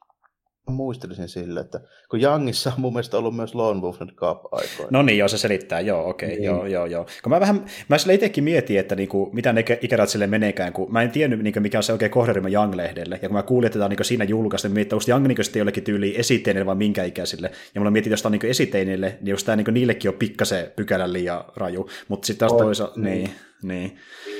muistelisin 0.72 1.28
sille, 1.28 1.60
että 1.60 1.80
kun 2.10 2.22
Youngissa 2.22 2.72
on 2.74 2.80
mun 2.80 2.92
mielestä 2.92 3.18
ollut 3.18 3.36
myös 3.36 3.54
Lone 3.54 3.80
Wolf 3.80 3.98
Cup 3.98 4.44
aikoina. 4.52 4.88
No 4.90 5.02
niin, 5.02 5.18
joo, 5.18 5.28
se 5.28 5.38
selittää, 5.38 5.80
joo, 5.80 6.08
okei, 6.08 6.26
okay, 6.26 6.36
niin. 6.36 6.44
joo, 6.44 6.66
joo, 6.66 6.86
joo. 6.86 7.06
Kun 7.22 7.30
mä 7.30 7.40
vähän, 7.40 7.64
mä 7.88 7.98
sille 7.98 8.14
itsekin 8.14 8.44
mietin, 8.44 8.78
että 8.78 8.94
niinku, 8.94 9.30
mitä 9.32 9.52
ne 9.52 9.64
ikärät 9.80 10.08
sille 10.08 10.26
meneekään, 10.26 10.72
kun 10.72 10.92
mä 10.92 11.02
en 11.02 11.10
tiennyt, 11.10 11.42
niinku, 11.42 11.60
mikä 11.60 11.78
on 11.78 11.82
se 11.82 11.92
oikein 11.92 12.10
kohderyhmä 12.10 12.48
Young-lehdelle, 12.48 13.18
ja 13.22 13.28
kun 13.28 13.32
mä 13.32 13.42
kuulin, 13.42 13.66
että 13.66 13.78
tämä 13.78 13.84
on 13.84 13.90
niinku 13.90 14.04
siinä 14.04 14.24
julkaista, 14.24 14.68
niin 14.68 14.74
mietin, 14.74 14.98
että 14.98 15.10
Young 15.10 15.26
niinku 15.26 15.42
sitten 15.42 15.60
jollekin 15.60 15.84
tyyliin 15.84 16.20
esiteinille 16.20 16.66
vai 16.66 16.74
minkä 16.74 17.04
ikäisille, 17.04 17.50
ja 17.74 17.80
mulla 17.80 17.90
mietin, 17.90 18.10
jos 18.10 18.22
tämä 18.22 18.28
on 18.28 18.32
niinku 18.32 18.46
esiteinille, 18.46 19.18
niin 19.20 19.30
jos 19.30 19.44
tämä 19.44 19.56
niinku, 19.56 19.70
niillekin 19.70 20.10
on 20.10 20.16
pikkasen 20.18 20.72
pykälän 20.76 21.12
liian 21.12 21.44
raju, 21.56 21.88
mutta 22.08 22.26
sitten 22.26 22.48
taas 22.48 22.58
toisaalta, 22.62 23.00
niin, 23.00 23.14
niin. 23.14 23.30
niin. 23.62 23.98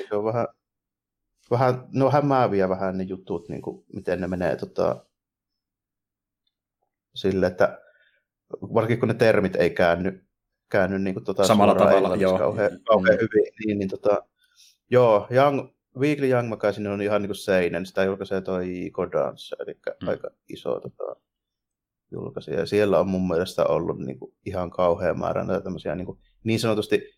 Se 0.08 0.16
on 0.16 0.24
vähän, 0.24 0.46
vähän, 1.50 1.84
no 1.92 2.10
hämääviä 2.10 2.68
vähän 2.68 2.98
ne 2.98 3.04
jutut, 3.04 3.48
niin 3.48 3.62
kuin, 3.62 3.84
miten 3.94 4.20
ne 4.20 4.28
menee 4.28 4.56
tota, 4.56 5.04
sille, 7.14 7.46
että 7.46 7.80
varsinkin 8.62 9.00
kun 9.00 9.08
ne 9.08 9.14
termit 9.14 9.56
ei 9.56 9.70
käänny, 9.70 10.24
käänny 10.70 10.98
niin 10.98 11.14
kuin, 11.14 11.24
tota, 11.24 11.46
samalla 11.46 11.74
tavalla, 11.74 12.16
joo. 12.16 12.38
kauhean, 12.38 12.80
kauhean 12.84 13.14
mm. 13.14 13.20
hyvin, 13.20 13.52
niin, 13.66 13.78
niin 13.78 13.88
tota, 13.88 14.22
joo, 14.90 15.26
Young, 15.30 15.68
Weekly 15.98 16.28
Young 16.28 16.48
Magazine 16.48 16.88
on 16.88 17.02
ihan 17.02 17.22
niin 17.22 17.28
kuin 17.28 17.36
seinen, 17.36 17.86
sitä 17.86 18.04
julkaisee 18.04 18.40
toi 18.40 18.90
Godance, 18.92 19.56
eli 19.58 19.74
mm. 20.02 20.08
aika 20.08 20.30
iso 20.48 20.80
tota, 20.80 21.16
julkaisija, 22.12 22.58
ja 22.58 22.66
siellä 22.66 23.00
on 23.00 23.08
mun 23.08 23.28
mielestä 23.28 23.64
ollut 23.64 23.98
niin 23.98 24.18
kuin, 24.18 24.34
ihan 24.46 24.70
kauhean 24.70 25.18
määrä 25.18 25.44
näitä 25.44 25.64
tämmöisiä 25.64 25.94
niin, 25.94 26.06
kuin, 26.06 26.18
niin 26.44 26.60
sanotusti 26.60 27.14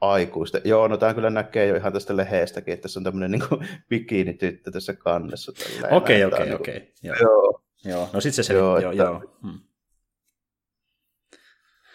aikuista. 0.00 0.58
Joo, 0.64 0.88
no 0.88 0.96
tämä 0.96 1.14
kyllä 1.14 1.30
näkee 1.30 1.66
jo 1.66 1.76
ihan 1.76 1.92
tästä 1.92 2.16
leheestäkin, 2.16 2.74
että 2.74 2.82
tässä 2.82 3.00
on 3.00 3.04
tämmöinen 3.04 3.30
niin 3.30 3.42
bikini-tyttö 3.90 4.70
tässä 4.70 4.94
kannessa. 4.94 5.52
Okei, 5.90 6.24
okei, 6.24 6.40
niinku- 6.40 6.62
okei. 6.62 6.92
Joo. 7.02 7.62
Joo, 7.88 8.08
no 8.12 8.20
sitten 8.20 8.44
se 8.44 8.46
selitti, 8.46 8.64
joo, 8.64 8.78
joo, 8.78 8.90
että... 8.90 9.02
joo. 9.02 9.22
Hmm. 9.42 9.60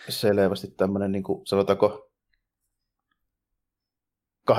Selvästi 0.09 0.67
tämmöinen, 0.67 1.11
niin 1.11 1.23
kuin, 1.23 1.45
sanotaanko 1.47 2.11
18-25 4.51 4.55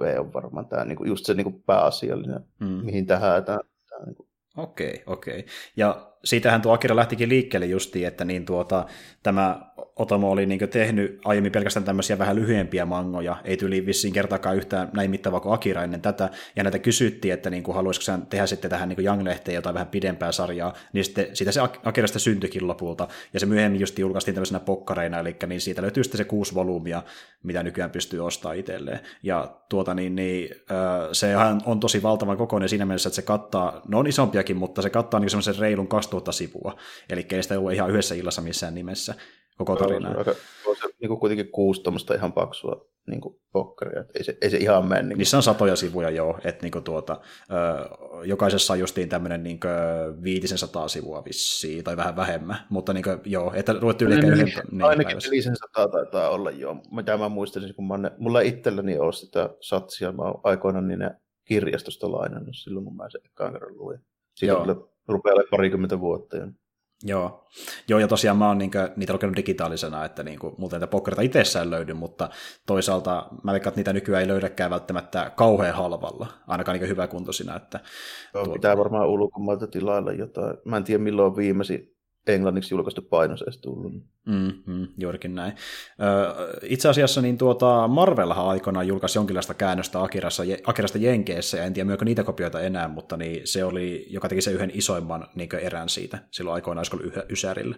V 0.00 0.20
on 0.20 0.32
varmaan 0.32 0.68
tämä, 0.68 0.84
niin 0.84 0.96
kuin, 0.96 1.08
just 1.08 1.26
se 1.26 1.34
niin 1.34 1.44
kuin 1.44 1.62
pääasiallinen, 1.62 2.40
hmm. 2.60 2.84
mihin 2.84 3.06
tähän 3.06 3.44
tämä, 3.44 3.58
tämä 3.90 4.04
niin 4.04 4.14
kuin... 4.14 4.28
Okei, 4.56 5.02
okei. 5.06 5.46
Ja 5.76 6.11
siitähän 6.24 6.62
tuo 6.62 6.72
Akira 6.72 6.96
lähtikin 6.96 7.28
liikkeelle 7.28 7.66
justiin, 7.66 8.06
että 8.06 8.24
niin 8.24 8.44
tuota, 8.44 8.86
tämä 9.22 9.72
Otomo 9.96 10.30
oli 10.30 10.46
niin 10.46 10.68
tehnyt 10.70 11.20
aiemmin 11.24 11.52
pelkästään 11.52 11.84
tämmöisiä 11.84 12.18
vähän 12.18 12.36
lyhyempiä 12.36 12.86
mangoja, 12.86 13.36
ei 13.44 13.56
tyyli 13.56 13.86
vissiin 13.86 14.14
kertaakaan 14.14 14.56
yhtään 14.56 14.90
näin 14.92 15.10
mittavaa 15.10 15.40
kuin 15.40 15.54
Akira 15.54 15.82
ennen 15.82 16.00
tätä, 16.00 16.30
ja 16.56 16.62
näitä 16.62 16.78
kysyttiin, 16.78 17.34
että 17.34 17.50
niin 17.50 17.62
kuin, 17.62 17.74
haluaisiko 17.74 18.12
hän 18.12 18.26
tehdä 18.26 18.46
sitten 18.46 18.70
tähän 18.70 18.88
niin 18.88 19.04
Young-lehteen 19.04 19.54
jotain 19.54 19.74
vähän 19.74 19.86
pidempää 19.86 20.32
sarjaa, 20.32 20.74
niin 20.92 21.04
sitten 21.04 21.36
siitä 21.36 21.52
se 21.52 21.60
Akirasta 21.60 22.18
syntyikin 22.18 22.68
lopulta, 22.68 23.08
ja 23.32 23.40
se 23.40 23.46
myöhemmin 23.46 23.80
just 23.80 23.98
julkaistiin 23.98 24.34
tämmöisenä 24.34 24.60
pokkareina, 24.60 25.18
eli 25.18 25.36
niin 25.46 25.60
siitä 25.60 25.82
löytyy 25.82 26.04
sitten 26.04 26.18
se 26.18 26.24
kuusi 26.24 26.54
volyymia, 26.54 27.02
mitä 27.42 27.62
nykyään 27.62 27.90
pystyy 27.90 28.26
ostamaan 28.26 28.56
itselleen, 28.58 29.00
ja 29.22 29.56
tuota 29.68 29.94
niin, 29.94 30.16
niin 30.16 30.50
sehän 31.12 31.60
on 31.66 31.80
tosi 31.80 32.02
valtavan 32.02 32.36
kokoinen 32.36 32.68
siinä 32.68 32.84
mielessä, 32.84 33.08
että 33.08 33.16
se 33.16 33.22
kattaa, 33.22 33.82
no 33.88 33.98
on 33.98 34.06
isompiakin, 34.06 34.56
mutta 34.56 34.82
se 34.82 34.90
kattaa 34.90 35.20
niin 35.20 35.30
semmoisen 35.30 35.58
reilun 35.58 35.88
2000 36.12 36.32
sivua, 36.32 36.76
eli 37.10 37.26
ei 37.32 37.42
sitä 37.42 37.58
ole 37.58 37.74
ihan 37.74 37.90
yhdessä 37.90 38.14
illassa 38.14 38.42
missään 38.42 38.74
nimessä, 38.74 39.14
koko 39.58 39.76
tarina. 39.76 40.10
On, 40.10 40.18
aika, 40.18 40.34
on 40.66 40.76
se 40.76 40.88
niin 41.00 41.08
kuin 41.08 41.20
kuitenkin 41.20 41.50
kuusi 41.50 41.82
ihan 42.16 42.32
paksua 42.32 42.92
niin 43.06 43.20
kuin 43.20 43.40
pokkaria, 43.52 44.04
ei 44.14 44.24
se, 44.24 44.38
ei 44.40 44.50
se 44.50 44.56
ihan 44.56 44.88
mene. 44.88 45.02
Niin 45.02 45.18
Niissä 45.18 45.36
on 45.36 45.42
satoja 45.42 45.76
sivuja 45.76 46.10
joo, 46.10 46.38
että 46.44 46.62
niin 46.62 46.72
kuin 46.72 46.84
tuota, 46.84 47.20
ö, 47.50 48.24
jokaisessa 48.24 48.72
on 48.72 48.78
justiin 48.78 49.08
tämmöinen 49.08 49.42
niin 49.42 49.60
500 50.22 50.88
sivua 50.88 51.24
vissiin, 51.24 51.84
tai 51.84 51.96
vähän 51.96 52.16
vähemmän, 52.16 52.56
mutta 52.70 52.92
niin 52.92 53.04
kuin, 53.04 53.20
joo, 53.24 53.52
että 53.54 53.74
luet 53.80 54.02
yli 54.02 54.20
niin, 54.20 54.32
yhden 54.32 54.64
niin, 54.70 54.82
Ainakin 54.82 55.18
500 55.30 55.88
taitaa 55.88 56.28
olla 56.28 56.50
joo, 56.50 56.76
mitä 56.90 57.16
mä 57.16 57.28
muistelin, 57.28 57.74
kun 57.74 57.88
mä 57.88 57.98
ne, 57.98 58.10
mulla 58.18 58.40
itselläni 58.40 58.98
ole 58.98 59.12
sitä 59.12 59.50
satsia, 59.60 60.12
mä 60.12 60.22
oon 60.22 60.40
aikoinaan 60.44 60.88
niin 60.88 60.98
ne 60.98 61.10
kirjastosta 61.44 62.12
lainannut 62.12 62.56
silloin, 62.56 62.84
kun 62.84 62.96
mä 62.96 63.10
sen 63.10 63.20
ekaan 63.24 63.52
kerran 63.52 63.76
luin. 63.76 64.00
Siitä 64.34 64.54
rupeaa 65.08 65.44
parikymmentä 65.50 66.00
vuotta 66.00 66.36
jo. 66.36 66.46
Joo. 67.04 67.46
Joo, 67.88 67.98
ja 67.98 68.08
tosiaan 68.08 68.36
mä 68.36 68.48
oon 68.48 68.58
niin 68.58 68.70
kuin, 68.70 68.88
niitä 68.96 69.12
lukenut 69.12 69.36
digitaalisena, 69.36 70.04
että 70.04 70.22
niin 70.22 70.38
kuin, 70.38 70.54
muuten 70.58 70.76
niitä 70.76 70.90
pokkerita 70.90 71.22
itsessään 71.22 71.70
löydy, 71.70 71.94
mutta 71.94 72.28
toisaalta 72.66 73.28
mä 73.44 73.52
veikkaan, 73.52 73.70
että 73.70 73.78
niitä 73.78 73.92
nykyään 73.92 74.22
ei 74.22 74.28
löydäkään 74.28 74.70
välttämättä 74.70 75.32
kauhean 75.36 75.74
halvalla, 75.74 76.26
ainakaan 76.46 76.78
niin 76.78 76.88
hyväkuntoisina. 76.88 77.56
Että, 77.56 77.80
Joo, 78.34 78.44
tuota... 78.44 78.58
Pitää 78.58 78.76
varmaan 78.76 79.08
ulkomailta 79.08 79.66
tilailla 79.66 80.12
jotain. 80.12 80.56
Mä 80.64 80.76
en 80.76 80.84
tiedä 80.84 81.02
milloin 81.02 81.36
viimeisin 81.36 81.96
englanniksi 82.26 82.74
julkaistu 82.74 83.02
painos 83.02 83.42
edes 83.42 83.58
tullut. 83.58 83.92
Mm, 84.26 84.52
mm, 84.66 84.88
juurikin 84.98 85.34
näin. 85.34 85.52
Itse 86.62 86.88
asiassa 86.88 87.22
niin 87.22 87.38
tuota, 87.38 87.88
Marvelhan 87.88 88.48
aikoinaan 88.48 88.86
julkaisi 88.86 89.18
jonkinlaista 89.18 89.54
käännöstä 89.54 90.02
Akirassa, 90.02 90.42
Akirasta 90.66 90.98
Jenkeissä, 90.98 91.56
ja 91.56 91.64
en 91.64 91.72
tiedä 91.72 91.86
myökö 91.86 92.04
niitä 92.04 92.24
kopioita 92.24 92.60
enää, 92.60 92.88
mutta 92.88 93.16
niin 93.16 93.46
se 93.46 93.64
oli, 93.64 94.06
joka 94.10 94.28
teki 94.28 94.40
se 94.40 94.50
yhden 94.50 94.70
isoimman 94.74 95.28
niin 95.34 95.54
erän 95.54 95.88
siitä, 95.88 96.18
silloin 96.30 96.54
aikoinaan 96.54 96.80
olisiko 96.80 96.96
ollut 96.96 97.30
Ysärillä. 97.30 97.76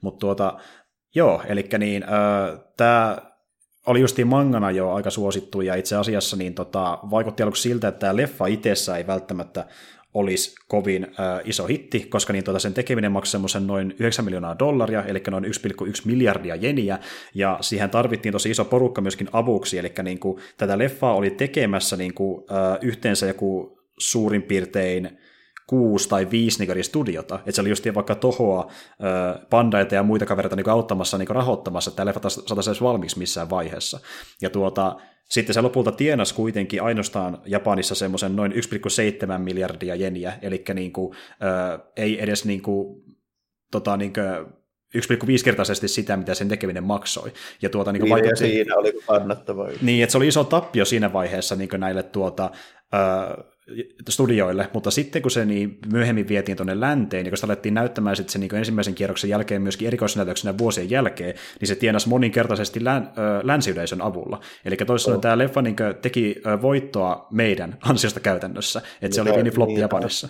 Mutta 0.00 0.18
tuota, 0.18 0.58
joo, 1.14 1.42
eli 1.48 1.68
niin, 1.78 2.04
tämä 2.76 3.18
oli 3.86 4.00
justiin 4.00 4.28
mangana 4.28 4.70
jo 4.70 4.92
aika 4.92 5.10
suosittu, 5.10 5.60
ja 5.60 5.74
itse 5.74 5.96
asiassa 5.96 6.36
niin 6.36 6.54
tota, 6.54 6.98
vaikutti 7.10 7.42
aluksi 7.42 7.62
siltä, 7.62 7.88
että 7.88 7.98
tämä 7.98 8.16
leffa 8.16 8.46
itsessä 8.46 8.96
ei 8.96 9.06
välttämättä 9.06 9.66
olisi 10.14 10.54
kovin 10.68 11.04
äh, 11.04 11.40
iso 11.44 11.66
hitti, 11.66 12.00
koska 12.00 12.32
niin 12.32 12.44
tuota 12.44 12.58
sen 12.58 12.74
tekeminen 12.74 13.12
maksoi 13.12 13.30
semmoisen 13.30 13.66
noin 13.66 13.94
9 13.98 14.24
miljoonaa 14.24 14.58
dollaria, 14.58 15.04
eli 15.04 15.22
noin 15.30 15.44
1,1 15.44 15.50
miljardia 16.04 16.54
jeniä, 16.56 16.98
ja 17.34 17.58
siihen 17.60 17.90
tarvittiin 17.90 18.32
tosi 18.32 18.50
iso 18.50 18.64
porukka 18.64 19.00
myöskin 19.00 19.28
avuksi, 19.32 19.78
eli 19.78 19.92
niin 20.02 20.18
kuin, 20.18 20.40
tätä 20.56 20.78
leffaa 20.78 21.14
oli 21.14 21.30
tekemässä 21.30 21.96
niin 21.96 22.14
kuin, 22.14 22.44
äh, 22.50 22.78
yhteensä 22.80 23.26
joku 23.26 23.78
suurin 23.98 24.42
piirtein 24.42 25.18
kuusi 25.70 26.08
tai 26.08 26.30
viisi 26.30 26.66
niin 26.66 26.84
studiota, 26.84 27.34
että 27.34 27.52
se 27.52 27.60
oli 27.60 27.68
just 27.68 27.84
vaikka 27.94 28.14
Tohoa, 28.14 28.70
Pandaita 29.50 29.94
ja 29.94 30.02
muita 30.02 30.26
kavereita 30.26 30.56
niin 30.56 30.68
auttamassa 30.70 31.18
niin 31.18 31.28
rahoittamassa, 31.28 31.90
että 31.90 31.96
tämä 31.96 32.06
leffa 32.06 32.28
saataisiin 32.28 32.80
valmiiksi 32.80 33.18
missään 33.18 33.50
vaiheessa. 33.50 34.00
Ja 34.42 34.50
tuota, 34.50 34.96
sitten 35.30 35.54
se 35.54 35.60
lopulta 35.60 35.92
tienasi 35.92 36.34
kuitenkin 36.34 36.82
ainoastaan 36.82 37.38
Japanissa 37.46 37.94
semmoisen 37.94 38.36
noin 38.36 38.52
1,7 38.52 38.58
miljardia 39.38 39.94
jeniä, 39.94 40.32
eli 40.42 40.64
niin 40.74 40.92
kuin, 40.92 41.16
äh, 41.16 41.80
ei 41.96 42.22
edes 42.22 42.44
niin 42.44 42.62
kuin, 42.62 43.02
tota, 43.70 43.96
niin 43.96 44.12
kuin 44.12 44.60
1,5-kertaisesti 44.96 45.88
sitä, 45.88 46.16
mitä 46.16 46.34
sen 46.34 46.48
tekeminen 46.48 46.84
maksoi. 46.84 47.32
Ja, 47.62 47.68
tuota, 47.68 47.92
niin, 47.92 48.02
niin 48.02 48.10
vaikutti... 48.10 48.36
siinä 48.36 48.76
oli 48.76 48.92
kannattavaa. 49.06 49.68
Niin, 49.82 50.02
että 50.02 50.10
se 50.12 50.18
oli 50.18 50.28
iso 50.28 50.44
tappio 50.44 50.84
siinä 50.84 51.12
vaiheessa 51.12 51.56
niin 51.56 51.68
näille 51.78 52.02
tuota, 52.02 52.50
äh, 52.94 53.44
studioille, 54.08 54.70
mutta 54.74 54.90
sitten 54.90 55.22
kun 55.22 55.30
se 55.30 55.44
niin 55.44 55.78
myöhemmin 55.92 56.28
vietiin 56.28 56.56
tuonne 56.56 56.80
länteen, 56.80 57.24
niin 57.24 57.30
kun 57.30 57.38
sitä 57.38 57.46
alettiin 57.46 57.74
näyttämään 57.74 58.16
sitten 58.16 58.32
sen 58.32 58.40
niin 58.40 58.54
ensimmäisen 58.54 58.94
kierroksen 58.94 59.30
jälkeen 59.30 59.62
myöskin 59.62 59.86
erikoisnäytöksenä 59.86 60.58
vuosien 60.58 60.90
jälkeen, 60.90 61.34
niin 61.60 61.68
se 61.68 61.74
tienasi 61.74 62.08
moninkertaisesti 62.08 62.84
län, 62.84 63.12
ö, 63.18 63.46
länsiyleisön 63.46 64.02
avulla. 64.02 64.40
Eli 64.64 64.76
toisaalta 64.76 65.16
oh. 65.16 65.22
tämä 65.22 65.38
leffa 65.38 65.62
niin 65.62 65.76
teki 66.02 66.42
voittoa 66.62 67.26
meidän 67.30 67.78
ansiosta 67.88 68.20
käytännössä, 68.20 68.82
että 69.02 69.14
se 69.14 69.20
oli 69.20 69.32
pieni 69.32 69.50
floppi 69.50 69.72
niin, 69.74 69.80
Japanissa. 69.80 70.28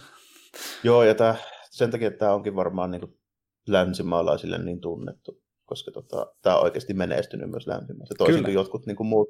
Joo, 0.84 1.04
ja 1.04 1.14
tämä, 1.14 1.34
sen 1.70 1.90
takia 1.90 2.10
tämä 2.10 2.34
onkin 2.34 2.56
varmaan 2.56 2.90
niin 2.90 3.20
länsimaalaisille 3.68 4.58
niin 4.58 4.80
tunnettu, 4.80 5.42
koska 5.64 5.90
tota, 5.90 6.32
tämä 6.42 6.56
on 6.56 6.62
oikeasti 6.62 6.94
menestynyt 6.94 7.50
myös 7.50 7.66
länsimaissa. 7.66 8.14
Toisin 8.18 8.44
kuin 8.44 8.54
jotkut 8.54 8.86
niin 8.86 8.96
kuin 8.96 9.06
muut 9.06 9.28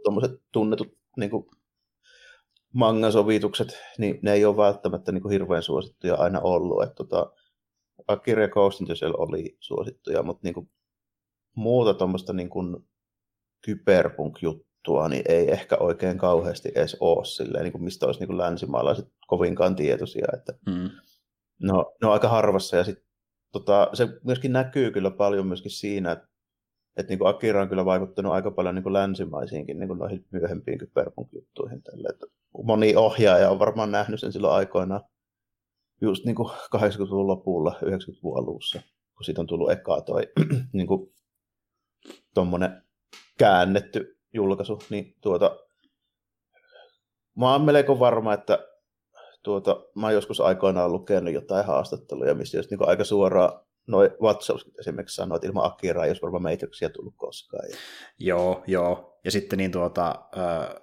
tunnetut 0.53 0.89
niin 1.17 1.31
kuin 1.31 1.47
mangasovitukset, 2.75 3.79
niin 3.99 4.19
ne 4.23 4.33
ei 4.33 4.45
ole 4.45 4.57
välttämättä 4.57 5.13
niin 5.13 5.23
kuin 5.23 5.33
hirveän 5.33 5.63
suosittuja 5.63 6.15
aina 6.15 6.41
ollut. 6.41 6.83
Että 6.83 6.95
tota, 6.95 7.33
Akira 8.09 8.49
Ghost 8.49 8.81
oli 9.19 9.57
suosittuja, 9.61 10.23
mutta 10.23 10.41
niin 10.45 10.55
kuin 10.55 10.71
muuta 11.57 11.95
tuommoista 11.95 12.33
niin 12.33 12.51
kuin 12.51 12.77
kyberpunk-juttua 13.65 15.09
niin 15.09 15.23
ei 15.29 15.51
ehkä 15.51 15.77
oikein 15.77 16.19
kauheasti 16.19 16.73
edes 16.75 16.97
ole 17.01 17.25
silleen, 17.25 17.65
niin 17.65 17.73
kuin 17.73 17.85
mistä 17.85 18.07
olisi 18.07 18.21
niin 18.21 18.29
kuin 18.29 18.39
länsimaalaiset 18.39 19.09
kovinkaan 19.27 19.77
tietoisia. 19.77 20.27
Että 20.35 20.53
mm. 20.67 20.91
no, 21.63 21.95
ne 22.03 22.09
on 22.09 22.13
aika 22.13 22.29
harvassa 22.29 22.77
ja 22.77 22.85
sit, 22.85 22.99
tota, 23.53 23.91
se 23.95 24.09
myöskin 24.25 24.53
näkyy 24.53 24.91
kyllä 24.91 25.11
paljon 25.11 25.47
myöskin 25.47 25.71
siinä, 25.71 26.13
että 26.13 26.30
että 26.97 27.15
niin 27.15 27.27
Akira 27.27 27.63
on 27.63 27.69
kyllä 27.69 27.85
vaikuttanut 27.85 28.33
aika 28.33 28.51
paljon 28.51 28.75
niin 28.75 28.83
kuin 28.83 28.93
länsimaisiinkin 28.93 29.79
niin 29.79 29.89
kuin 29.89 29.99
noihin 29.99 30.27
myöhempiin 30.31 30.79
kyberpunk-juttuihin. 30.79 31.83
Että 32.11 32.27
moni 32.65 32.97
ohjaaja 32.97 33.51
on 33.51 33.59
varmaan 33.59 33.93
nähnyt 33.93 34.21
sen 34.21 34.33
silloin 34.33 34.55
aikoinaan 34.55 35.01
just 36.01 36.25
niin 36.25 36.37
kuin 36.37 36.49
80-luvun 36.77 37.27
lopulla, 37.27 37.79
90-luvun 37.85 38.39
alussa, 38.39 38.83
kun 39.17 39.25
siitä 39.25 39.41
on 39.41 39.47
tullut 39.47 39.71
ekaa 39.71 40.01
toi 40.01 40.23
niin 40.73 40.87
kuin, 40.87 41.15
käännetty 43.39 44.19
julkaisu, 44.33 44.79
niin 44.91 45.15
tuota, 45.21 45.59
mä 47.39 47.53
oon 47.53 47.63
melko 47.63 47.99
varma, 47.99 48.35
että 48.35 48.59
tuota, 49.43 49.81
mä 49.95 50.07
oon 50.07 50.15
joskus 50.15 50.41
aikoinaan 50.41 50.93
lukenut 50.93 51.35
jotain 51.35 51.67
haastatteluja, 51.67 52.35
missä 52.35 52.59
just 52.59 52.71
niin 52.71 52.89
aika 52.89 53.05
suoraan 53.05 53.61
noin 53.91 54.11
Wachowskit 54.23 54.79
esimerkiksi 54.79 55.15
sanoi, 55.15 55.37
että 55.37 55.49
ilman 55.49 55.65
Akiraa 55.67 56.05
ei 56.05 56.11
olisi 56.11 56.23
varmaan 56.23 56.43
Matrixia 56.43 56.91
tullut 56.91 57.15
koskaan. 57.17 57.69
Ja... 57.71 57.77
Joo, 58.19 58.65
joo. 58.67 59.21
Ja 59.25 59.31
sitten 59.31 59.57
niin 59.57 59.73
tuota, 59.73 60.15
äh, 60.39 60.83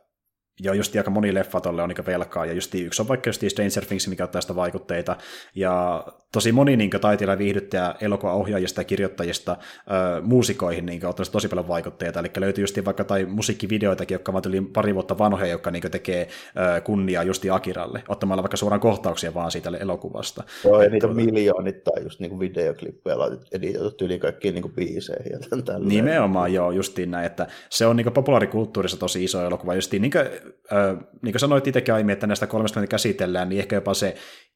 ja 0.64 0.74
just 0.74 0.96
aika 0.96 1.12
moni 1.12 1.34
leffa 1.34 1.62
tolle 1.62 1.82
on 1.82 1.90
niin 1.90 2.06
velkaa, 2.06 2.46
ja 2.46 2.54
just 2.54 2.76
yksi 2.76 3.02
on 3.02 3.08
vaikka 3.08 3.30
just 3.30 3.42
Stranger 3.48 3.86
Things, 3.86 4.08
mikä 4.08 4.24
ottaa 4.24 4.42
sitä 4.42 4.56
vaikutteita, 4.56 5.16
ja 5.56 6.06
tosi 6.32 6.52
moni 6.52 6.78
niin 6.78 6.90
taiteilija, 6.90 7.38
viihdyttäjä, 7.38 7.96
elokuvaohjaajista 8.02 8.82
ja 8.82 8.86
kirjoittajista 8.86 9.52
äh, 9.52 10.24
muusikoihin 10.24 10.86
niin 10.86 11.06
ottaa 11.06 11.26
tosi 11.32 11.48
paljon 11.48 11.68
vaikutteita, 11.68 12.20
eli 12.20 12.30
löytyy 12.38 12.64
just 12.64 12.86
vaikka 12.86 13.04
tai 13.04 13.26
musiikkivideoitakin, 13.26 14.16
jotka 14.16 14.32
ovat 14.32 14.46
yli 14.46 14.62
pari 14.62 14.94
vuotta 14.94 15.18
vanhoja, 15.18 15.52
jotka 15.52 15.72
niin 15.72 15.92
tekee 15.92 16.22
äh, 16.22 16.84
kunniaa 16.84 17.24
just 17.24 17.44
Akiralle, 17.52 18.04
ottamalla 18.08 18.44
vaikka 18.44 18.58
suoraan 18.58 18.80
kohtauksia 18.80 19.34
vaan 19.34 19.52
siitä 19.52 19.72
elokuvasta. 19.80 20.44
Joo, 20.64 20.82
ja 20.82 20.90
niitä 20.90 21.08
on 21.08 21.16
miljoonittain 21.16 22.04
just 22.04 22.20
niin 22.20 22.40
videoklippejä 22.40 23.16
editoitu 23.52 24.06
yli 24.06 24.20
kaikkiin 24.20 24.56
niin 24.56 24.74
biiseihin 24.76 25.32
ja 25.32 25.62
tälleen. 25.64 25.90
Nimenomaan, 25.90 26.54
joo, 26.54 26.72
justiin 26.72 27.12
näin, 27.12 27.26
että 27.26 27.48
se 27.70 27.86
on 27.86 27.96
niin 27.96 28.14
populaarikulttuurissa 28.14 29.00
tosi 29.00 29.24
iso 29.24 29.46
elokuva, 29.46 29.76
justiin 29.76 30.02
niin 30.02 30.12
kuin 30.48 31.08
niin 31.22 31.34
kuin 31.34 31.40
sanoit 31.40 31.68
itsekin 31.68 31.94
aiemmin, 31.94 32.14
että 32.14 32.28
näistä 32.28 32.48
kolmesta 32.48 32.80
mitä 32.80 32.92
käsitellään, 32.92 33.50
niin 33.50 33.60
ehkä 33.60 33.76
jopa 33.76 33.94
se 33.94 34.16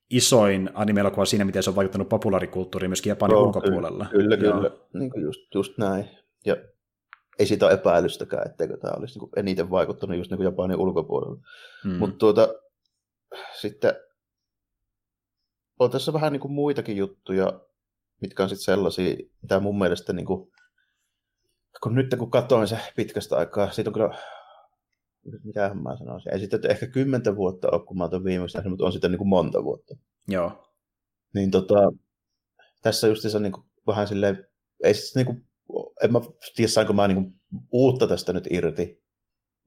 isoin 0.09 0.69
anime-elokuva 0.73 1.25
siinä, 1.25 1.45
miten 1.45 1.63
se 1.63 1.69
on 1.69 1.75
vaikuttanut 1.75 2.09
populaarikulttuuriin 2.09 2.89
myöskin 2.89 3.09
Japanin 3.09 3.33
Joo, 3.33 3.43
ulkopuolella. 3.43 4.05
Kyllä, 4.11 4.37
kyllä. 4.37 4.53
kyllä. 4.53 4.71
Niin 4.93 5.11
kuin 5.11 5.23
just, 5.23 5.39
just 5.55 5.77
näin. 5.77 6.09
Ja 6.45 6.55
ei 7.39 7.45
siitä 7.45 7.65
ole 7.65 7.73
epäilystäkään, 7.73 8.47
etteikö 8.47 8.77
tämä 8.77 8.93
olisi 8.97 9.19
niin 9.19 9.29
eniten 9.35 9.69
vaikuttanut 9.69 10.17
just 10.17 10.31
niin 10.31 10.37
kuin 10.37 10.45
Japanin 10.45 10.77
ulkopuolella. 10.77 11.41
Hmm. 11.83 11.97
Mutta 11.97 12.17
tuota, 12.17 12.53
sitten 13.53 13.95
on 15.79 15.91
tässä 15.91 16.13
vähän 16.13 16.33
niin 16.33 16.41
kuin 16.41 16.51
muitakin 16.51 16.97
juttuja, 16.97 17.59
mitkä 18.21 18.43
on 18.43 18.49
sitten 18.49 18.65
sellaisia, 18.65 19.15
mitä 19.41 19.59
mun 19.59 19.79
mielestä 19.79 20.13
niin 20.13 20.25
kuin, 20.25 20.51
kun 21.83 21.95
nyt 21.95 22.15
kun 22.19 22.31
katsoin 22.31 22.67
se 22.67 22.77
pitkästä 22.95 23.37
aikaa, 23.37 23.71
siitä 23.71 23.89
on 23.89 23.93
kyllä 23.93 24.17
mitä 25.43 25.73
mä 25.73 25.97
sanoisin, 25.97 26.33
ei 26.33 26.39
sitten 26.39 26.71
ehkä 26.71 26.87
kymmentä 26.87 27.35
vuotta 27.35 27.69
ole, 27.71 27.85
kun 27.85 27.97
mä 27.97 28.09
oon 28.11 28.23
viimeksi 28.23 28.57
nähnyt, 28.57 28.71
mutta 28.71 28.85
on 28.85 28.91
sitten 28.91 29.11
niin 29.11 29.17
kuin 29.17 29.27
monta 29.27 29.63
vuotta. 29.63 29.95
Joo. 30.27 30.51
Niin 31.33 31.51
tota, 31.51 31.91
tässä 32.81 33.07
se 33.15 33.39
niin 33.39 33.51
kuin, 33.51 33.63
vähän 33.87 34.07
silleen, 34.07 34.47
ei 34.83 34.93
siis 34.93 35.15
niin 35.15 35.25
kuin, 35.25 35.45
en 36.03 36.11
mä 36.11 36.21
tiedä 36.55 36.69
saanko 36.71 36.93
mä 36.93 37.07
niin 37.07 37.23
kuin, 37.23 37.41
uutta 37.71 38.07
tästä 38.07 38.33
nyt 38.33 38.47
irti, 38.49 39.03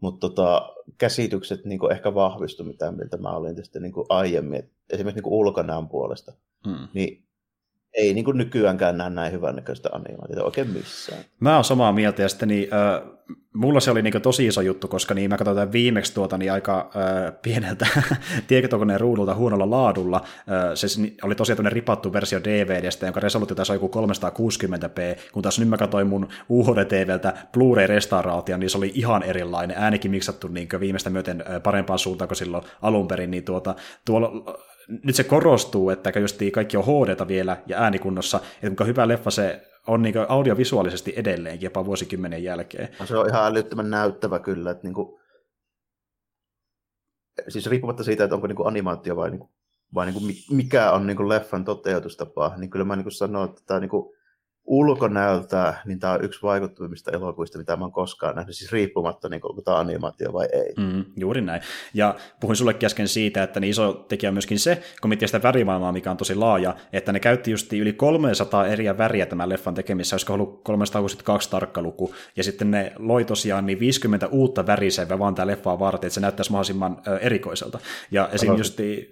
mutta 0.02 0.28
tota, 0.28 0.74
käsitykset 0.98 1.64
niin 1.64 1.78
kuin, 1.78 1.92
ehkä 1.92 2.14
vahvistu 2.14 2.64
mitä 2.64 2.92
miltä 2.92 3.16
mä 3.16 3.36
olin 3.36 3.56
tästä 3.56 3.80
niin 3.80 3.92
kuin, 3.92 4.06
aiemmin, 4.08 4.58
Et 4.60 4.70
esimerkiksi 4.90 5.16
niin 5.16 5.22
kuin 5.22 5.34
ulkonäön 5.34 5.88
puolesta, 5.88 6.32
hmm. 6.66 6.88
niin 6.94 7.28
ei 7.94 8.14
niin 8.14 8.24
kuin 8.24 8.38
nykyäänkään 8.38 8.98
näe 8.98 9.10
näin 9.10 9.32
hyvännäköistä 9.32 9.88
animaatiota 9.92 10.44
oikein 10.44 10.70
missään. 10.70 11.24
Mä 11.40 11.54
oon 11.54 11.64
samaa 11.64 11.92
mieltä, 11.92 12.22
ja 12.22 12.28
sitten 12.28 12.48
niin, 12.48 12.68
äh, 12.74 13.02
mulla 13.54 13.80
se 13.80 13.90
oli 13.90 14.02
niin 14.02 14.22
tosi 14.22 14.46
iso 14.46 14.60
juttu, 14.60 14.88
koska 14.88 15.14
niin 15.14 15.30
mä 15.30 15.36
katsoin 15.36 15.72
viimeksi 15.72 16.14
tuota 16.14 16.38
niin 16.38 16.52
aika 16.52 16.90
äh, 16.96 17.32
pieneltä 17.42 17.86
tietokoneen 18.46 19.00
ruudulta 19.00 19.34
huonolla 19.34 19.70
laadulla. 19.70 20.16
Äh, 20.16 20.70
se 20.74 20.86
oli 21.22 21.34
tosiaan 21.34 21.72
ripattu 21.72 22.12
versio 22.12 22.40
DVDstä, 22.44 23.06
jonka 23.06 23.20
resoluutio 23.20 23.56
on 23.70 23.76
joku 23.76 23.90
360p, 24.06 25.20
kun 25.32 25.42
taas 25.42 25.58
nyt 25.58 25.68
mä 25.68 25.76
katsoin 25.76 26.06
mun 26.06 26.28
UHD-TVltä 26.50 27.32
Blu-ray-restauraation, 27.52 28.60
niin 28.60 28.70
se 28.70 28.78
oli 28.78 28.92
ihan 28.94 29.22
erilainen, 29.22 29.76
äänikin 29.78 30.10
miksattu 30.10 30.48
niin 30.48 30.68
viimeistä 30.80 31.10
myöten 31.10 31.44
parempaan 31.62 31.98
suuntaan 31.98 32.28
kuin 32.28 32.36
silloin 32.36 32.64
alun 32.82 33.08
perin, 33.08 33.30
niin 33.30 33.44
tuota, 33.44 33.74
tuolla 34.04 34.30
nyt 34.88 35.16
se 35.16 35.24
korostuu, 35.24 35.90
että 35.90 36.12
just 36.20 36.40
kaikki 36.52 36.76
on 36.76 36.84
hd 36.84 37.28
vielä 37.28 37.62
ja 37.66 37.78
äänikunnossa, 37.78 38.36
että 38.36 38.66
kuinka 38.66 38.84
hyvä 38.84 39.08
leffa 39.08 39.30
se 39.30 39.62
on 39.86 40.02
niin 40.02 40.14
audiovisuaalisesti 40.28 41.12
edelleenkin 41.16 41.66
jopa 41.66 41.84
vuosikymmenen 41.84 42.44
jälkeen. 42.44 42.88
No 43.00 43.06
se 43.06 43.16
on 43.16 43.28
ihan 43.28 43.46
älyttömän 43.46 43.90
näyttävä 43.90 44.38
kyllä, 44.38 44.70
että 44.70 44.84
niin 44.84 44.94
kuin, 44.94 45.20
siis 47.48 47.66
riippumatta 47.66 48.04
siitä, 48.04 48.24
että 48.24 48.34
onko 48.34 48.46
niin 48.46 48.56
kuin 48.56 48.68
animaatio 48.68 49.16
vai, 49.16 49.30
niin 49.30 49.40
kuin, 49.40 49.50
vai 49.94 50.06
niin 50.06 50.14
kuin 50.14 50.34
mikä 50.50 50.90
on 50.90 51.06
niin 51.06 51.16
kuin 51.16 51.28
leffan 51.28 51.64
toteutustapa, 51.64 52.54
niin 52.56 52.70
kyllä 52.70 52.84
mä 52.84 52.96
niin 52.96 53.04
kuin 53.04 53.12
sanon, 53.12 53.48
että 53.48 53.62
tämä 53.66 53.80
niin 53.80 53.90
kuin, 53.90 54.13
ulkonäöltä, 54.66 55.74
niin 55.84 56.00
tämä 56.00 56.12
on 56.12 56.24
yksi 56.24 56.42
vaikuttavimmista 56.42 57.10
elokuvista, 57.10 57.58
mitä 57.58 57.76
mä 57.76 57.84
oon 57.84 57.92
koskaan 57.92 58.36
nähnyt, 58.36 58.56
siis 58.56 58.72
riippumatta, 58.72 59.28
niin 59.28 59.40
onko 59.44 59.62
tämä 59.62 59.78
animaatio 59.78 60.32
vai 60.32 60.46
ei. 60.52 60.74
Mm, 60.76 61.04
juuri 61.16 61.40
näin. 61.40 61.62
Ja 61.94 62.14
puhuin 62.40 62.56
sulle 62.56 62.76
äsken 62.84 63.08
siitä, 63.08 63.42
että 63.42 63.60
niin 63.60 63.70
iso 63.70 63.92
tekijä 63.92 64.30
on 64.30 64.34
myöskin 64.34 64.58
se, 64.58 64.82
kun 65.00 65.08
miettii 65.08 65.28
sitä 65.28 65.42
värimaailmaa, 65.42 65.92
mikä 65.92 66.10
on 66.10 66.16
tosi 66.16 66.34
laaja, 66.34 66.76
että 66.92 67.12
ne 67.12 67.20
käytti 67.20 67.50
just 67.50 67.72
yli 67.72 67.92
300 67.92 68.66
eri 68.66 68.84
väriä 68.98 69.26
tämän 69.26 69.48
leffan 69.48 69.74
tekemisessä, 69.74 70.14
olisiko 70.14 70.34
ollut 70.34 70.60
362 70.64 71.50
tarkka 71.50 71.82
luku, 71.82 72.14
ja 72.36 72.44
sitten 72.44 72.70
ne 72.70 72.92
loi 72.98 73.24
tosiaan 73.24 73.66
niin 73.66 73.80
50 73.80 74.26
uutta 74.26 74.66
värisevää 74.66 75.18
vaan 75.18 75.34
tämä 75.34 75.46
leffaa 75.46 75.78
varten, 75.78 76.06
että 76.06 76.14
se 76.14 76.20
näyttäisi 76.20 76.50
mahdollisimman 76.50 77.02
erikoiselta. 77.20 77.78
Ja 78.10 78.28
esim. 78.32 78.54
Justi, 78.56 79.08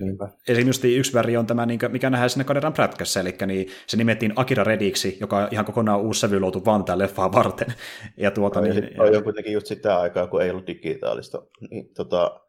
esim. 0.48 0.66
Justi 0.66 0.96
yksi 0.96 1.12
väri 1.12 1.36
on 1.36 1.46
tämä, 1.46 1.66
mikä 1.66 2.10
nähdään 2.10 2.30
siinä 2.30 2.44
kameran 2.44 2.72
prätkässä, 2.72 3.20
eli 3.20 3.36
niin 3.46 3.68
se 3.86 3.96
nimettiin 3.96 4.32
Akira 4.36 4.64
Rediksi, 4.64 5.16
joka 5.20 5.41
ihan 5.50 5.64
kokonaan 5.64 6.00
uusi 6.00 6.20
sävy 6.20 6.40
luotu 6.40 6.64
vaan 6.64 6.84
tämän 6.84 6.98
leffaa 6.98 7.32
varten. 7.32 7.74
Ja 8.16 8.30
tuota, 8.30 8.60
no, 8.60 8.66
niin, 8.66 9.00
on 9.00 9.12
jo 9.12 9.22
kuitenkin 9.22 9.52
just 9.52 9.66
sitä 9.66 9.98
aikaa, 9.98 10.26
kun 10.26 10.42
ei 10.42 10.50
ollut 10.50 10.66
digitaalista, 10.66 11.42
niin 11.70 11.94
tota, 11.94 12.40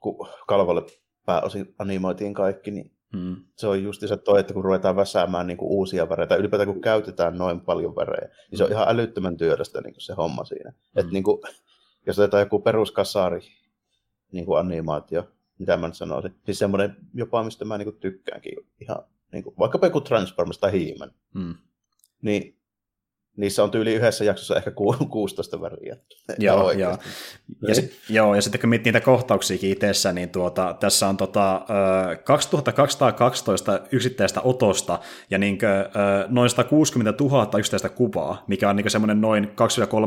kun 0.00 0.28
kalvolle 0.48 0.82
pääosin 1.26 1.74
animoitiin 1.78 2.34
kaikki, 2.34 2.70
niin 2.70 2.92
hmm. 3.12 3.36
se 3.56 3.66
on 3.66 3.82
just 3.82 4.00
se 4.06 4.16
toi, 4.16 4.40
että 4.40 4.54
kun 4.54 4.64
ruvetaan 4.64 4.96
väsäämään 4.96 5.46
niin 5.46 5.56
kuin 5.56 5.70
uusia 5.70 6.08
värejä, 6.08 6.36
ylipäätään 6.36 6.72
kun 6.72 6.80
käytetään 6.80 7.38
noin 7.38 7.60
paljon 7.60 7.96
värejä, 7.96 8.28
niin 8.50 8.58
se 8.58 8.64
on 8.64 8.70
ihan 8.70 8.88
älyttömän 8.88 9.36
työllistä 9.36 9.80
niin 9.80 9.94
kuin 9.94 10.02
se 10.02 10.14
homma 10.14 10.44
siinä. 10.44 10.70
Hmm. 10.70 11.00
Että 11.00 11.12
niin 11.12 11.24
kuin, 11.24 11.40
jos 12.06 12.18
otetaan 12.18 12.40
joku 12.40 12.58
peruskasari 12.58 13.40
niin 14.32 14.46
kuin 14.46 14.58
animaatio, 14.58 15.28
mitä 15.58 15.76
mä 15.76 15.86
nyt 15.86 15.96
sanoisin, 15.96 16.34
siis 16.44 16.58
semmoinen 16.58 16.96
jopa, 17.14 17.44
mistä 17.44 17.64
mä 17.64 17.78
niin 17.78 17.86
kuin 17.86 18.00
tykkäänkin 18.00 18.52
ihan, 18.80 19.04
niin 19.32 19.44
kuin, 19.44 19.54
vaikka 19.58 19.78
joku 19.82 20.00
Transformers 20.00 20.58
tai 20.58 20.72
He-Man, 20.72 21.10
hmm 21.34 21.54
niin 22.24 22.54
niissä 23.36 23.64
on 23.64 23.70
tyyli 23.70 23.94
yhdessä 23.94 24.24
jaksossa 24.24 24.56
ehkä 24.56 24.70
16 25.10 25.60
väriä. 25.64 25.96
Joo, 26.38 26.70
joo. 26.70 26.98
Ja, 27.68 27.74
sit, 27.74 27.92
joo, 28.08 28.34
ja 28.34 28.42
sitten 28.42 28.60
kun 28.60 28.70
miettii 28.70 28.92
niitä 28.92 29.04
kohtauksiakin 29.04 29.70
itsessä, 29.70 30.12
niin 30.12 30.28
tuota, 30.28 30.76
tässä 30.80 31.08
on 31.08 31.16
tota, 31.16 31.60
2212 32.24 33.80
yksittäistä 33.92 34.40
otosta 34.40 34.98
ja 35.30 35.38
niin 35.38 35.58
kuin, 35.58 35.70
noin 36.28 36.50
160 36.50 37.24
000 37.24 37.58
yksittäistä 37.58 37.88
kuvaa, 37.88 38.44
mikä 38.46 38.70
on 38.70 38.76
niin 38.76 38.90
semmoinen 38.90 39.20
noin 39.20 39.44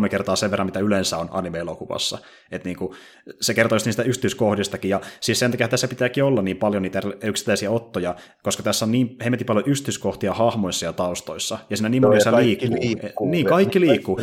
2-3 0.06 0.10
kertaa 0.10 0.36
sen 0.36 0.52
verran, 0.52 0.68
mitä 0.68 0.80
yleensä 0.80 1.18
on 1.18 1.30
anime-elokuvassa. 1.32 2.18
Et 2.52 2.66
niin 2.66 2.78
kuin, 2.78 2.96
se 3.42 3.54
kertoo 3.54 3.76
just 3.76 3.86
niistä 3.86 4.04
yksityiskohdistakin, 4.04 4.90
ja 4.90 5.02
siis 5.20 5.40
sen 5.40 5.52
takia 5.52 5.68
tässä 5.68 5.88
pitääkin 5.88 6.24
olla 6.24 6.42
niin 6.42 6.58
paljon 6.58 6.84
niitä 6.84 7.02
yksittäisiä 7.24 7.72
ottoja, 7.72 8.16
koska 8.44 8.64
tässä 8.64 8.86
on 8.86 8.92
niin 8.92 9.16
hemmetin 9.24 9.48
paljon 9.48 9.68
yksityiskohtia 9.68 10.34
hahmoissa 10.34 10.86
ja 10.86 10.94
taustoissa, 10.94 11.60
ja 11.70 11.78
siinä 11.78 11.90
niin 11.90 12.04
monissa 12.04 12.36
liikkuu. 12.36 12.78
liikkuu. 12.82 13.17
Niin, 13.26 13.46
kaikki 13.46 13.80
liikkuu. 13.80 14.20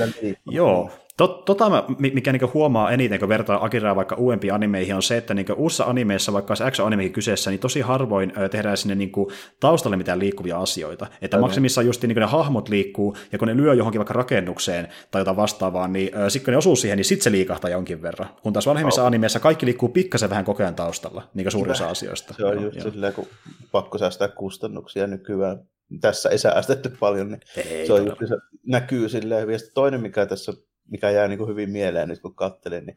Joo, 0.50 0.90
Tot, 1.16 1.44
tota 1.44 1.70
mä, 1.70 1.84
mikä 1.98 2.32
niinku 2.32 2.50
huomaa 2.54 2.90
eniten, 2.90 3.20
kun 3.20 3.28
vertaa 3.28 3.64
Akiraa 3.64 3.96
vaikka 3.96 4.16
uudempiin 4.16 4.54
animeihin, 4.54 4.94
on 4.94 5.02
se, 5.02 5.16
että 5.16 5.34
niinku 5.34 5.52
uusissa 5.52 5.84
animeissa, 5.84 6.32
vaikka 6.32 6.50
olisi 6.50 6.64
action-animekin 6.64 7.12
kyseessä, 7.12 7.50
niin 7.50 7.60
tosi 7.60 7.80
harvoin 7.80 8.32
ö, 8.38 8.48
tehdään 8.48 8.76
sinne 8.76 8.94
niinku 8.94 9.30
taustalle 9.60 9.96
mitään 9.96 10.18
liikkuvia 10.18 10.58
asioita. 10.58 11.06
Että 11.22 11.38
maksimissaan 11.38 11.86
just 11.86 12.02
niinku 12.02 12.20
ne 12.20 12.26
hahmot 12.26 12.68
liikkuu, 12.68 13.16
ja 13.32 13.38
kun 13.38 13.48
ne 13.48 13.56
lyö 13.56 13.74
johonkin 13.74 13.98
vaikka 13.98 14.14
rakennukseen 14.14 14.88
tai 15.10 15.20
jotain 15.20 15.36
vastaavaa, 15.36 15.88
niin 15.88 16.10
sitten 16.28 16.44
kun 16.44 16.52
ne 16.52 16.58
osuu 16.58 16.76
siihen, 16.76 16.96
niin 16.96 17.04
sitten 17.04 17.24
se 17.24 17.32
liikahtaa 17.32 17.70
jonkin 17.70 18.02
verran. 18.02 18.28
Kun 18.42 18.52
taas 18.52 18.66
vanhemmissa 18.66 19.02
oh. 19.02 19.06
animeissa 19.06 19.40
kaikki 19.40 19.66
liikkuu 19.66 19.88
pikkasen 19.88 20.30
vähän 20.30 20.44
koko 20.44 20.62
ajan 20.62 20.74
taustalla, 20.74 21.22
niin 21.34 21.44
kuin 21.44 21.52
suurin 21.52 21.72
osa 21.72 21.88
asioista. 21.88 22.34
Se 22.34 22.44
on 22.44 22.62
just 22.62 22.80
silleen, 22.80 23.12
kun 23.12 23.26
pakko 23.72 23.98
säästää 23.98 24.28
kustannuksia 24.28 25.06
nykyään. 25.06 25.58
Tässä 26.00 26.28
ei 26.28 26.38
säästetty 26.38 26.96
paljon, 27.00 27.28
niin 27.28 27.40
ei, 27.56 27.86
se, 27.86 27.92
on 27.92 28.06
just, 28.06 28.18
se 28.28 28.36
näkyy 28.66 29.08
silleen 29.08 29.42
hyvin. 29.42 29.58
toinen, 29.74 30.00
mikä 30.00 30.26
tässä 30.26 30.52
mikä 30.90 31.10
jää 31.10 31.28
niin 31.28 31.38
kuin 31.38 31.48
hyvin 31.48 31.70
mieleen 31.70 32.08
nyt 32.08 32.20
kun 32.20 32.34
katselin, 32.34 32.86
niin 32.86 32.96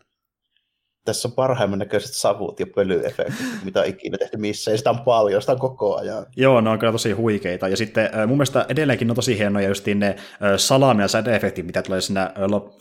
tässä 1.06 1.28
on 1.28 1.32
parhaimman 1.32 1.80
näköiset 1.80 2.14
savut 2.14 2.60
ja 2.60 2.68
pölyefektit, 2.76 3.46
mitä 3.66 3.84
ikinä 3.84 4.18
tehty 4.18 4.38
missä, 4.38 4.72
ja 4.72 4.78
sitä 4.78 4.90
on 4.90 5.00
paljon, 5.00 5.42
sitä 5.42 5.52
on 5.52 5.60
koko 5.60 5.96
ajan. 5.96 6.26
Joo, 6.38 6.62
ne 6.62 6.70
on 6.70 6.80
kyllä 6.80 6.92
tosi 6.92 7.12
huikeita, 7.12 7.68
ja 7.68 7.78
sitten 7.78 8.10
mun 8.28 8.38
mielestä 8.38 8.66
edelleenkin 8.70 9.10
on 9.10 9.16
tosi 9.16 9.38
hienoja 9.38 9.68
just 9.68 9.86
ne 9.86 10.16
salami- 10.58 11.02
ja 11.02 11.08
sädeefektit, 11.08 11.66
mitä 11.66 11.82
tulee 11.82 12.02
siinä 12.02 12.34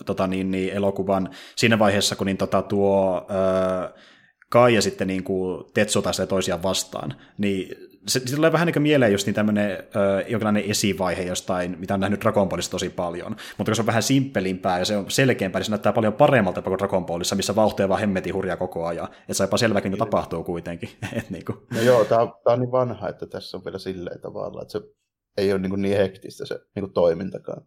tota, 0.06 0.26
niin, 0.26 0.50
niin, 0.50 0.72
elokuvan 0.72 1.30
siinä 1.56 1.78
vaiheessa, 1.78 2.16
kun 2.16 2.26
niin, 2.26 2.36
tota, 2.36 2.62
tuo 2.62 3.26
Kai 4.50 4.74
ja 4.74 4.82
sitten 4.82 5.08
niin 5.08 5.24
kuin 5.24 5.64
Tetsu 5.74 6.02
toisiaan 6.28 6.62
vastaan, 6.62 7.14
niin 7.38 7.76
se, 8.08 8.20
se 8.26 8.36
tulee 8.36 8.52
vähän 8.52 8.66
niin 8.66 8.72
kuin 8.72 8.82
mieleen 8.82 9.12
just 9.12 9.26
niin 9.26 9.34
tämmöinen 9.34 9.70
ö, 9.70 10.24
jonkinlainen 10.28 10.64
esivaihe 10.70 11.22
jostain, 11.22 11.76
mitä 11.78 11.94
on 11.94 12.00
nähnyt 12.00 12.20
Dragon 12.20 12.48
Ballissa 12.48 12.70
tosi 12.70 12.90
paljon, 12.90 13.30
mutta 13.30 13.70
kun 13.70 13.76
se 13.76 13.82
on 13.82 13.86
vähän 13.86 14.02
simppelimpää 14.02 14.78
ja 14.78 14.84
se 14.84 14.96
on 14.96 15.10
selkeämpää, 15.10 15.58
niin 15.58 15.64
se 15.64 15.70
näyttää 15.70 15.92
paljon 15.92 16.12
paremmalta 16.12 16.62
kuin 16.62 16.78
Dragon 16.78 17.06
Ballissa, 17.06 17.36
missä 17.36 17.56
vauhtoja 17.56 17.88
vaan 17.88 18.00
hemmetin 18.00 18.34
hurjaa 18.34 18.56
koko 18.56 18.86
ajan, 18.86 19.08
että 19.20 19.34
saipa 19.34 19.56
selväkin, 19.56 19.92
mitä 19.92 20.04
tapahtuu 20.04 20.44
kuitenkin. 20.44 20.88
Et 21.18 21.30
niin 21.30 21.44
kuin. 21.44 21.58
No 21.74 21.80
joo, 21.80 22.04
tämä 22.04 22.20
on, 22.20 22.32
on 22.44 22.60
niin 22.60 22.72
vanha, 22.72 23.08
että 23.08 23.26
tässä 23.26 23.56
on 23.56 23.64
vielä 23.64 23.78
silleen 23.78 24.20
tavalla, 24.20 24.62
että 24.62 24.72
se 24.72 24.80
ei 25.36 25.52
ole 25.52 25.60
niin, 25.60 25.82
niin 25.82 25.96
hektistä 25.96 26.46
se 26.46 26.60
niin 26.74 26.92
toimintakaan. 26.92 27.62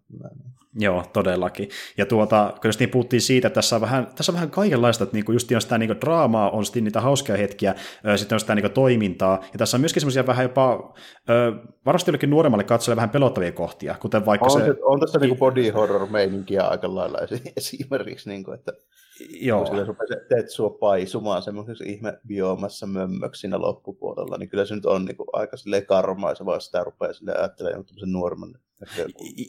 Joo, 0.76 1.04
todellakin. 1.14 1.70
Ja 1.98 2.06
tuota, 2.06 2.54
kun 2.62 2.68
just 2.68 2.80
niin 2.80 2.90
puhuttiin 2.90 3.22
siitä, 3.22 3.48
että 3.48 3.56
tässä 3.56 3.76
on 3.76 3.82
vähän, 3.82 4.08
tässä 4.16 4.32
on 4.32 4.34
vähän 4.34 4.52
kaikenlaista, 4.52 5.04
että 5.04 5.16
niinku 5.16 5.32
just 5.32 5.52
on 5.52 5.62
sitä 5.62 5.78
niinku 5.78 6.02
draamaa, 6.02 6.50
on 6.50 6.66
sitten 6.66 6.84
niitä 6.84 7.02
hauskoja 7.02 7.38
hetkiä, 7.38 7.76
sitten 8.16 8.36
on 8.36 8.40
sitä 8.40 8.56
niinku 8.56 8.70
toimintaa, 8.70 9.40
ja 9.54 9.58
tässä 9.58 9.78
on 9.78 9.82
myöskin 9.82 10.02
semmoisia 10.02 10.28
vähän 10.28 10.44
jopa, 10.44 10.94
varmasti 11.86 12.10
jollekin 12.10 12.30
nuoremmalle 12.30 12.64
katsojalle 12.64 12.96
vähän 12.96 13.10
pelottavia 13.10 13.52
kohtia, 13.52 13.96
kuten 14.00 14.26
vaikka 14.26 14.46
on, 14.46 14.52
se... 14.52 14.76
on 14.82 15.00
tässä 15.00 15.20
niinku 15.20 15.36
body 15.36 15.70
horror 15.70 16.10
meininkiä 16.10 16.64
aika 16.64 16.96
lailla 16.96 17.20
esimerkiksi, 17.58 18.30
niinku, 18.30 18.52
että 18.52 18.74
Joo. 19.30 19.66
Kun 19.66 19.78
sillä 19.78 20.26
Tetsua 20.30 20.70
paisumaan 20.70 21.42
semmoisessa 21.42 21.84
ihme 21.88 22.20
biomassa 22.28 22.88
mömmöksi 22.88 23.40
siinä 23.40 23.60
loppupuolella, 23.60 24.38
niin 24.38 24.50
kyllä 24.50 24.66
se 24.66 24.76
nyt 24.76 24.86
on 24.86 25.06
niin 25.06 25.18
kuin 25.18 25.28
aika 25.34 25.58
silleen 25.58 25.86
karmaiseva, 25.86 26.60
sitä 26.60 26.84
rupeaa 26.84 27.14
sille 27.14 27.36
ajattelemaan 27.36 27.78
jonkun 27.78 28.12
nuorman 28.12 28.56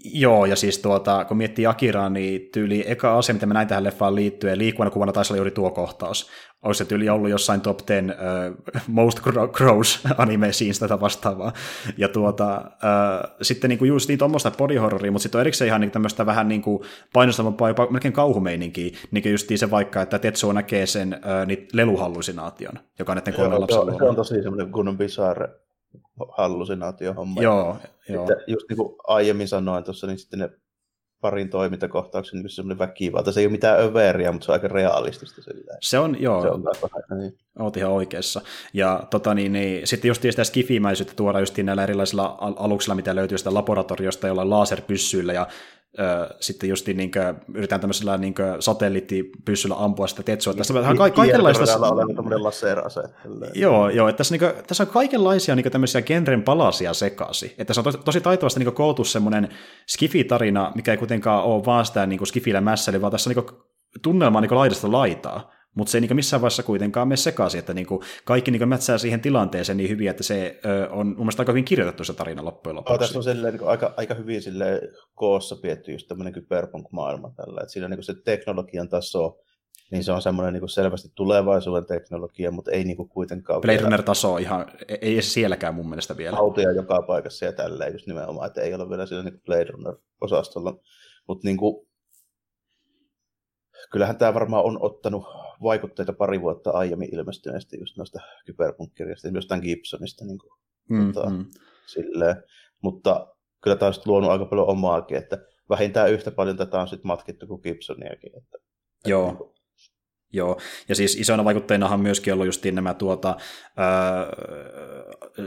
Joo, 0.04 0.46
ja 0.46 0.56
siis 0.56 0.78
tuota, 0.78 1.24
kun 1.24 1.36
miettii 1.36 1.66
Akiraa, 1.66 2.08
niin 2.08 2.48
tyyli 2.52 2.84
eka 2.86 3.18
asia, 3.18 3.34
mitä 3.34 3.46
mä 3.46 3.54
näin 3.54 3.68
tähän 3.68 3.84
leffaan 3.84 4.14
liittyen, 4.14 4.58
liikkuvana 4.58 4.90
kuvana 4.90 5.12
taisi 5.12 5.32
olla 5.32 5.38
juuri 5.38 5.50
tuo 5.50 5.70
kohtaus. 5.70 6.30
Olisi 6.62 6.78
se 6.78 6.84
tyyli 6.84 7.08
ollut 7.08 7.30
jossain 7.30 7.60
top 7.60 7.86
10 7.86 8.16
uh, 8.16 8.80
most 8.86 9.20
gross 9.52 10.00
anime 10.18 10.52
scenes 10.52 10.78
tätä 10.78 11.00
vastaavaa. 11.00 11.52
Ja 11.96 12.08
tuota, 12.08 12.62
uh, 12.64 13.36
sitten 13.42 13.68
niinku 13.68 13.84
just 13.84 14.08
niin 14.08 14.18
tuommoista 14.18 14.50
body 14.50 14.76
horroria, 14.76 15.12
mutta 15.12 15.22
sitten 15.22 15.38
on 15.38 15.40
erikseen 15.40 15.66
ihan 15.66 15.80
niinku 15.80 15.92
tämmöistä 15.92 16.26
vähän 16.26 16.48
niinku 16.48 16.84
painostavampaa, 17.12 17.68
jopa 17.68 17.86
melkein 17.90 18.14
kauhumeininkiä, 18.14 18.90
niin 19.10 19.22
kuin 19.22 19.32
just 19.32 19.48
se 19.56 19.70
vaikka, 19.70 20.02
että 20.02 20.18
Tetsuo 20.18 20.52
näkee 20.52 20.86
sen 20.86 21.14
uh, 21.14 21.46
niin 21.46 21.68
leluhallusinaation, 21.72 22.74
joka 22.98 23.12
on 23.12 23.16
näiden 23.16 23.34
kolme 23.34 23.58
lapsen 23.58 23.98
Se 23.98 24.04
on 24.04 24.16
tosi 24.16 24.42
semmoinen 24.42 24.72
kunnon 24.72 24.98
bizarre 24.98 25.48
hallusinaatiohomma. 26.28 27.42
Joo, 27.42 27.76
joo. 28.08 28.26
Just 28.46 28.66
niin 28.68 28.76
kuin 28.76 28.96
aiemmin 29.06 29.48
sanoin 29.48 29.84
tuossa, 29.84 30.06
niin 30.06 30.18
sitten 30.18 30.38
ne 30.38 30.50
parin 31.20 31.50
toimintakohtauksen 31.50 32.38
niin 32.38 32.50
semmoinen 32.50 32.78
väkivalta. 32.78 33.32
Se 33.32 33.40
ei 33.40 33.46
ole 33.46 33.52
mitään 33.52 33.80
överia, 33.80 34.32
mutta 34.32 34.44
se 34.44 34.52
on 34.52 34.54
aika 34.54 34.68
realistista. 34.68 35.42
Se, 35.42 35.52
se 35.80 35.98
on, 35.98 36.22
joo. 36.22 36.42
Se 36.42 36.48
on 36.48 36.64
vähän, 36.64 37.20
niin. 37.20 37.38
Oot 37.58 37.76
ihan 37.76 37.92
oikeassa. 37.92 38.40
Ja 38.74 39.06
tota, 39.10 39.34
niin, 39.34 39.52
niin, 39.52 39.86
sitten 39.86 40.08
just 40.08 40.22
sitä 40.22 40.44
skifimäisyyttä 40.44 41.14
tuoda 41.16 41.40
just 41.40 41.58
näillä 41.58 41.82
erilaisilla 41.82 42.36
aluksilla, 42.38 42.94
mitä 42.94 43.14
löytyy 43.14 43.38
sitä 43.38 43.54
laboratoriosta, 43.54 44.26
jolla 44.26 44.50
laserpyssyillä 44.50 45.32
ja 45.32 45.46
sitten 46.40 46.68
just 46.68 46.86
niin 46.86 47.10
kuin, 47.10 47.24
yritetään 47.54 47.80
tämmöisellä 47.80 48.18
niin 48.18 48.34
satelliittipyssyllä 48.60 49.74
ampua 49.78 50.06
sitä 50.06 50.22
Tetsua. 50.22 50.54
Tässä 50.54 50.74
on 50.74 50.96
ka- 50.96 51.10
kaikenlaista... 51.10 51.64
Joo, 53.54 53.88
joo 53.88 54.08
että 54.08 54.16
tässä, 54.16 54.34
niin 54.34 54.40
kuin, 54.40 54.64
tässä 54.66 54.82
on 54.84 54.90
kaikenlaisia 54.90 55.54
niin 55.56 55.64
kuin, 55.64 55.72
tämmöisiä 55.72 56.02
genren 56.02 56.42
palasia 56.42 56.94
sekasi. 56.94 57.54
Että 57.58 57.74
se 57.74 57.80
on 57.80 57.84
tosi, 57.84 57.98
tosi 57.98 58.20
taitavasti 58.20 58.60
niin 58.60 58.72
kootu 58.72 59.04
semmoinen 59.04 59.48
skifi-tarina, 59.86 60.72
mikä 60.74 60.90
ei 60.90 60.98
kuitenkaan 60.98 61.44
ole 61.44 61.64
vaan 61.64 61.86
sitä 61.86 62.06
niin 62.06 62.26
skifillä 62.26 62.60
mässäli, 62.60 63.00
vaan 63.00 63.12
tässä 63.12 63.30
on 63.30 63.36
niin 63.36 63.60
tunnelmaa 64.02 64.40
niin 64.40 64.54
laidasta 64.54 64.92
laitaa 64.92 65.52
mutta 65.74 65.90
se 65.90 65.98
ei 65.98 66.00
niin 66.00 66.16
missään 66.16 66.40
vaiheessa 66.40 66.62
kuitenkaan 66.62 67.08
mene 67.08 67.16
sekaisin, 67.16 67.58
että 67.58 67.74
niin 67.74 67.86
kaikki 68.24 68.50
niin 68.50 68.68
mätsää 68.68 68.98
siihen 68.98 69.20
tilanteeseen 69.20 69.76
niin 69.76 69.90
hyvin, 69.90 70.10
että 70.10 70.22
se 70.22 70.60
ö, 70.64 70.88
on 70.90 71.06
mun 71.06 71.16
mielestä 71.16 71.42
aika 71.42 71.52
hyvin 71.52 71.64
kirjoitettu 71.64 72.04
se 72.04 72.14
tarina 72.14 72.44
loppujen 72.44 72.76
lopuksi. 72.76 72.92
Oh, 72.92 72.98
tässä 72.98 73.18
on 73.18 73.22
silleen, 73.24 73.54
niin 73.54 73.68
aika, 73.68 73.94
aika 73.96 74.14
hyvin 74.14 74.42
sille 74.42 74.80
koossa 75.14 75.56
pietty 75.56 75.92
just 75.92 76.08
tämmöinen 76.08 76.32
kyberpunk-maailma 76.32 77.32
tällä, 77.36 77.60
että 77.60 77.72
siinä 77.72 77.88
niin 77.88 78.02
se 78.02 78.14
teknologian 78.24 78.88
taso, 78.88 79.38
niin 79.90 80.04
se 80.04 80.12
on 80.12 80.22
semmoinen 80.22 80.54
niin 80.54 80.68
selvästi 80.68 81.08
tulevaisuuden 81.14 81.86
teknologia, 81.86 82.50
mutta 82.50 82.70
ei 82.70 82.84
niin 82.84 82.96
kuin 82.96 83.08
kuitenkaan... 83.08 83.60
Blade 83.60 83.80
Runner-taso 83.80 84.36
ihan, 84.36 84.66
e-, 84.88 84.98
ei 85.00 85.22
sielläkään 85.22 85.74
mun 85.74 85.88
mielestä 85.88 86.16
vielä. 86.16 86.36
Autoja 86.36 86.72
joka 86.72 87.02
paikassa 87.02 87.44
ja 87.44 87.52
tälleen 87.52 87.92
just 87.92 88.06
nimenomaan, 88.06 88.46
että 88.46 88.60
ei 88.60 88.74
ole 88.74 88.88
vielä 88.88 89.06
sillä 89.06 89.22
niin 89.22 89.42
Blade 89.46 89.64
Runner-osastolla. 89.64 90.80
Mutta 91.28 91.48
niin 91.48 91.56
kuin, 91.56 91.86
kyllähän 93.92 94.16
tämä 94.16 94.34
varmaan 94.34 94.64
on 94.64 94.78
ottanut 94.82 95.24
vaikutteita 95.62 96.12
pari 96.12 96.40
vuotta 96.40 96.70
aiemmin 96.70 97.14
ilmestyneestä 97.14 97.76
just 97.76 97.96
noista 97.96 98.18
kyberpunkkirjasta, 98.46 99.28
jostain 99.28 99.60
Gibsonista. 99.60 100.24
Niin 100.24 100.38
kuin, 100.38 100.52
mm, 100.88 101.12
tota, 101.12 101.30
mm. 101.30 101.46
Silleen. 101.86 102.36
Mutta 102.82 103.34
kyllä 103.62 103.76
tämä 103.76 103.88
on 103.88 103.94
luonut 104.06 104.30
aika 104.30 104.44
paljon 104.44 104.68
omaakin, 104.68 105.16
että 105.16 105.38
vähintään 105.68 106.12
yhtä 106.12 106.30
paljon 106.30 106.56
tätä 106.56 106.80
on 106.80 106.88
sitten 106.88 107.06
matkittu 107.06 107.46
kuin 107.46 107.60
Gibsoniakin. 107.62 108.36
Että, 108.36 108.58
Joo. 109.06 109.28
Että, 109.28 109.44
niin 109.44 109.60
Joo, 110.32 110.60
ja 110.88 110.94
siis 110.94 111.16
isona 111.16 111.44
vaikutteinahan 111.44 112.00
myöskin 112.00 112.32
ollut 112.32 112.46
just 112.46 112.64
nämä 112.64 112.94
tuota, 112.94 113.36
äh, 113.38 114.28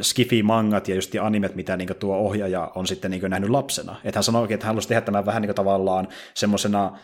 skifi-mangat 0.01 0.87
ja 0.87 0.95
just 0.95 1.15
animet, 1.21 1.55
mitä 1.55 1.77
niin 1.77 1.95
tuo 1.99 2.17
ohjaaja 2.17 2.71
on 2.75 2.87
sitten 2.87 3.11
niin 3.11 3.29
nähnyt 3.29 3.49
lapsena. 3.49 3.95
Että 4.03 4.17
hän 4.17 4.23
sanoi, 4.23 4.53
että 4.53 4.65
hän 4.65 4.73
halusi 4.73 4.87
tehdä 4.87 5.01
tämän 5.01 5.25
vähän 5.25 5.41
niin 5.41 5.55
tavallaan 5.55 6.07
semmoisena 6.33 6.97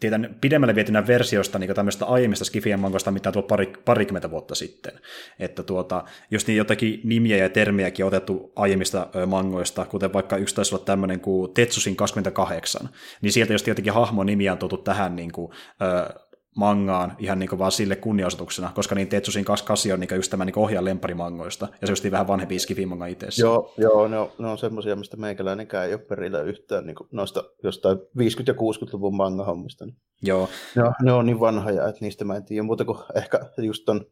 tietän, 0.00 0.36
pidemmälle 0.40 0.74
vietynä 0.74 1.06
versiosta 1.06 1.58
niin 1.58 1.74
tämmöistä 1.74 2.06
aiemmista 2.06 2.44
skifien 2.44 2.80
mangosta, 2.80 3.10
mitä 3.10 3.28
on 3.28 3.32
tullut 3.32 3.46
pari, 3.46 3.72
parikymmentä 3.84 4.30
vuotta 4.30 4.54
sitten. 4.54 4.92
Että 5.38 5.62
tuota, 5.62 6.04
just 6.30 6.46
niin 6.46 6.56
jotakin 6.56 7.00
nimiä 7.04 7.36
ja 7.36 7.48
termejäkin 7.48 8.04
otettu 8.04 8.52
aiemmista 8.56 9.06
mangoista, 9.26 9.84
kuten 9.84 10.12
vaikka 10.12 10.36
yksi 10.36 10.54
taisi 10.54 10.74
olla 10.74 10.84
tämmöinen 10.84 11.20
kuin 11.20 11.54
Tetsusin 11.54 11.96
28, 11.96 12.88
niin 13.20 13.32
sieltä 13.32 13.52
just 13.52 13.66
jotenkin 13.66 13.92
hahmon 13.92 14.26
nimiä 14.26 14.52
on 14.52 14.58
tuotu 14.58 14.76
tähän 14.76 15.16
niin 15.16 15.32
kuin, 15.32 15.52
ö, 15.82 16.27
mangaan 16.56 17.16
ihan 17.18 17.38
niin 17.38 17.58
vaan 17.58 17.72
sille 17.72 17.96
kunniaosoituksena, 17.96 18.72
koska 18.74 18.94
niin 18.94 19.08
Tetsusin 19.08 19.44
28 19.44 19.92
on 19.92 20.00
niin 20.00 20.16
just 20.16 20.30
tämä 20.30 20.44
niin 20.44 20.58
ohjaan 20.58 20.84
lemparimangoista, 20.84 21.68
ja 21.80 21.86
se 21.86 21.92
just 21.92 22.10
vähän 22.10 22.28
vanhempi 22.28 22.58
skifimanga 22.58 23.06
itse. 23.06 23.26
Joo, 23.38 23.74
joo 23.76 24.08
ne 24.08 24.18
on, 24.18 24.30
ne 24.38 24.48
on 24.48 24.58
semmoisia, 24.58 24.96
mistä 24.96 25.16
meikäläinenkään 25.16 25.86
ei 25.86 25.94
ole 25.94 26.02
perillä 26.08 26.42
yhtään 26.42 26.86
niin 26.86 26.96
noista 27.12 27.44
jostain 27.62 27.98
50- 27.98 28.00
ja 28.46 28.54
60-luvun 28.54 29.16
manga-hommista. 29.16 29.84
Joo. 30.22 30.48
Ne 30.76 30.82
on, 30.82 30.92
ne 31.02 31.12
on 31.12 31.26
niin 31.26 31.40
vanhoja, 31.40 31.88
että 31.88 32.00
niistä 32.00 32.24
mä 32.24 32.36
en 32.36 32.44
tiedä 32.44 32.62
muuta 32.62 32.84
kuin 32.84 32.98
ehkä 33.14 33.40
just 33.56 33.84
ton 33.84 34.04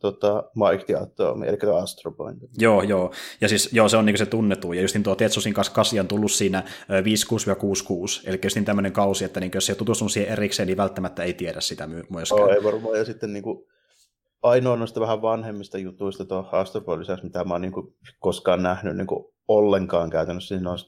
tota, 0.00 0.44
Mike 0.54 0.84
the 0.84 0.94
Atomi, 0.94 1.46
eli 1.46 1.58
Astro 1.82 2.12
Point. 2.12 2.38
Joo, 2.58 2.82
joo. 2.82 3.12
Ja 3.40 3.48
siis 3.48 3.72
joo, 3.72 3.88
se 3.88 3.96
on 3.96 4.06
niin 4.06 4.18
se 4.18 4.26
tunnettu. 4.26 4.72
Ja 4.72 4.82
just 4.82 4.94
niin 4.94 5.02
tuo 5.02 5.14
Tetsusin 5.14 5.54
kanssa 5.54 5.72
kasi 5.72 6.00
on 6.00 6.08
tullut 6.08 6.32
siinä 6.32 6.62
56-66, 6.62 8.28
eli 8.28 8.40
just 8.44 8.56
niin 8.56 8.64
tämmöinen 8.64 8.92
kausi, 8.92 9.24
että 9.24 9.40
niin 9.40 9.50
jos 9.54 9.70
ei 9.70 9.76
tutustunut 9.76 10.12
siihen 10.12 10.32
erikseen, 10.32 10.66
niin 10.66 10.76
välttämättä 10.76 11.22
ei 11.22 11.34
tiedä 11.34 11.60
sitä 11.60 11.86
myöskään. 11.86 12.42
Oh, 12.42 12.50
ei 12.50 12.64
varmaan. 12.64 12.98
Ja 12.98 13.04
sitten 13.04 13.32
niin 13.32 13.42
kuin, 13.42 13.66
ainoa 14.42 14.76
noista 14.76 15.00
vähän 15.00 15.22
vanhemmista 15.22 15.78
jutuista 15.78 16.24
tuo 16.24 16.48
Astro 16.52 16.80
Boy 16.80 17.00
lisäksi, 17.00 17.24
mitä 17.24 17.44
mä 17.44 17.54
oon 17.54 17.60
niin 17.60 17.72
kuin, 17.72 17.94
koskaan 18.18 18.62
nähnyt 18.62 18.96
niin 18.96 19.06
kuin, 19.06 19.24
ollenkaan 19.48 20.10
käytännössä, 20.10 20.54
niin 20.54 20.66
on 20.66 20.78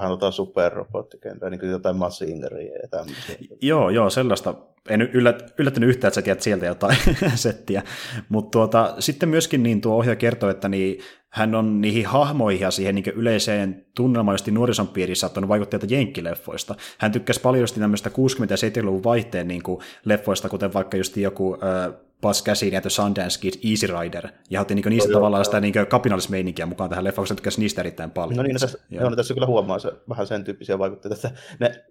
vähän 0.00 0.10
jotain 0.10 0.32
superrobottikenttää, 0.32 1.50
niin 1.50 1.60
kuin 1.60 1.70
jotain 1.70 1.96
Massineria 1.96 2.78
ja 2.82 2.88
tämmöisiä. 2.88 3.36
Joo, 3.62 3.90
joo, 3.90 4.10
sellaista. 4.10 4.54
En 4.88 5.02
yllät, 5.02 5.54
yllättänyt 5.58 5.88
yhtään, 5.88 6.08
että 6.08 6.14
sä 6.14 6.22
tiedät 6.22 6.42
sieltä 6.42 6.66
jotain 6.66 6.96
settiä. 7.34 7.82
Mutta 8.28 8.50
tuota, 8.50 8.94
sitten 8.98 9.28
myöskin 9.28 9.62
niin 9.62 9.80
tuo 9.80 9.96
ohjaaja 9.96 10.16
kertoo, 10.16 10.50
että 10.50 10.68
niin, 10.68 11.00
hän 11.30 11.54
on 11.54 11.80
niihin 11.80 12.06
hahmoihin 12.06 12.60
ja 12.60 12.70
siihen 12.70 12.94
niin 12.94 13.12
yleiseen 13.16 13.86
tunnelmaan, 13.96 14.34
josti 14.34 14.50
nuorison 14.50 14.88
piirissä 14.88 15.26
ottanut 15.26 15.48
vaikutteita 15.48 15.86
jenkkileffoista. 15.88 16.74
Hän 16.98 17.12
tykkäsi 17.12 17.40
paljon 17.40 17.60
just 17.60 17.74
tämmöistä 17.78 18.10
60- 18.10 18.12
ja 18.50 18.82
70-luvun 18.82 19.04
vaihteen 19.04 19.48
niin 19.48 19.62
kuin 19.62 19.80
leffoista, 20.04 20.48
kuten 20.48 20.72
vaikka 20.72 20.96
just 20.96 21.16
joku 21.16 21.58
äh, 21.62 21.94
Buzz 22.22 22.44
Cassidy 22.44 22.76
ja 22.76 22.80
The 22.80 22.90
Sundance 22.90 23.40
Kid 23.40 23.54
Easy 23.70 23.86
Rider, 23.86 24.28
ja 24.50 24.60
otti 24.60 24.74
niin 24.74 24.84
niistä 24.88 25.08
no, 25.08 25.14
tavallaan 25.14 25.38
joo, 25.38 25.44
sitä 25.44 25.60
niin 25.60 25.74
kapinallismeininkiä 25.88 26.66
mukaan 26.66 26.90
tähän 26.90 27.04
leffaan, 27.04 27.22
koska 27.22 27.34
tykkäsi 27.34 27.60
niistä 27.60 27.82
erittäin 27.82 28.10
paljon. 28.10 28.36
No 28.36 28.42
niin, 28.42 28.54
no 28.54 28.58
tässä, 28.58 28.78
joo. 28.90 29.10
No, 29.10 29.16
tässä 29.16 29.34
kyllä 29.34 29.46
huomaa 29.46 29.78
se, 29.78 29.92
vähän 30.08 30.26
sen 30.26 30.44
tyyppisiä 30.44 30.78
vaikutteita, 30.78 31.14
että 31.14 31.40
ne, 31.60 31.84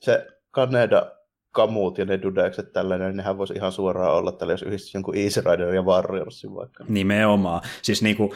se 0.00 0.26
Kaneda 0.50 1.12
kamut 1.52 1.98
ja 1.98 2.04
ne 2.04 2.22
dudekset 2.22 2.72
tällainen, 2.72 3.08
niin 3.08 3.16
nehän 3.16 3.38
voisi 3.38 3.54
ihan 3.54 3.72
suoraan 3.72 4.14
olla 4.14 4.32
tällä, 4.32 4.52
jos 4.52 4.62
yhdistäisi 4.62 4.96
jonkun 4.96 5.16
Easy 5.16 5.40
Rider 5.40 5.74
ja 5.74 5.82
Warriorsin 5.82 6.54
vaikka. 6.54 6.84
Nimenomaan. 6.88 7.62
Siis 7.82 8.02
niin 8.02 8.16
kuin, 8.16 8.30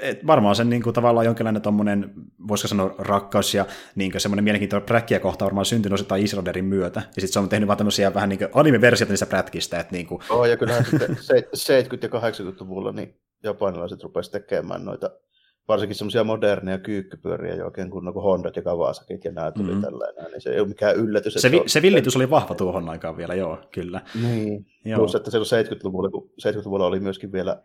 et, 0.00 0.26
varmaan 0.26 0.56
sen 0.56 0.70
niin 0.70 0.82
kuin, 0.82 0.94
tavallaan 0.94 1.26
jonkinlainen 1.26 1.62
tommonen, 1.62 2.12
voisiko 2.48 2.68
sanoa 2.68 2.94
rakkaus 2.98 3.54
ja 3.54 3.66
niin 3.94 4.10
kuin, 4.10 4.20
semmoinen 4.20 4.44
mielenkiintoinen 4.44 4.86
präkkiä 4.86 5.20
kohta 5.20 5.44
varmaan 5.44 5.64
syntynyt 5.66 5.94
osittain 5.94 6.24
Israeldin 6.24 6.64
myötä. 6.64 7.00
Ja 7.00 7.20
sitten 7.20 7.32
se 7.32 7.38
on 7.38 7.48
tehnyt 7.48 7.66
vaan 7.66 7.76
tämmöisiä 7.76 8.14
vähän 8.14 8.28
niin 8.28 8.38
kuin 8.38 8.50
anime-versioita 8.54 9.12
niistä 9.12 9.26
prätkistä. 9.26 9.80
Että, 9.80 9.92
niin 9.92 10.06
kuin... 10.06 10.20
Oh, 10.30 10.44
ja 10.44 10.56
kyllähän 10.56 10.84
sitten 10.84 11.10
70- 11.10 11.14
ja 12.02 12.08
80-luvulla 12.08 12.92
niin 12.92 13.16
japanilaiset 13.44 14.02
rupesivat 14.02 14.32
tekemään 14.32 14.84
noita 14.84 15.10
varsinkin 15.68 15.96
semmoisia 15.96 16.24
moderneja 16.24 16.78
kyykkypyöriä 16.78 17.54
jo 17.54 17.64
oikein 17.64 17.90
kunnon 17.90 18.14
kuin 18.14 18.22
Hondat 18.22 18.56
ja 18.56 18.62
Kawasakit 18.62 19.24
ja 19.24 19.32
nämä 19.32 19.52
tuli 19.52 19.66
mm-hmm. 19.66 19.82
tällainen, 19.82 20.32
niin 20.32 20.40
se 20.40 20.50
ei 20.50 20.60
ole 20.60 20.68
mikään 20.68 20.96
yllätys. 20.96 21.34
Se, 21.34 21.50
vi- 21.50 21.62
se 21.66 21.82
villitys 21.82 22.16
oli 22.16 22.30
vahva 22.30 22.54
tuohon 22.54 22.88
aikaan 22.88 23.16
vielä, 23.16 23.34
joo, 23.34 23.58
kyllä. 23.74 24.00
Niin, 24.22 24.66
joo. 24.84 24.98
plus 24.98 25.14
että 25.14 25.30
se 25.30 25.38
70-luvulla, 25.38 26.10
kun 26.10 26.30
70-luvulla 26.46 26.86
oli 26.86 27.00
myöskin 27.00 27.32
vielä 27.32 27.60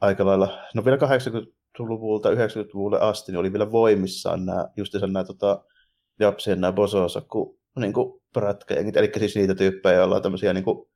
aika 0.00 0.26
lailla, 0.26 0.58
no 0.74 0.84
vielä 0.84 0.96
80-luvulta 0.96 2.30
90-luvulle 2.30 3.00
asti, 3.00 3.32
niin 3.32 3.40
oli 3.40 3.52
vielä 3.52 3.72
voimissaan 3.72 4.46
nämä, 4.46 4.68
justiinsa 4.76 5.06
nämä 5.06 5.24
tota, 5.24 5.64
Japsien 6.20 6.60
nämä 6.60 6.72
Bososaku 6.72 7.58
niin 7.78 7.92
prätkäjengit, 8.32 8.96
eli 8.96 9.10
siis 9.18 9.36
niitä 9.36 9.54
tyyppejä, 9.54 9.96
joilla 9.96 10.16
on 10.16 10.22
tämmöisiä 10.22 10.52
niin 10.52 10.64
kuin, 10.64 10.88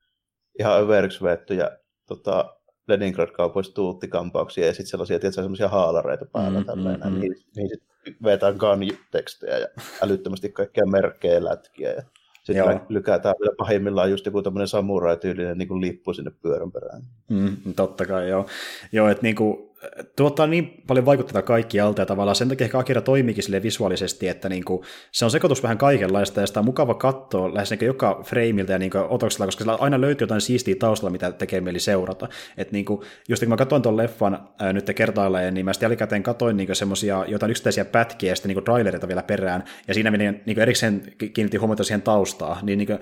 ihan 0.59 0.83
överiksi 0.83 1.25
vettyjä 1.25 1.79
tota, 2.07 2.57
Leningrad-kaupoista 2.89 3.75
tuuttikampauksia 3.75 4.67
ja 4.67 4.73
sitten 4.73 4.87
sellaisia, 4.87 5.19
tietysti 5.19 5.43
semmoisia 5.43 5.69
haalareita 5.69 6.27
päällä 6.33 6.59
mm, 6.59 6.67
tälleen, 6.67 7.01
mm, 7.05 7.21
niin, 7.21 7.35
niin 7.57 7.69
sitten 7.69 8.17
vetään 8.25 8.57
gun-tekstejä 8.57 9.59
ja 9.59 9.67
älyttömästi 10.03 10.53
kaikkia 10.53 10.87
merkkejä 10.87 11.45
lätkiä 11.45 11.91
ja 11.91 12.03
sitten 12.43 12.81
lykätään 12.89 13.35
vielä 13.41 13.55
pahimmillaan 13.59 14.11
just 14.11 14.27
joku 14.27 14.43
tämmöinen 14.43 14.69
samurai-tyylinen 14.69 15.59
niin 15.59 15.81
lippu 15.81 16.13
sinne 16.13 16.33
pyörän 16.43 16.73
perään. 16.73 17.03
Mm, 17.31 17.57
totta 17.77 18.07
kai, 18.07 18.29
joo. 18.29 18.47
Joo, 18.93 19.09
että 19.09 19.23
niin 19.23 19.37
kuin, 19.37 19.72
tuottaa 20.17 20.47
niin 20.47 20.83
paljon 20.87 21.07
vaikutteita 21.07 21.43
kaikki 21.43 21.81
alta 21.81 22.03
ja 22.03 22.07
tavallaan 22.07 22.37
sen 22.37 22.49
takia 22.49 22.65
ehkä 22.65 22.79
Akira 22.79 23.01
toimiikin 23.01 23.45
sille 23.45 23.63
visuaalisesti, 23.63 24.29
että 24.29 24.49
niin 24.49 24.65
kuin, 24.65 24.83
se 25.13 25.25
on 25.25 25.31
sekoitus 25.31 25.63
vähän 25.63 25.79
kaikenlaista 25.79 26.41
ja 26.41 26.47
sitä 26.47 26.61
on 26.61 26.67
mukava 26.67 26.95
katsoa 26.95 27.55
lähes 27.55 27.71
niin 27.71 27.85
joka 27.87 28.23
freimiltä 28.25 28.73
ja 28.73 28.79
niin 28.79 28.91
otoksella, 29.09 29.47
koska 29.47 29.65
sillä 29.65 29.75
aina 29.81 30.01
löytyy 30.01 30.25
jotain 30.25 30.41
siistiä 30.41 30.75
taustalla, 30.79 31.13
mitä 31.13 31.33
tekee 31.33 31.61
mieli 31.61 31.79
seurata. 31.79 32.29
Et 32.57 32.73
niin 32.73 32.85
kuin, 32.85 33.01
just 33.29 33.43
kun 33.43 33.49
mä 33.49 33.57
katsoin 33.57 33.83
tuon 33.83 33.97
leffan 33.97 34.49
ää, 34.59 34.73
nyt 34.73 34.91
kertaalleen, 34.95 35.55
niin 35.55 35.65
mä 35.65 35.73
sitten 35.73 35.87
jälkikäteen 35.87 36.23
katsoin 36.23 36.57
niin 36.57 36.77
semmoisia 36.77 37.25
jotain 37.29 37.51
yksittäisiä 37.51 37.85
pätkiä 37.85 38.33
ja 38.33 38.37
sitten 38.37 38.55
niin 38.55 38.65
trailereita 38.65 39.09
vielä 39.09 39.23
perään, 39.23 39.65
ja 39.89 39.95
siinä 39.95 40.11
meni 40.11 40.41
niin 40.47 40.59
erikseen 40.59 41.03
kiinnitti 41.35 41.57
huomiota 41.57 41.85
siihen 41.85 42.03
taustaan, 42.03 42.67
niin, 42.67 42.79
niin 42.79 42.87
kuin, 42.87 42.99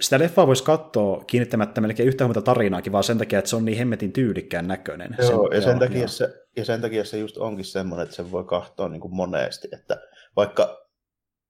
sitä 0.00 0.18
leffaa 0.18 0.46
voisi 0.46 0.64
katsoa 0.64 1.24
kiinnittämättä 1.24 1.80
melkein 1.80 2.08
yhtä 2.08 2.24
huomiota 2.24 2.42
tarinaakin, 2.42 2.92
vaan 2.92 3.04
sen 3.04 3.18
takia, 3.18 3.38
että 3.38 3.48
se 3.48 3.56
on 3.56 3.64
niin 3.64 3.78
hemmetin 3.78 4.12
tyylikkään 4.12 4.68
näköinen. 4.68 5.16
Joo, 5.18 5.48
sen, 5.48 5.56
ja, 5.56 5.62
sen 5.62 5.78
takia 5.78 6.08
se, 6.08 6.34
ja 6.56 6.64
sen 6.64 6.80
takia 6.80 7.04
se 7.04 7.18
just 7.18 7.36
onkin 7.36 7.64
semmoinen, 7.64 8.04
että 8.04 8.16
se 8.16 8.30
voi 8.30 8.44
katsoa 8.44 8.88
niin 8.88 9.00
kuin 9.00 9.14
monesti, 9.14 9.68
että 9.72 10.00
vaikka 10.36 10.86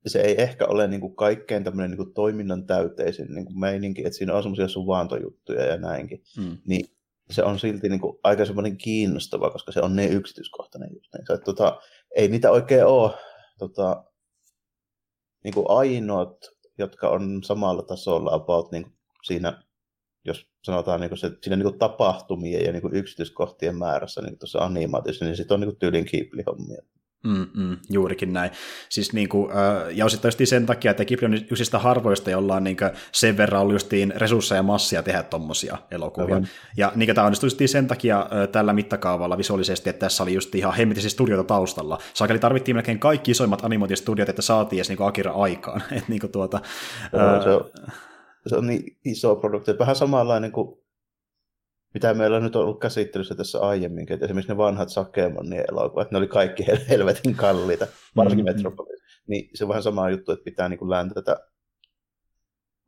se 0.07 0.21
ei 0.21 0.43
ehkä 0.43 0.67
ole 0.67 0.89
niin 0.89 1.01
kuin 1.01 1.17
kaikkein 1.17 1.65
tämmöinen 1.65 1.91
niin 1.91 1.99
kuin 1.99 2.15
toiminnan 2.15 2.67
täyteisin 2.67 3.35
niin 3.35 3.47
kuin 3.47 3.61
meininki, 3.61 4.07
että 4.07 4.19
siinä 4.19 4.35
on 4.35 4.43
semmoisia 4.43 4.69
suvantojuttuja 4.69 5.65
ja 5.65 5.77
näinkin, 5.77 6.23
mm. 6.39 6.59
niin 6.67 6.87
se 7.31 7.43
on 7.43 7.59
silti 7.59 7.89
niin 7.89 8.01
kuin 8.01 8.19
aika 8.23 8.45
semmoinen 8.45 8.77
kiinnostava, 8.77 9.51
koska 9.51 9.73
se 9.73 9.81
on 9.81 9.97
niin 9.97 10.13
yksityiskohtainen 10.13 10.91
just 10.95 11.15
niin. 11.15 11.27
Se, 11.27 11.33
että, 11.33 11.45
tota, 11.45 11.81
ei 12.17 12.29
niitä 12.29 12.51
oikein 12.51 12.87
ole 12.87 13.11
tota, 13.59 14.05
niin 15.45 15.55
kuin 15.55 15.67
ainoat 15.69 16.56
jotka 16.79 17.09
on 17.09 17.43
samalla 17.45 17.83
tasolla 17.83 18.35
about 18.35 18.73
niin 18.73 18.87
siinä, 19.23 19.63
jos 20.25 20.47
sanotaan 20.65 21.01
niin 21.01 21.19
se, 21.19 21.31
siinä 21.43 21.57
niin 21.57 21.79
tapahtumien 21.79 22.65
ja 22.65 22.73
niin 22.73 22.93
yksityiskohtien 22.93 23.77
määrässä 23.77 24.23
niin 24.23 24.39
tuossa 24.39 24.59
animaatiossa, 24.59 25.25
niin 25.25 25.37
sitten 25.37 25.55
on 25.55 25.61
niin 25.61 25.77
tyylin 25.77 26.07
Ghibli-hommia. 26.07 26.83
Mm, 27.25 27.47
mm, 27.55 27.77
juurikin 27.91 28.33
näin. 28.33 28.51
Siis 28.89 29.13
niin 29.13 29.29
kuin, 29.29 29.53
ja 29.91 30.05
osittain 30.05 30.47
sen 30.47 30.67
takia, 30.67 30.91
että 30.91 31.05
Ghibli 31.05 31.27
on 31.27 31.35
yksistä 31.35 31.79
harvoista, 31.79 32.31
jolla 32.31 32.55
on 32.55 32.65
niin 32.65 32.77
kuin, 32.77 32.91
sen 33.13 33.37
verran 33.37 33.63
ollut 33.63 33.75
justiin 33.75 34.13
resursseja 34.17 34.59
ja 34.59 34.63
massia 34.63 35.03
tehdä 35.03 35.23
tuommoisia 35.23 35.79
elokuvia. 35.91 36.35
Aivan. 36.35 36.49
Ja 36.77 36.93
niin 36.95 37.15
tämä 37.15 37.27
onnistui 37.27 37.69
sen 37.69 37.87
takia 37.87 38.27
tällä 38.53 38.73
mittakaavalla 38.73 39.39
visuaalisesti, 39.39 39.91
että 39.91 40.01
tässä 40.01 40.23
oli 40.23 40.35
just 40.35 40.55
ihan 40.55 40.75
hemmetisiä 40.75 41.11
studioita 41.11 41.45
taustalla. 41.45 41.99
Saakeli 42.15 42.39
tarvittiin 42.39 42.77
melkein 42.77 42.99
kaikki 42.99 43.31
isoimmat 43.31 43.65
animaatiostudiot, 43.65 44.29
että 44.29 44.43
saatiin 44.43 44.79
edes 44.79 44.89
niin 44.89 44.97
kuin 44.97 45.09
Akira 45.09 45.33
aikaan. 45.33 45.83
Et, 45.97 46.09
niin 46.09 46.21
kuin, 46.21 46.33
tuota, 46.33 46.61
no, 47.13 47.43
se, 47.43 47.51
on, 47.51 47.71
se 48.47 48.57
on 48.57 48.67
niin 48.67 48.99
iso 49.05 49.37
produkti. 49.37 49.79
Vähän 49.79 49.97
samanlainen 49.97 50.53
kuin 50.53 50.86
mitä 51.95 52.15
meillä 52.15 52.37
on 52.37 52.43
nyt 52.43 52.57
ollut 52.57 52.81
käsittelyssä 52.81 53.35
tässä 53.35 53.61
aiemmin, 53.61 54.13
että 54.13 54.25
esimerkiksi 54.25 54.53
ne 54.53 54.57
vanhat 54.57 54.89
Sakemonin 54.89 55.65
elokuvat, 55.69 56.11
ne 56.11 56.19
oli 56.19 56.29
kaikki 56.29 56.67
helvetin 56.89 57.35
kalliita, 57.35 57.87
varsinkin 58.17 58.45
mm-hmm. 58.45 58.57
Metropolis. 58.57 59.01
Niin 59.29 59.51
se 59.55 59.65
on 59.65 59.69
vähän 59.69 59.83
sama 59.83 60.11
juttu, 60.11 60.33
että 60.33 60.45
pitää 60.45 60.69
niin 60.69 60.91
läntätä 60.91 61.37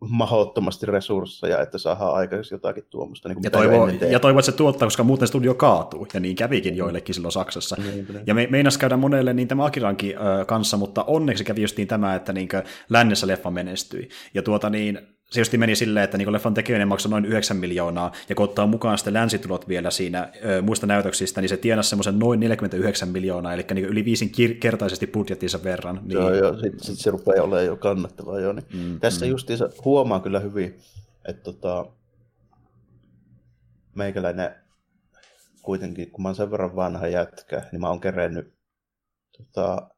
mahdottomasti 0.01 0.87
resursseja, 0.87 1.61
että 1.61 1.79
saadaan 1.79 2.15
aikaiseksi 2.15 2.55
jotakin 2.55 2.85
tuommoista. 2.91 3.29
Niin 3.29 3.39
ja, 3.43 3.51
toivoo, 3.51 3.89
ja 3.89 4.21
toivoo, 4.21 4.39
että 4.39 4.51
se 4.51 4.57
tuottaa, 4.57 4.87
koska 4.87 5.03
muuten 5.05 5.29
studio 5.29 5.55
kaatuu, 5.55 6.07
ja 6.15 6.21
niin 6.21 6.37
kävikin 6.37 6.77
joillekin 6.77 7.15
silloin 7.15 7.33
Saksassa. 7.33 7.77
Niin, 7.79 8.07
niin. 8.09 8.23
Ja 8.27 8.35
me, 8.35 8.47
meinas 8.51 8.79
käydä 8.79 8.97
monelle 8.97 9.33
niin 9.33 9.49
tämä 9.49 9.65
Akirankin 9.65 10.17
ö, 10.19 10.45
kanssa, 10.45 10.77
mutta 10.77 11.05
onneksi 11.05 11.45
kävi 11.45 11.63
justiin 11.63 11.89
tämä, 11.89 12.15
että 12.15 12.33
niin 12.33 12.49
lännessä 12.91 13.27
leffa 13.27 13.51
menestyi. 13.51 14.09
Ja 14.35 14.43
tuota 14.43 14.71
niin, 14.71 15.18
se 15.31 15.41
just 15.41 15.53
meni 15.53 15.77
silleen, 15.77 16.05
että 16.05 16.19
niin 16.19 16.33
leffan 16.33 16.55
tekeminen 16.55 16.89
maksoi 16.89 17.11
noin 17.11 17.25
9 17.25 17.57
miljoonaa, 17.57 18.13
ja 18.29 18.35
kun 18.35 18.45
ottaa 18.45 18.67
mukaan 18.67 18.99
sitten 18.99 19.15
länsitulot 19.15 19.69
vielä 19.69 19.91
siinä 19.91 20.33
ö, 20.45 20.63
muista 20.63 20.87
näytöksistä, 20.87 21.41
niin 21.41 21.49
se 21.49 21.57
tienasi 21.57 21.89
semmoisen 21.89 22.19
noin 22.19 22.41
49 22.41 23.09
miljoonaa, 23.09 23.55
eli 23.55 23.65
niin 23.75 23.87
yli 23.87 24.05
viisin 24.05 24.31
kertaisesti 24.61 25.07
budjettinsa 25.07 25.65
verran. 25.65 26.01
Niin... 26.03 26.13
Joo, 26.13 26.35
joo, 26.35 26.53
sitten 26.55 26.81
sit 26.81 26.99
se 26.99 27.11
rupeaa 27.11 27.45
olemaan 27.45 27.67
jo 27.67 27.77
kannattavaa. 27.77 28.41
Jo, 28.41 28.53
niin. 28.53 28.67
mm, 28.73 29.01
Tässä 29.01 29.27
mm. 29.27 29.31
justiinsa 29.31 29.71
huomaa 29.85 30.21
kyllä 30.21 30.41
hyvin, 30.41 30.79
että 31.29 31.43
tota, 31.43 31.87
meikäläinen 33.95 34.55
kuitenkin, 35.63 36.11
kun 36.11 36.23
mä 36.23 36.29
oon 36.29 36.37
sen 36.37 36.51
verran 36.51 36.77
vanha 36.77 37.09
jätkä, 37.09 37.63
niin 37.73 37.81
mä 37.81 37.89
oon 37.89 38.01
kerennyt 38.01 38.55
tota, 39.37 39.89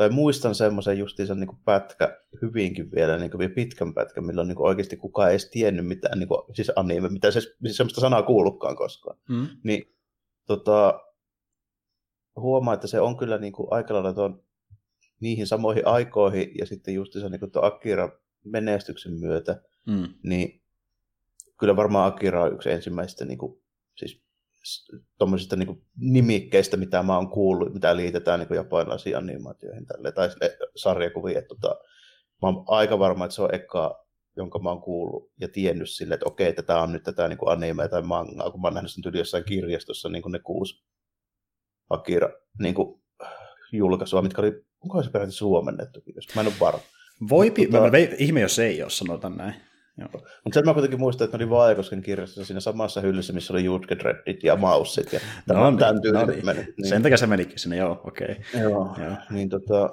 tai 0.00 0.10
muistan 0.10 0.54
semmoisen 0.54 0.98
justiinsa 0.98 1.34
niin 1.34 1.46
kuin 1.46 1.58
pätkä 1.64 2.20
hyvinkin 2.42 2.90
vielä, 2.90 3.18
niin 3.18 3.30
kuin 3.30 3.50
pitkän 3.50 3.94
pätkän, 3.94 4.26
milloin 4.26 4.48
niin 4.48 4.56
kuin 4.56 4.68
oikeasti 4.68 4.96
kukaan 4.96 5.28
ei 5.28 5.32
edes 5.32 5.50
tiennyt 5.50 5.86
mitään, 5.86 6.18
niin 6.18 6.28
kuin, 6.28 6.42
siis 6.54 6.72
anime, 6.76 7.08
mitä 7.08 7.30
se, 7.30 7.40
siis 7.40 7.76
semmoista 7.76 8.00
sanaa 8.00 8.22
kuullutkaan 8.22 8.76
koskaan. 8.76 9.18
Mm. 9.28 9.46
Niin 9.64 9.94
tota, 10.46 11.00
huomaa, 12.36 12.74
että 12.74 12.86
se 12.86 13.00
on 13.00 13.16
kyllä 13.16 13.38
niin 13.38 13.52
kuin 13.52 13.68
aika 13.70 13.94
lailla 13.94 14.12
tuon, 14.12 14.44
niihin 15.20 15.46
samoihin 15.46 15.86
aikoihin 15.86 16.50
ja 16.58 16.66
sitten 16.66 16.94
justiinsa 16.94 17.28
niin 17.28 17.40
kuin 17.40 17.50
Akira 17.62 18.08
menestyksen 18.44 19.12
myötä, 19.20 19.62
mm. 19.86 20.08
niin 20.22 20.62
kyllä 21.58 21.76
varmaan 21.76 22.12
Akira 22.12 22.42
on 22.42 22.52
yksi 22.52 22.70
ensimmäistä 22.70 23.24
niin 23.24 23.38
kuin, 23.38 23.62
siis 23.96 24.22
tuommoisista 25.18 25.56
niin 25.56 25.82
nimikkeistä, 25.96 26.76
mitä 26.76 27.02
mä 27.02 27.16
oon 27.16 27.30
kuullut, 27.30 27.74
mitä 27.74 27.96
liitetään 27.96 28.40
niin 28.40 28.54
japanilaisiin 28.54 29.16
animaatioihin 29.16 29.86
tälle, 29.86 30.12
tai 30.12 30.28
sarjakuviin. 30.76 31.38
Että, 31.38 31.48
tota, 31.48 31.74
mä 32.42 32.48
oon 32.48 32.64
aika 32.66 32.98
varma, 32.98 33.24
että 33.24 33.34
se 33.34 33.42
on 33.42 33.54
eka, 33.54 34.06
jonka 34.36 34.58
mä 34.58 34.68
oon 34.68 34.82
kuullut 34.82 35.32
ja 35.40 35.48
tiennyt 35.48 35.90
sille, 35.90 36.14
että 36.14 36.26
okei, 36.26 36.48
että 36.48 36.62
tämä 36.62 36.82
on 36.82 36.92
nyt 36.92 37.02
tätä 37.02 37.28
niin 37.28 37.38
anime 37.46 37.88
tai 37.88 38.02
mangaa, 38.02 38.50
kun 38.50 38.60
mä 38.60 38.66
oon 38.66 38.74
nähnyt 38.74 38.92
sen 38.92 39.18
jossain 39.18 39.44
kirjastossa 39.44 40.08
niin 40.08 40.22
ne 40.28 40.38
kuusi 40.38 40.84
Akira 41.90 42.28
niin 42.58 42.74
kuin, 42.74 43.00
julkaisua, 43.72 44.22
mitkä 44.22 44.42
oli, 44.42 44.64
onko 44.80 45.02
se 45.02 45.10
peräti 45.10 45.32
suomennettu, 45.32 46.02
jos 46.14 46.34
mä 46.34 46.40
en 46.40 46.46
ole 46.46 46.54
varma. 46.60 46.80
Voipi, 47.28 47.66
tota, 47.66 47.90
mä, 47.90 47.98
ihme 48.18 48.40
jos 48.40 48.58
ei 48.58 48.82
ole, 48.82 48.90
sanotaan 48.90 49.36
näin. 49.36 49.54
Mutta 50.12 50.54
sen 50.54 50.64
mä 50.64 50.72
kuitenkin 50.72 51.00
muistan, 51.00 51.24
että 51.24 51.38
ne 51.38 51.44
oli 51.44 51.50
Vaajokosken 51.50 52.02
kirjastossa 52.02 52.44
siinä 52.44 52.60
samassa 52.60 53.00
hyllyssä, 53.00 53.32
missä 53.32 53.52
oli 53.52 53.64
Jutkedreddit 53.64 54.44
ja 54.44 54.56
Maussit 54.56 55.12
ja 55.12 55.20
no, 55.48 55.54
tämän, 55.54 55.76
tämän 55.76 55.96
no, 56.12 56.26
niin. 56.26 56.46
meni. 56.46 56.60
Niin. 56.60 56.88
Sen 56.88 57.02
takia 57.02 57.16
se 57.16 57.26
menikin 57.26 57.58
sinne, 57.58 57.76
joo, 57.76 58.00
okei. 58.04 58.36
Okay. 58.50 58.62
Joo, 58.62 58.94
joo, 58.98 59.16
niin 59.30 59.48
tota, 59.48 59.92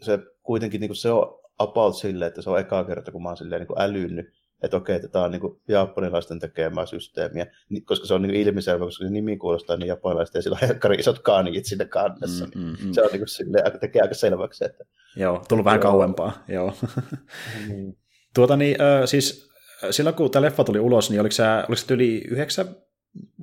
se 0.00 0.18
kuitenkin 0.42 0.80
niin 0.80 0.96
se 0.96 1.10
on 1.10 1.40
about 1.58 1.96
silleen, 1.96 2.28
että 2.28 2.42
se 2.42 2.50
on 2.50 2.60
eka 2.60 2.84
kerta, 2.84 3.12
kun 3.12 3.22
mä 3.22 3.28
oon 3.28 3.36
silleen 3.36 3.60
niin 3.62 3.82
älynnyt, 3.82 4.26
että 4.62 4.76
okei, 4.76 4.96
että 4.96 5.08
tämä 5.08 5.24
on 5.24 5.30
niin 5.30 5.60
japanilaisten 5.68 6.38
tekemää 6.38 6.86
systeemiä, 6.86 7.46
koska 7.84 8.06
se 8.06 8.14
on 8.14 8.22
niin 8.22 8.34
ilmiselvä, 8.34 8.84
koska 8.84 9.04
se 9.04 9.10
nimi 9.10 9.36
kuulostaa 9.36 9.76
niin 9.76 9.88
japanilaista 9.88 10.38
ja 10.38 10.42
sillä 10.42 10.58
on 10.62 10.68
helkkari 10.68 10.96
isot 10.96 11.18
kanjit 11.18 11.64
sinne 11.64 11.84
kannessa. 11.84 12.46
Mm, 12.54 12.62
mm, 12.62 12.76
mm. 12.84 12.92
Se 12.92 13.02
on 13.02 13.08
niin 13.12 13.28
silleen, 13.28 13.80
tekee 13.80 14.02
aika 14.02 14.14
selväksi. 14.14 14.64
Että... 14.64 14.84
Joo, 15.16 15.44
tullut 15.48 15.64
vähän 15.64 15.80
kauempaa, 15.80 16.44
joo. 16.48 16.74
niin. 17.68 17.96
Tuota 18.34 18.56
niin, 18.56 18.76
äh, 18.82 19.02
siis 19.04 19.50
silloin 19.90 20.16
kun 20.16 20.30
tämä 20.30 20.44
leffa 20.46 20.64
tuli 20.64 20.78
ulos, 20.78 21.10
niin 21.10 21.20
oliko 21.20 21.32
se, 21.32 21.42
oliko 21.68 21.76
se 21.76 21.94
yli 21.94 22.22
yhdeksän 22.28 22.66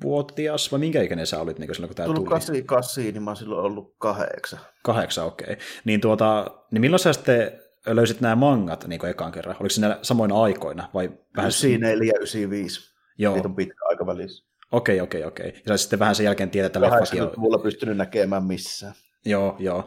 vuotias, 0.04 0.72
vai 0.72 0.80
minkä 0.80 1.02
ikäinen 1.02 1.28
sä 1.28 1.42
olit 1.42 1.60
niin 1.60 1.76
silloin, 1.76 1.90
kun 1.90 1.96
tämä 1.96 2.06
tuli? 2.06 2.16
Tullut 2.16 2.66
kasi, 2.66 3.12
niin 3.12 3.24
mä 3.24 3.30
oon 3.30 3.38
silloin 3.38 3.66
ollut 3.66 3.96
kahdeksan. 3.98 4.60
Kahdeksan, 4.84 5.26
okei. 5.26 5.54
Okay. 5.54 5.66
Niin, 5.86 6.02
tuota, 6.02 6.52
niin 6.72 6.82
milloin 6.82 7.00
sä 7.00 7.14
sitten 7.14 7.52
löysit 7.86 8.22
nämä 8.22 8.36
mangat 8.36 8.88
niin 8.88 9.06
ekaan 9.06 9.32
kerran? 9.32 9.56
Oliko 9.60 9.70
siinä 9.70 10.00
samoina 10.02 10.42
aikoina? 10.42 10.90
Vai 10.94 11.10
vähän... 11.38 11.52
94 11.52 12.12
ja 12.14 12.20
95. 12.20 12.96
Joo. 13.18 13.34
Niitä 13.34 13.48
on 13.48 13.56
pitkä 13.56 13.86
aika 13.90 14.06
välissä. 14.06 14.48
Okei, 14.72 15.02
okei, 15.02 15.24
okei. 15.24 15.62
Ja 15.66 15.78
sitten 15.78 16.00
vähän 16.00 16.16
sen 16.16 16.24
jälkeen 16.24 16.50
tietää, 16.50 16.68
että 16.68 16.82
leffakin 16.82 17.24
on... 17.24 17.32
mulla 17.38 17.58
pystynyt 17.58 17.98
näkemään 17.98 18.44
missään. 18.44 18.94
Joo, 19.26 19.56
joo. 19.60 19.86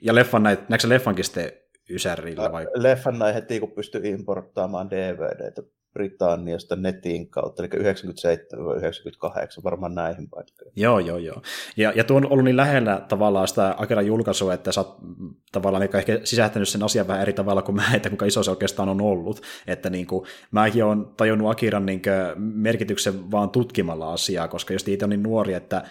Ja 0.00 0.14
leffan 0.14 0.42
näit, 0.42 0.68
näetkö 0.68 0.88
leffankin 0.88 1.24
sitten 1.24 1.52
Ysärillä 1.90 2.52
vai? 2.52 2.66
Leffan 2.74 3.18
näin 3.18 3.34
heti, 3.34 3.60
kun 3.60 3.70
pystyi 3.70 4.08
importtaamaan 4.08 4.90
DVDtä 4.90 5.62
Britanniasta 5.92 6.76
netin 6.76 7.30
kautta, 7.30 7.62
eli 7.62 7.70
97-98, 7.82 9.64
varmaan 9.64 9.94
näihin 9.94 10.28
paikkoihin. 10.28 10.72
Joo, 10.76 10.98
joo, 10.98 11.18
joo. 11.18 11.42
Ja, 11.76 11.92
ja 11.96 12.04
tuo 12.04 12.16
on 12.16 12.32
ollut 12.32 12.44
niin 12.44 12.56
lähellä 12.56 13.02
tavallaan 13.08 13.48
sitä 13.48 13.74
Akeran 13.78 14.06
julkaisua, 14.06 14.54
että 14.54 14.72
sä 14.72 14.80
oot 14.80 14.98
tavallaan 15.52 15.80
niin 15.80 15.96
ehkä 15.96 16.20
sisähtänyt 16.24 16.68
sen 16.68 16.82
asian 16.82 17.08
vähän 17.08 17.22
eri 17.22 17.32
tavalla 17.32 17.62
kuin 17.62 17.76
mä, 17.76 17.94
että 17.94 18.08
kuinka 18.08 18.26
iso 18.26 18.42
se 18.42 18.50
oikeastaan 18.50 18.88
on 18.88 19.00
ollut. 19.00 19.42
Että 19.66 19.90
niin 19.90 20.06
kuin, 20.06 20.26
mäkin 20.50 20.84
olen 20.84 21.06
tajunnut 21.16 21.50
Akiran 21.50 21.86
niin 21.86 22.02
merkityksen 22.36 23.30
vaan 23.30 23.50
tutkimalla 23.50 24.12
asiaa, 24.12 24.48
koska 24.48 24.72
jos 24.72 24.88
itse 24.88 25.04
on 25.04 25.10
niin 25.10 25.22
nuori, 25.22 25.54
että 25.54 25.82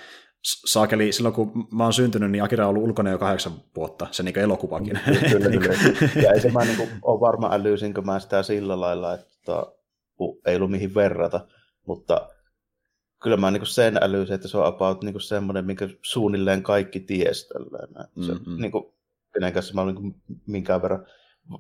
saakeli, 0.44 1.12
silloin 1.12 1.36
kun 1.36 1.68
mä 1.72 1.84
oon 1.84 1.94
syntynyt, 1.94 2.32
niin 2.32 2.44
Akira 2.44 2.66
on 2.66 2.70
ollut 2.70 2.84
ulkona 2.84 3.10
jo 3.10 3.18
kahdeksan 3.18 3.54
vuotta, 3.76 4.08
se 4.12 4.24
niin 4.24 4.40
elokuvakin. 4.40 5.00
Kyllä, 5.30 5.48
niin 5.50 5.62
kyllä. 5.62 5.76
Ja 6.24 6.32
ei 6.32 6.42
se 6.42 6.52
mä 6.52 6.66
niin 6.66 6.90
ole 7.02 7.20
varma 7.20 7.54
älyysinkö 7.54 8.02
mä 8.02 8.20
sitä 8.20 8.44
sillä 8.44 8.80
lailla, 8.80 9.14
että 9.14 9.64
ei 10.46 10.56
ollut 10.56 10.72
mihin 10.72 10.96
verrata, 10.96 11.48
mutta 11.88 12.30
kyllä 13.22 13.38
mä 13.38 13.52
niin 13.52 13.66
sen 13.66 13.98
älyisin, 14.02 14.36
että 14.36 14.48
se 14.48 14.58
on 14.58 14.66
about 14.66 15.04
niin 15.04 15.22
semmoinen, 15.22 15.66
minkä 15.66 15.90
suunnilleen 16.02 16.64
kaikki 16.64 17.00
ties 17.00 17.48
tällainen. 17.48 18.26
Se, 18.26 18.34
mm-hmm. 18.34 18.62
niin 18.62 18.72
kuin, 18.72 18.94
kenen 19.34 19.54
kanssa 19.54 19.74
mä 19.74 19.82
olen 19.82 19.96
niin 19.96 20.16
minkään 20.48 20.82
verran, 20.82 21.06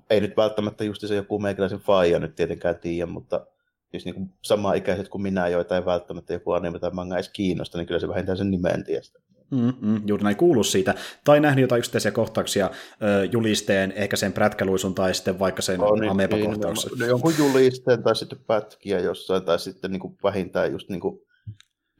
ei 0.09 0.21
nyt 0.21 0.37
välttämättä 0.37 0.83
just 0.83 1.01
se 1.07 1.15
joku 1.15 1.39
meikäläisen 1.39 1.79
faija 1.79 2.19
nyt 2.19 2.35
tietenkään 2.35 2.79
tiedä, 2.79 3.05
mutta 3.05 3.45
jos 3.93 4.05
niin 4.05 4.33
samaa 4.41 4.73
ikäiset 4.73 5.09
kuin 5.09 5.21
minä, 5.21 5.47
joita 5.47 5.75
ei 5.75 5.85
välttämättä 5.85 6.33
joku 6.33 6.51
anime 6.51 6.79
tai 6.79 6.91
manga 6.93 7.15
edes 7.15 7.29
kiinnosta, 7.29 7.77
niin 7.77 7.87
kyllä 7.87 7.99
se 7.99 8.07
vähintään 8.07 8.37
sen 8.37 8.51
nimen 8.51 8.83
tiestä. 8.83 9.19
Mm-hmm, 9.51 10.01
juuri 10.07 10.23
näin 10.23 10.35
kuuluu 10.35 10.63
siitä. 10.63 10.95
Tai 11.23 11.39
nähnyt 11.39 11.61
jotain 11.61 11.79
yksittäisiä 11.79 12.11
kohtauksia 12.11 12.69
ö, 13.03 13.25
julisteen, 13.31 13.91
ehkä 13.91 14.15
sen 14.15 14.33
prätkäluisun 14.33 14.95
tai 14.95 15.13
sitten 15.13 15.39
vaikka 15.39 15.61
sen 15.61 15.79
no, 15.79 15.95
niin, 15.95 16.11
amepa-kohtauksen. 16.11 16.91
Niin, 16.99 17.09
jonkun 17.09 17.33
julisteen 17.37 18.03
tai 18.03 18.15
sitten 18.15 18.39
pätkiä 18.47 18.99
jossain 18.99 19.43
tai 19.43 19.59
sitten 19.59 19.91
niin 19.91 19.99
kuin 19.99 20.17
vähintään 20.23 20.71
just 20.71 20.89
niin 20.89 20.99
kuin 20.99 21.19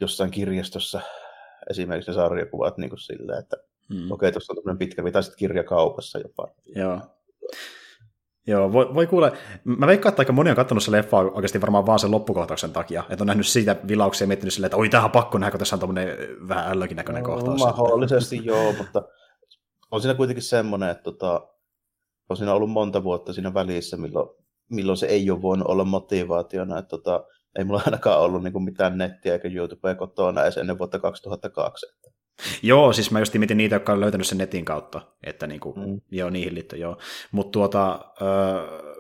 jossain 0.02 0.32
kirjastossa 0.32 1.02
esimerkiksi 1.70 2.12
ne 2.12 2.16
sarjakuvat 2.16 2.78
niin 2.78 2.90
kuin 2.90 3.00
silleen, 3.00 3.40
että 3.40 3.58
mm. 3.90 3.98
okei, 3.98 4.12
okay, 4.12 4.32
tuossa 4.32 4.54
on 4.54 4.58
tämmöinen 4.58 4.78
pitkä, 4.78 5.12
tai 5.12 5.24
sitten 5.24 5.40
kirjakaupassa 5.40 6.20
jopa. 6.20 6.48
Joo. 6.76 7.02
Joo, 8.48 8.74
voi, 8.74 8.96
voi 8.96 9.08
kuulla. 9.08 9.32
Mä 9.64 9.88
veikkaan, 9.88 10.12
että 10.12 10.22
aika 10.22 10.34
moni 10.34 10.50
on 10.50 10.56
katsonut 10.56 10.84
se 10.84 10.92
leffa 10.92 11.18
oikeasti 11.18 11.62
varmaan 11.62 11.86
vaan 11.86 12.00
sen 12.00 12.12
loppukohtauksen 12.12 12.72
takia. 12.72 13.04
Että 13.10 13.24
on 13.24 13.28
nähnyt 13.28 13.48
siitä 13.48 13.76
vilauksia 13.88 14.26
ja 14.26 14.28
miettinyt 14.28 14.54
silleen, 14.54 14.68
että 14.68 14.78
oi, 14.78 14.90
tähän 14.90 15.06
on 15.06 15.12
pakko 15.12 15.38
nähdä, 15.38 15.52
kun 15.52 15.60
tässä 15.60 15.76
on 15.76 15.80
tämmöinen 15.80 16.18
vähän 16.48 16.72
ällökin 16.72 16.98
näköinen 16.98 17.24
no, 17.24 17.30
kohtaus. 17.30 17.60
Mahdollisesti 17.60 18.42
joo, 18.44 18.74
mutta 18.78 19.04
on 19.92 20.02
siinä 20.02 20.14
kuitenkin 20.14 20.44
semmoinen, 20.44 20.90
että 20.90 21.04
tota, 21.04 21.48
on 22.30 22.38
siinä 22.38 22.54
ollut 22.54 22.72
monta 22.72 23.04
vuotta 23.04 23.34
siinä 23.34 23.54
välissä, 23.54 23.98
milloin, 23.98 24.30
milloin 24.70 24.98
se 24.98 25.06
ei 25.06 25.32
ole 25.32 25.42
voinut 25.42 25.68
olla 25.68 25.84
motivaationa. 25.84 26.78
Että 26.78 26.90
tota, 26.90 27.24
ei 27.58 27.64
mulla 27.64 27.82
ainakaan 27.86 28.20
ollut 28.20 28.44
niin 28.44 28.64
mitään 28.64 28.98
nettiä 28.98 29.34
eikä 29.34 29.48
YouTubea 29.48 29.96
kotona 29.96 30.44
edes 30.44 30.58
ennen 30.58 30.78
vuotta 30.78 31.00
2002. 31.00 31.86
Joo, 32.62 32.94
siis 32.94 33.12
mä 33.12 33.20
just 33.20 33.34
mietin 33.34 33.58
niitä, 33.58 33.76
jotka 33.76 33.94
on 33.94 34.00
löytänyt 34.00 34.28
sen 34.28 34.38
netin 34.38 34.66
kautta, 34.66 35.02
että 35.24 35.48
niin 35.48 35.60
kuin, 35.60 35.80
mm. 35.80 36.02
joo, 36.12 36.30
niihin 36.30 36.56
liittyy, 36.56 36.80
joo. 36.80 36.98
Mutta 37.32 37.52
tuota, 37.52 38.00
öö, 38.22 38.92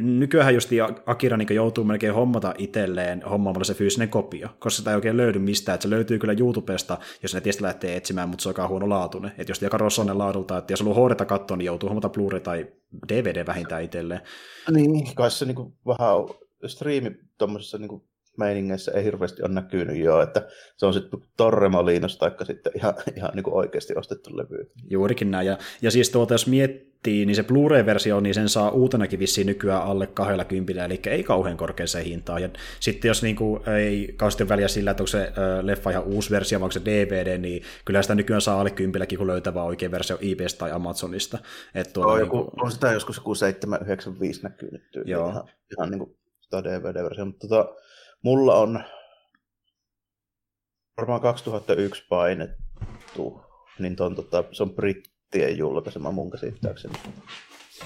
nykyään 0.00 0.54
just 0.54 0.70
Akira 1.06 1.36
niin 1.36 1.54
joutuu 1.54 1.84
melkein 1.84 2.14
hommata 2.14 2.54
itselleen 2.58 3.22
hommaamalla 3.22 3.64
se 3.64 3.74
fyysinen 3.74 4.08
kopio, 4.08 4.48
koska 4.58 4.78
sitä 4.78 4.90
ei 4.90 4.94
oikein 4.94 5.16
löydy 5.16 5.38
mistään. 5.38 5.74
Että 5.74 5.82
se 5.82 5.90
löytyy 5.90 6.18
kyllä 6.18 6.34
YouTubesta, 6.38 6.98
jos 7.22 7.34
ne 7.34 7.40
tietysti 7.40 7.62
lähtee 7.62 7.96
etsimään, 7.96 8.28
mutta 8.28 8.42
se 8.42 8.48
on 8.62 8.68
huono 8.68 8.88
laatuinen. 8.88 9.32
Että 9.38 9.50
jos 9.50 9.62
aika 9.62 9.78
rosonen 9.78 10.18
laadulta, 10.18 10.58
että 10.58 10.72
jos 10.72 10.80
on 10.80 10.88
ollut 10.88 11.12
HD 11.12 11.24
katsoa, 11.24 11.56
niin 11.56 11.66
joutuu 11.66 11.88
hommata 11.88 12.08
Blu-ray 12.08 12.40
tai 12.40 12.66
DVD 13.08 13.46
vähintään 13.46 13.82
itselleen. 13.82 14.20
Niin, 14.70 15.14
kai 15.14 15.30
se 15.30 15.44
niin 15.44 15.54
kuin 15.54 15.72
vähän 15.86 16.16
striimi 16.66 17.10
tuommoisessa 17.38 17.78
niin 17.78 18.02
meiningeissä 18.38 18.92
ei 18.92 19.04
hirveästi 19.04 19.42
ole 19.42 19.52
näkynyt 19.52 19.96
jo, 19.96 20.22
että 20.22 20.46
se 20.76 20.86
on 20.86 20.94
sitten 20.94 21.20
Torremolinos 21.36 22.16
tai 22.16 22.30
sitten 22.42 22.72
ihan, 22.76 22.94
ihan 23.16 23.30
niin 23.34 23.44
kuin 23.44 23.54
oikeasti 23.54 23.94
ostettu 23.96 24.36
levy. 24.36 24.70
Juurikin 24.90 25.30
näin, 25.30 25.46
ja, 25.46 25.58
ja 25.82 25.90
siis 25.90 26.10
tuota, 26.10 26.34
jos 26.34 26.46
miettii, 26.46 27.26
niin 27.26 27.36
se 27.36 27.42
Blu-ray-versio, 27.42 28.20
niin 28.20 28.34
sen 28.34 28.48
saa 28.48 28.70
uutenakin 28.70 29.18
vissiin 29.18 29.46
nykyään 29.46 29.82
alle 29.82 30.06
20, 30.06 30.84
eli 30.84 31.00
ei 31.06 31.24
kauhean 31.24 31.56
korkeaseen 31.56 32.04
hintaan, 32.04 32.42
ja 32.42 32.48
sitten 32.80 33.08
jos 33.08 33.22
niin 33.22 33.36
kuin, 33.36 33.68
ei 33.68 34.14
kauheasti 34.16 34.48
väliä 34.48 34.68
sillä, 34.68 34.90
että 34.90 35.02
onko 35.02 35.10
se 35.10 35.32
leffa 35.62 35.90
ihan 35.90 36.04
uusi 36.04 36.30
versio, 36.30 36.60
vai 36.60 36.64
onko 36.64 36.72
se 36.72 36.84
DVD, 36.84 37.38
niin 37.38 37.62
kyllä 37.84 38.02
sitä 38.02 38.14
nykyään 38.14 38.40
saa 38.40 38.60
alle 38.60 38.70
10, 38.70 39.08
kun 39.18 39.26
löytää 39.26 39.54
vaan 39.54 39.66
oikein 39.66 39.90
versio 39.90 40.18
eBaystä 40.32 40.58
tai 40.58 40.72
Amazonista. 40.72 41.38
Et 41.74 41.92
tuota, 41.92 42.12
on, 42.12 42.18
niin 42.18 42.30
kuin... 42.30 42.48
on 42.62 42.70
sitä 42.70 42.92
joskus 42.92 43.16
joku 43.16 43.34
795 43.34 44.42
näkynyt 44.42 44.82
Joo. 45.04 45.30
ihan, 45.30 45.48
ihan 45.76 45.90
niin 45.90 45.98
kuin 45.98 46.16
sitä 46.40 46.64
DVD-versiota, 46.64 47.24
mutta 47.24 47.48
tota, 47.48 47.74
mulla 48.22 48.54
on 48.54 48.84
varmaan 50.96 51.20
2001 51.20 52.06
painettu, 52.08 53.40
niin 53.78 53.96
ton, 53.96 54.14
tota, 54.14 54.44
se 54.52 54.62
on 54.62 54.74
brittien 54.74 55.58
julkaisema 55.58 56.12
mun 56.12 56.30
käsittääkseni. 56.30 56.94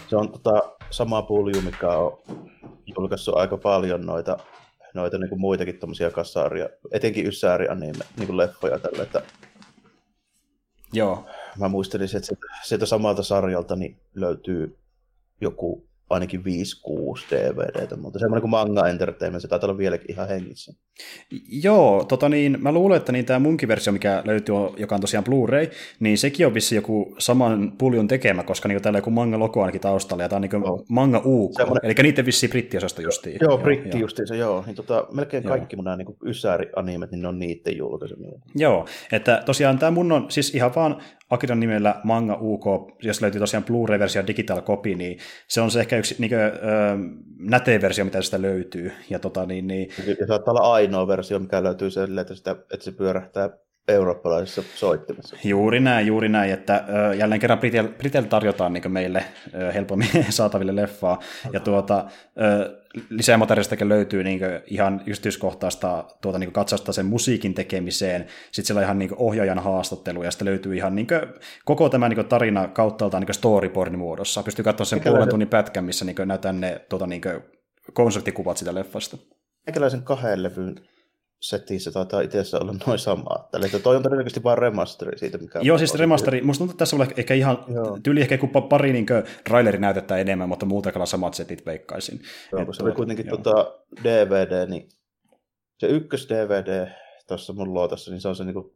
Se 0.09 0.17
on 0.17 0.33
tota, 0.33 0.63
sama 0.91 1.23
pulju, 1.23 1.63
mikä 1.63 1.89
on 1.89 2.19
julkaissut 2.97 3.37
aika 3.37 3.57
paljon 3.57 4.07
noita, 4.07 4.39
noita 4.95 5.19
niin 5.19 5.29
kuin 5.29 5.41
muitakin 5.41 5.79
tommosia 5.79 6.11
kassaaria, 6.11 6.69
etenkin 6.93 7.27
ysäärianime, 7.27 8.05
niin 8.17 8.27
kuin 8.27 8.37
leffoja 8.37 8.79
tällä, 8.79 9.03
että 9.03 9.23
Joo. 10.93 11.27
Mä 11.59 11.69
muistelin, 11.69 12.17
että 12.17 12.47
sieltä 12.65 12.87
samalta 12.87 13.23
sarjalta 13.23 13.77
niin 13.77 14.01
löytyy 14.15 14.79
joku 15.41 15.90
ainakin 16.11 16.41
5-6 16.41 16.43
DVDtä, 17.31 17.97
mutta 17.97 18.19
semmoinen 18.19 18.41
kuin 18.41 18.51
Manga 18.51 18.89
Entertainment, 18.89 19.43
se 19.43 19.49
taitaa 19.49 19.69
olla 19.69 19.79
vieläkin 19.79 20.11
ihan 20.11 20.29
hengissä. 20.29 20.73
Joo, 21.63 22.05
tota 22.05 22.29
niin, 22.29 22.59
mä 22.61 22.73
luulen, 22.73 22.97
että 22.97 23.13
niin 23.13 23.25
tämä 23.25 23.39
munkin 23.39 23.69
versio, 23.69 23.93
mikä 23.93 24.23
löytyy, 24.25 24.55
joka 24.77 24.95
on 24.95 25.01
tosiaan 25.01 25.25
Blu-ray, 25.25 25.71
niin 26.01 26.19
sekin 26.19 26.47
on 26.47 26.55
vissi 26.55 26.75
joku 26.75 27.15
saman 27.19 27.73
puljon 27.79 28.09
tekemä, 28.09 28.43
koska 28.43 28.69
niin 28.69 28.83
täällä 28.83 28.99
joku 28.99 29.11
manga-logo 29.11 29.61
ainakin 29.61 29.81
taustalla, 29.81 30.23
ja 30.23 30.29
tämä 30.29 30.37
on 30.37 30.43
niin 30.43 30.63
no. 30.63 30.85
manga 30.89 31.23
UK, 31.25 31.53
semmoinen... 31.57 31.85
eli 31.85 31.95
niiden 32.03 32.27
vissi 32.27 32.49
brittiosasto 32.49 33.03
justiin. 33.03 33.39
Joo, 33.41 33.59
britti 33.59 33.99
justiin 33.99 34.29
se, 34.29 34.37
joo. 34.37 34.63
Niin 34.67 34.77
tota, 34.77 35.07
melkein 35.13 35.45
joo. 35.45 35.51
kaikki 35.51 35.77
mun 35.77 35.85
nämä 35.85 35.97
niin 35.97 36.17
ysääri-animet, 36.25 37.11
niin 37.11 37.23
ne 37.23 37.29
on 37.29 37.39
niiden 37.39 37.77
julkaisemia. 37.77 38.31
Joo, 38.55 38.87
että 39.13 39.43
tosiaan 39.47 39.79
tämä 39.79 39.91
mun 39.91 40.13
on 40.13 40.31
siis 40.31 40.55
ihan 40.55 40.73
vaan 40.77 40.97
Akiran 41.31 41.61
nimellä 41.61 42.01
Manga 42.05 42.39
UK, 42.41 42.65
jos 43.03 43.23
löytyy 43.23 43.41
tosiaan 43.41 43.65
Blu-ray-versio 43.65 44.27
Digital 44.27 44.63
Copy, 44.63 44.95
niin 44.95 45.19
se 45.49 45.61
on 45.61 45.71
se 45.71 45.81
ehkä 45.81 45.97
yksi 45.97 46.15
niin 46.19 46.29
kuin, 46.29 46.41
öö, 46.41 46.97
nätein 47.39 47.81
versio, 47.81 48.05
mitä 48.05 48.23
sitä 48.23 48.43
löytyy. 48.43 48.93
Ja, 49.11 49.19
tota, 49.19 49.47
niin, 49.47 49.67
niin... 49.67 49.89
ja 50.21 50.27
saattaa 50.27 50.53
olla 50.53 50.73
ainoa 50.91 51.07
versio, 51.07 51.39
mikä 51.39 51.63
löytyy 51.63 51.91
sille, 51.91 52.21
että, 52.21 52.35
sitä, 52.35 52.51
että 52.51 52.85
se 52.85 52.93
pyörähtää 52.93 53.51
eurooppalaisessa 53.89 54.63
soittimessa. 54.75 55.37
Juuri 55.45 55.81
näin, 55.81 56.07
juuri 56.07 56.29
näin, 56.29 56.53
että 56.53 56.85
jälleen 57.19 57.41
kerran 57.41 57.59
Britel, 57.59 57.89
Britel 57.89 58.23
tarjotaan 58.23 58.73
niin 58.73 58.93
meille 58.93 59.25
helpommin 59.75 60.09
saataville 60.31 60.77
leffaa, 60.77 61.21
ja 61.53 61.61
tuota, 61.61 62.05
lisää 63.11 63.37
materiaalistakin 63.37 63.89
löytyy 63.89 64.25
niin 64.25 64.41
ihan 64.67 65.03
yksityiskohtaista 65.07 66.05
tuota, 66.23 66.39
niin 66.39 66.53
katsausta 66.53 66.93
sen 66.93 67.07
musiikin 67.07 67.55
tekemiseen, 67.55 68.27
sitten 68.51 68.67
siellä 68.67 68.79
on 68.79 68.85
ihan 68.85 68.99
niin 68.99 69.11
ohjaajan 69.17 69.59
haastattelu, 69.59 70.23
ja 70.23 70.31
sitten 70.31 70.49
löytyy 70.49 70.77
ihan 70.77 70.95
niin 70.95 71.07
koko 71.65 71.89
tämä 71.89 72.09
niin 72.09 72.27
tarina 72.27 72.69
kauttaaltaan 72.69 73.23
niin 73.23 73.35
storyboardin 73.35 73.99
muodossa. 73.99 74.43
Pystyy 74.43 74.65
katsomaan 74.65 74.87
sen 74.87 75.01
puolen 75.01 75.29
tunnin 75.29 75.49
pätkän, 75.49 75.85
missä 75.85 76.05
niin 76.05 76.17
näytään 76.25 76.61
ne 76.61 76.87
tuota, 76.89 77.07
niin 77.07 77.23
konserttikuvat 77.93 78.57
sitä 78.57 78.75
leffasta. 78.75 79.17
Eikäläisen 79.71 80.03
kahden 80.03 80.43
levyn 80.43 80.75
setissä 81.41 81.93
taitaa 81.93 82.21
itse 82.21 82.39
asiassa 82.39 82.59
olla 82.59 82.75
noin 82.87 82.99
sama. 82.99 83.49
Eli 83.53 83.69
toi 83.83 83.97
on 83.97 84.03
todennäköisesti 84.03 84.43
vain 84.43 84.59
remasteri 84.59 85.19
siitä, 85.19 85.39
mikä 85.39 85.59
Joo, 85.63 85.79
siis 85.79 85.95
remasteri. 85.95 86.43
Musta 86.43 86.59
tuntuu, 86.59 86.73
että 86.73 86.79
tässä 86.79 86.97
on 86.97 87.07
ehkä 87.17 87.35
ihan 87.35 87.65
Joo. 87.69 87.99
tyyli 88.03 88.21
ehkä 88.21 88.39
kuin 88.39 88.53
pari 88.69 88.93
niin 88.93 89.07
traileri 89.45 89.79
näytettä 89.79 90.17
enemmän, 90.17 90.49
mutta 90.49 90.67
muuta 90.67 91.07
samat 91.07 91.35
setit 91.35 91.67
veikkaisin. 91.67 92.21
Joo, 92.53 92.65
kun 92.65 92.75
se 92.75 92.83
oli 92.83 92.93
kuitenkin 92.93 93.29
tota 93.29 93.75
DVD, 94.05 94.67
niin 94.71 94.89
se 95.79 95.87
ykkös 95.87 96.29
DVD 96.29 96.89
tuossa 97.29 97.53
mun 97.53 97.75
luotassa, 97.75 98.11
niin 98.11 98.21
se 98.21 98.29
on 98.29 98.37
se 98.37 98.45
niin 98.45 98.71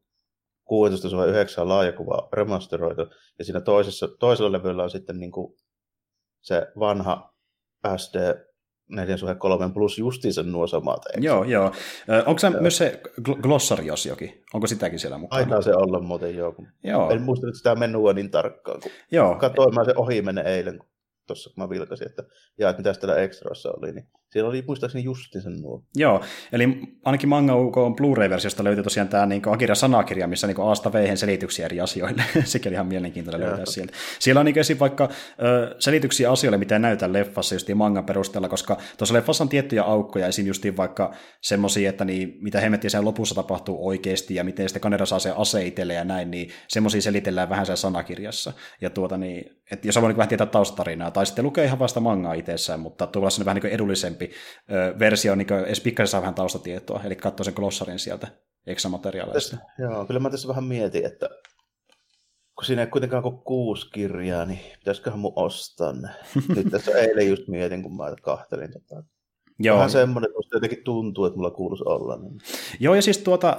16 0.64 1.26
9 1.26 1.68
laajakuva 1.68 2.28
remasteroitu, 2.32 3.02
ja 3.38 3.44
siinä 3.44 3.60
toisessa, 3.60 4.08
toisella 4.08 4.52
levyllä 4.52 4.82
on 4.82 4.90
sitten 4.90 5.20
niin 5.20 5.32
kuin 5.32 5.56
se 6.42 6.66
vanha 6.78 7.34
SD 7.96 8.46
4 8.94 9.16
suhde 9.16 9.34
3 9.34 9.70
plus 9.74 9.98
justiinsa 9.98 10.42
nuo 10.42 10.66
samat. 10.66 11.02
Eikö? 11.06 11.26
Joo, 11.26 11.44
joo. 11.44 11.72
Onko 12.26 12.38
se 12.38 12.50
myös 12.50 12.76
se 12.76 13.00
glossariosiokin? 13.42 14.44
Onko 14.54 14.66
sitäkin 14.66 14.98
siellä 14.98 15.18
mukana? 15.18 15.42
Aina 15.42 15.62
se 15.62 15.74
olla 15.74 16.00
muuten, 16.00 16.36
joo. 16.36 16.54
joo. 16.84 17.10
En 17.10 17.22
muista 17.22 17.46
nyt 17.46 17.56
sitä 17.56 17.74
menua 17.74 18.12
niin 18.12 18.30
tarkkaan, 18.30 18.80
kun 18.80 18.92
joo. 19.10 19.34
katsoin 19.34 19.74
mä 19.74 19.84
se 19.84 19.92
ohi 19.96 20.22
mene 20.22 20.40
eilen, 20.40 20.80
tuossa 21.26 21.50
kun 21.54 21.64
mä 21.64 21.70
vilkasin, 21.70 22.08
että, 22.08 22.22
ja, 22.58 22.70
että 22.70 22.82
mitä 22.82 23.00
täällä 23.00 23.22
ekstrassa 23.22 23.72
oli, 23.76 23.92
niin 23.92 24.08
Siellä 24.34 24.48
oli 24.48 24.64
muistaakseni 24.66 25.04
justin 25.04 25.42
sen 25.42 25.62
nuo. 25.62 25.82
Joo, 25.96 26.20
eli 26.52 26.80
ainakin 27.04 27.28
Manga 27.28 27.56
UK 27.56 27.76
on 27.76 27.96
Blu-ray-versiosta 27.96 28.64
löytyy 28.64 28.84
tosiaan 28.84 29.08
tämä 29.08 29.26
niin 29.26 29.42
Akira 29.46 29.74
sanakirja, 29.74 30.26
missä 30.26 30.46
niin 30.46 30.60
Aasta 30.60 30.92
veihin 30.92 31.16
selityksiä 31.16 31.64
eri 31.64 31.80
asioille. 31.80 32.22
Sekin 32.44 32.70
oli 32.70 32.74
ihan 32.74 32.86
mielenkiintoinen 32.86 33.48
löytää 33.48 33.66
sieltä. 33.66 33.92
Siellä 34.18 34.40
on 34.40 34.46
niin 34.46 34.58
esim. 34.58 34.78
vaikka 34.78 35.08
ö, 35.42 35.76
selityksiä 35.78 36.30
asioille, 36.30 36.58
mitä 36.58 36.78
näytän 36.78 37.12
leffassa 37.12 37.54
just 37.54 37.68
mangan 37.74 38.04
perusteella, 38.04 38.48
koska 38.48 38.76
tuossa 38.98 39.14
leffassa 39.14 39.44
on 39.44 39.48
tiettyjä 39.48 39.82
aukkoja, 39.82 40.26
esim. 40.26 40.46
justiin 40.46 40.76
vaikka 40.76 41.12
semmoisia, 41.40 41.90
että 41.90 42.04
niin, 42.04 42.38
mitä 42.40 42.60
hemmettiä 42.60 42.90
sen 42.90 43.04
lopussa 43.04 43.34
tapahtuu 43.34 43.88
oikeasti 43.88 44.34
ja 44.34 44.44
miten 44.44 44.68
sitten 44.68 44.80
Kaneda 44.80 45.06
saa 45.06 45.18
se 45.18 45.32
ase 45.36 45.66
itselle 45.66 45.94
ja 45.94 46.04
näin, 46.04 46.30
niin 46.30 46.50
semmoisia 46.68 47.02
selitellään 47.02 47.48
vähän 47.48 47.66
sen 47.66 47.76
sanakirjassa. 47.76 48.52
Ja 48.80 48.90
tuota 48.90 49.16
niin, 49.16 49.56
että 49.70 49.88
jos 49.88 49.94
haluaa 49.94 50.08
niin 50.08 50.16
vähän 50.16 50.28
tietää 50.28 50.46
taustatarinaa, 50.46 51.10
tai 51.10 51.26
sitten 51.26 51.44
lukee 51.44 51.64
ihan 51.64 51.78
vasta 51.78 52.00
mangaa 52.00 52.34
itsessään, 52.34 52.80
mutta 52.80 53.06
tuolla 53.06 53.28
on 53.38 53.44
vähän 53.44 53.60
niin 53.62 53.74
edullisempi 53.74 54.23
ö, 54.72 54.98
versio, 54.98 55.34
niin 55.34 55.52
edes 55.52 55.80
pikkasen 55.80 56.08
saa 56.08 56.20
vähän 56.20 56.34
taustatietoa, 56.34 57.02
eli 57.04 57.16
katsoo 57.16 57.44
sen 57.44 57.54
glossarin 57.56 57.98
sieltä 57.98 58.28
eksamateriaaleista. 58.66 59.56
Joo, 59.78 60.06
kyllä 60.06 60.20
mä 60.20 60.30
tässä 60.30 60.48
vähän 60.48 60.64
mietin, 60.64 61.06
että 61.06 61.28
kun 62.56 62.64
siinä 62.64 62.82
ei 62.82 62.88
kuitenkaan 62.88 63.24
ole 63.24 63.42
kuusi 63.44 63.90
kirjaa, 63.90 64.44
niin 64.44 64.60
pitäisiköhän 64.78 65.18
mun 65.18 65.32
ostaa 65.36 65.92
ne. 65.92 66.08
Nyt 66.56 66.70
tässä 66.70 66.92
eilen 66.92 67.28
just 67.28 67.48
mietin, 67.48 67.82
kun 67.82 67.96
mä 67.96 68.04
kahtelin 68.22 68.72
tota, 68.72 69.04
Joo. 69.58 69.76
Vähän 69.76 69.90
semmoinen, 69.90 70.30
että 70.30 70.56
jotenkin 70.56 70.84
tuntuu, 70.84 71.24
että 71.24 71.36
mulla 71.36 71.50
kuuluisi 71.50 71.84
olla. 71.86 72.16
Niin. 72.16 72.38
Joo, 72.80 72.94
ja 72.94 73.02
siis 73.02 73.18
tuota, 73.18 73.56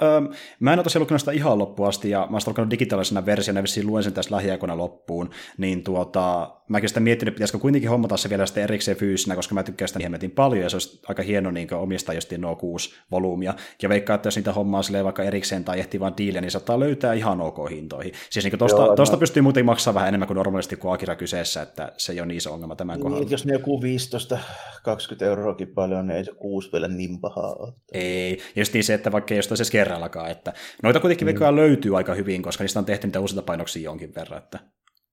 mä 0.60 0.74
en 0.74 0.80
ole 0.80 0.84
tosiaan 0.84 1.02
lukenut 1.02 1.22
sitä 1.22 1.32
ihan 1.32 1.60
loppuun 1.60 1.90
asti, 1.90 2.10
ja 2.10 2.20
mä 2.20 2.36
oon 2.36 2.42
lukenut 2.48 2.72
digitaalisena 2.72 3.26
versiona, 3.26 3.60
ja 3.60 3.64
vissiin 3.64 3.88
luen 3.88 4.04
sen 4.04 4.14
tässä 4.14 4.36
lähiaikoina 4.36 4.78
loppuun, 4.78 5.30
niin 5.58 5.84
tuota, 5.84 6.56
mäkin 6.70 6.90
sitä 6.90 7.00
miettinyt, 7.00 7.32
että 7.32 7.38
pitäisikö 7.38 7.60
kuitenkin 7.60 7.90
hommata 7.90 8.18
se 8.18 8.30
vielä 8.30 8.46
sitten 8.46 8.64
erikseen 8.64 8.98
fyysinä, 8.98 9.36
koska 9.36 9.56
mä 9.56 9.64
tykkään 9.64 9.88
sitä 9.88 10.00
hemmetin 10.04 10.32
paljon, 10.32 10.64
ja 10.64 10.70
se 10.70 10.76
olisi 10.76 11.02
aika 11.08 11.24
hieno 11.24 11.52
niin 11.52 11.74
omistaa 11.74 12.16
just 12.16 12.32
nuo 12.38 12.56
kuusi 12.56 12.96
volyymia. 13.12 13.54
Ja 13.82 13.90
veikkaa, 13.90 14.16
että 14.16 14.28
jos 14.28 14.36
niitä 14.36 14.54
hommaa 14.54 14.84
silleen 14.84 15.06
vaikka 15.06 15.24
erikseen 15.24 15.64
tai 15.64 15.80
ehtii 15.80 16.00
vaan 16.00 16.18
diiliä, 16.18 16.42
niin 16.42 16.52
saattaa 16.52 16.80
löytää 16.80 17.14
ihan 17.14 17.42
ok 17.42 17.70
hintoihin. 17.70 18.14
Siis 18.30 18.46
niin 18.46 18.60
tosta, 18.60 18.82
Joo, 18.82 18.96
tosta 18.96 19.16
no. 19.16 19.20
pystyy 19.20 19.42
muuten 19.42 19.66
maksaa 19.66 19.94
vähän 19.94 20.08
enemmän 20.08 20.28
kuin 20.28 20.36
normaalisti 20.36 20.76
kuin 20.76 20.94
Akira 20.94 21.16
kyseessä, 21.16 21.62
että 21.62 21.92
se 21.98 22.12
ei 22.12 22.20
ole 22.20 22.28
niin 22.28 22.38
iso 22.38 22.54
ongelma 22.54 22.76
tämän 22.76 22.96
niin, 22.98 23.04
kohdalla. 23.04 23.28
Jos 23.30 23.46
ne 23.46 23.54
joku 23.54 23.82
15-20 23.82 25.24
euroakin 25.24 25.68
paljon, 25.86 26.08
niin 26.08 26.18
ei 26.18 26.26
se 26.26 26.32
kuusi 26.32 26.72
vielä 26.72 26.88
niin 26.88 27.22
pahaa 27.22 27.56
ole. 27.60 27.74
Ei, 27.92 28.40
just 28.56 28.74
niin 28.74 28.84
se, 28.84 28.94
että 28.94 29.12
vaikka 29.12 29.34
ei 29.34 29.38
jostain 29.38 29.58
se 29.58 29.72
kerrallakaan, 29.72 30.32
että 30.32 30.54
noita 30.84 31.00
kuitenkin 31.00 31.28
mm. 31.28 31.56
löytyy 31.56 31.98
aika 31.98 32.14
hyvin, 32.14 32.42
koska 32.42 32.64
niistä 32.64 32.80
on 32.80 32.86
tehty 32.86 33.08
niitä 33.08 33.20
useita 33.20 33.42
painoksia 33.42 33.84
jonkin 33.84 34.16
verran, 34.16 34.44
että 34.44 34.60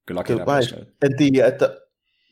kyllä, 0.06 0.24
kyllä 0.24 0.44
en 1.02 1.16
tiedä, 1.16 1.46
että 1.46 1.76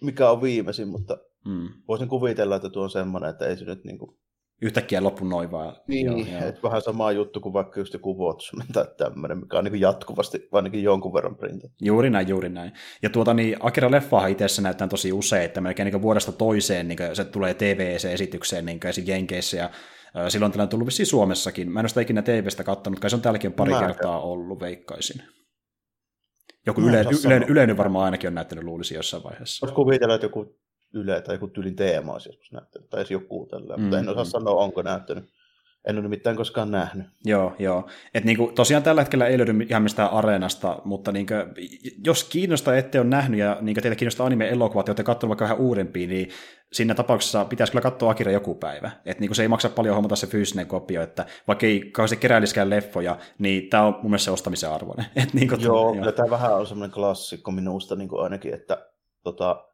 mikä 0.02 0.30
on 0.30 0.42
viimeisin, 0.42 0.88
mutta 0.88 1.18
mm. 1.44 1.68
voisin 1.88 2.08
kuvitella, 2.08 2.56
että 2.56 2.70
tuo 2.70 2.82
on 2.82 2.90
semmoinen, 2.90 3.30
että 3.30 3.46
ei 3.46 3.56
se 3.56 3.64
nyt 3.64 3.84
niin 3.84 3.98
kuin... 3.98 4.16
Yhtäkkiä 4.62 5.02
loppu 5.02 5.24
noin 5.24 5.50
vaan. 5.50 5.76
Niin, 5.86 6.06
joo, 6.06 6.16
joo. 6.16 6.48
Että 6.48 6.62
vähän 6.62 6.82
sama 6.82 7.12
juttu 7.12 7.40
kuin 7.40 7.52
vaikka 7.52 7.80
just 7.80 7.92
joku 7.92 8.18
Watchmen 8.18 8.66
tai 8.72 8.84
tämmöinen, 8.96 9.38
mikä 9.38 9.58
on 9.58 9.64
niin 9.64 9.80
jatkuvasti 9.80 10.48
ainakin 10.52 10.82
jonkun 10.82 11.12
verran 11.12 11.36
printattu. 11.36 11.76
Juuri 11.82 12.10
näin, 12.10 12.28
juuri 12.28 12.48
näin. 12.48 12.72
Ja 13.02 13.10
tuota 13.10 13.34
niin, 13.34 13.56
Akira 13.60 13.90
Leffahan 13.90 14.30
itse 14.30 14.62
näyttää 14.62 14.88
tosi 14.88 15.12
usein, 15.12 15.44
että 15.44 15.60
melkein 15.60 15.92
niin 15.92 16.02
vuodesta 16.02 16.32
toiseen 16.32 16.88
niin 16.88 16.98
se 17.12 17.24
tulee 17.24 17.54
TV-esitykseen 17.54 18.66
niin 18.66 18.86
esim. 18.86 19.04
Jenkeissä 19.06 19.56
ja 19.56 19.70
Silloin 20.28 20.52
tällä 20.52 20.62
on 20.62 20.68
tullut 20.68 20.86
vissiin 20.86 21.06
Suomessakin. 21.06 21.72
Mä 21.72 21.80
en 21.80 21.84
ole 21.84 21.88
sitä 21.88 22.00
ikinä 22.00 22.22
TVstä 22.22 22.64
kattonut, 22.64 23.00
kai 23.00 23.10
se 23.10 23.16
on 23.16 23.22
täälläkin 23.22 23.52
pari 23.52 23.70
Mä 23.72 23.80
kertaa 23.80 24.20
ollut, 24.20 24.60
veikkaisin. 24.60 25.22
Joku 26.66 26.80
yle, 26.80 27.04
yle, 27.26 27.44
yleinen 27.48 27.76
varmaan 27.76 28.04
ainakin 28.04 28.28
on 28.28 28.34
näyttänyt, 28.34 28.64
luulisi 28.64 28.94
jossain 28.94 29.22
vaiheessa. 29.22 29.66
Voisi 29.66 29.74
kuvitella, 29.74 30.14
että 30.14 30.24
joku 30.24 30.59
Yle 30.92 31.20
tai 31.20 31.34
joku 31.34 31.48
tyylin 31.48 31.76
teema 31.76 32.12
olisi 32.12 32.28
joskus 32.28 32.52
näyttänyt, 32.52 32.90
tai 32.90 33.04
joku 33.10 33.46
tällä, 33.50 33.76
mm, 33.76 33.82
mutta 33.82 33.98
en 33.98 34.08
osaa 34.08 34.24
mm. 34.24 34.30
sanoa, 34.30 34.62
onko 34.62 34.82
näyttänyt. 34.82 35.24
En 35.84 35.96
ole 35.96 36.02
nimittäin 36.02 36.36
koskaan 36.36 36.70
nähnyt. 36.70 37.06
Joo, 37.24 37.52
joo. 37.58 37.88
Et 38.14 38.24
niinku, 38.24 38.52
tosiaan 38.54 38.82
tällä 38.82 39.00
hetkellä 39.00 39.26
ei 39.26 39.38
löydy 39.38 39.52
ihan 39.68 39.82
mistään 39.82 40.10
areenasta, 40.10 40.78
mutta 40.84 41.12
niinku, 41.12 41.34
jos 42.04 42.24
kiinnostaa, 42.24 42.76
ette 42.76 43.00
ole 43.00 43.08
nähnyt 43.08 43.40
ja 43.40 43.56
niinku, 43.60 43.80
teitä 43.80 43.96
kiinnostaa 43.96 44.26
anime-elokuvat 44.26 44.86
ja 44.86 44.90
olette 44.90 45.02
katsonut 45.02 45.30
vaikka 45.30 45.44
vähän 45.44 45.58
uudempia, 45.58 46.08
niin 46.08 46.28
siinä 46.72 46.94
tapauksessa 46.94 47.44
pitäisi 47.44 47.72
kyllä 47.72 47.82
katsoa 47.82 48.10
Akira 48.10 48.32
joku 48.32 48.54
päivä. 48.54 48.90
Et 49.04 49.20
niinku, 49.20 49.34
se 49.34 49.42
ei 49.42 49.48
maksa 49.48 49.68
paljon 49.68 49.94
hommata 49.94 50.16
se 50.16 50.26
fyysinen 50.26 50.66
kopio, 50.66 51.02
että 51.02 51.26
vaikka 51.48 51.66
ei 51.66 51.90
kauheasti 51.92 52.16
keräiliskään 52.16 52.70
leffoja, 52.70 53.18
niin 53.38 53.70
tämä 53.70 53.82
on 53.82 53.92
mun 53.92 54.10
mielestä 54.10 54.24
se 54.24 54.30
ostamisen 54.30 54.70
arvoinen. 54.70 55.06
Et, 55.16 55.34
niinku, 55.34 55.56
joo, 55.60 55.94
joo. 55.94 56.12
tämä 56.12 56.30
vähän 56.30 56.54
on 56.54 56.66
semmoinen 56.66 56.94
klassikko 56.94 57.50
minusta 57.50 57.96
niin 57.96 58.08
kuin 58.08 58.22
ainakin, 58.22 58.54
että 58.54 58.86
tota, 59.22 59.69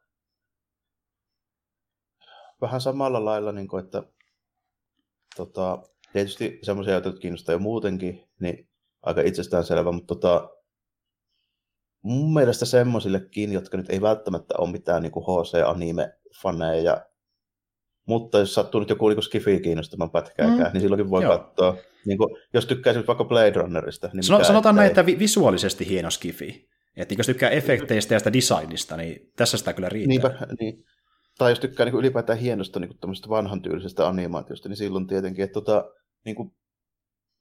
vähän 2.61 2.81
samalla 2.81 3.25
lailla, 3.25 3.51
niin 3.51 3.67
kuin, 3.67 3.83
että 3.83 4.03
tota, 5.35 5.83
tietysti 6.13 6.59
semmoisia, 6.63 6.93
joita 6.93 7.13
kiinnostaa 7.13 7.53
jo 7.53 7.59
muutenkin, 7.59 8.23
niin 8.39 8.69
aika 9.01 9.21
itsestäänselvä, 9.21 9.91
mutta 9.91 10.15
tota, 10.15 10.49
mun 12.01 12.33
mielestä 12.33 12.65
semmoisillekin, 12.65 13.53
jotka 13.53 13.77
nyt 13.77 13.89
ei 13.89 14.01
välttämättä 14.01 14.53
ole 14.57 14.71
mitään 14.71 15.01
niin 15.01 15.11
HC-anime-faneja, 15.11 17.05
mutta 18.05 18.39
jos 18.39 18.53
sattuu 18.53 18.79
nyt 18.79 18.89
joku 18.89 19.09
niin 19.09 19.23
Skifi 19.23 19.59
kiinnostamaan 19.59 20.11
pätkääkään, 20.11 20.59
mm. 20.59 20.73
niin 20.73 20.81
silloinkin 20.81 21.09
voi 21.09 21.23
Joo. 21.23 21.37
katsoa. 21.37 21.77
Niin 22.05 22.17
kuin, 22.17 22.37
jos 22.53 22.65
tykkäisit 22.65 23.07
vaikka 23.07 23.23
Blade 23.23 23.51
Runnerista. 23.51 24.09
Niin 24.13 24.23
Sano, 24.23 24.43
sanotaan 24.43 24.75
näin, 24.75 24.87
että 24.87 25.05
vi- 25.05 25.19
visuaalisesti 25.19 25.89
hieno 25.89 26.11
Skifi. 26.11 26.69
Että 26.95 27.15
jos 27.17 27.25
tykkää 27.25 27.49
efekteistä 27.49 28.13
ja 28.13 28.19
sitä 28.19 28.33
designista, 28.33 28.97
niin 28.97 29.31
tässä 29.35 29.57
sitä 29.57 29.73
kyllä 29.73 29.89
riittää. 29.89 30.07
Niinpä, 30.07 30.47
niin 30.59 30.85
tai 31.37 31.51
jos 31.51 31.59
tykkää 31.59 31.85
niin 31.85 31.91
kuin 31.91 31.99
ylipäätään 31.99 32.39
hienosta 32.39 32.79
niin 32.79 32.89
kuin 32.89 33.15
vanhan 33.29 33.61
tyylisestä 33.61 34.07
animaatiosta, 34.07 34.69
niin 34.69 34.77
silloin 34.77 35.07
tietenkin, 35.07 35.43
että 35.43 35.53
tota, 35.53 35.91
niin 36.25 36.35
kuin, 36.35 36.51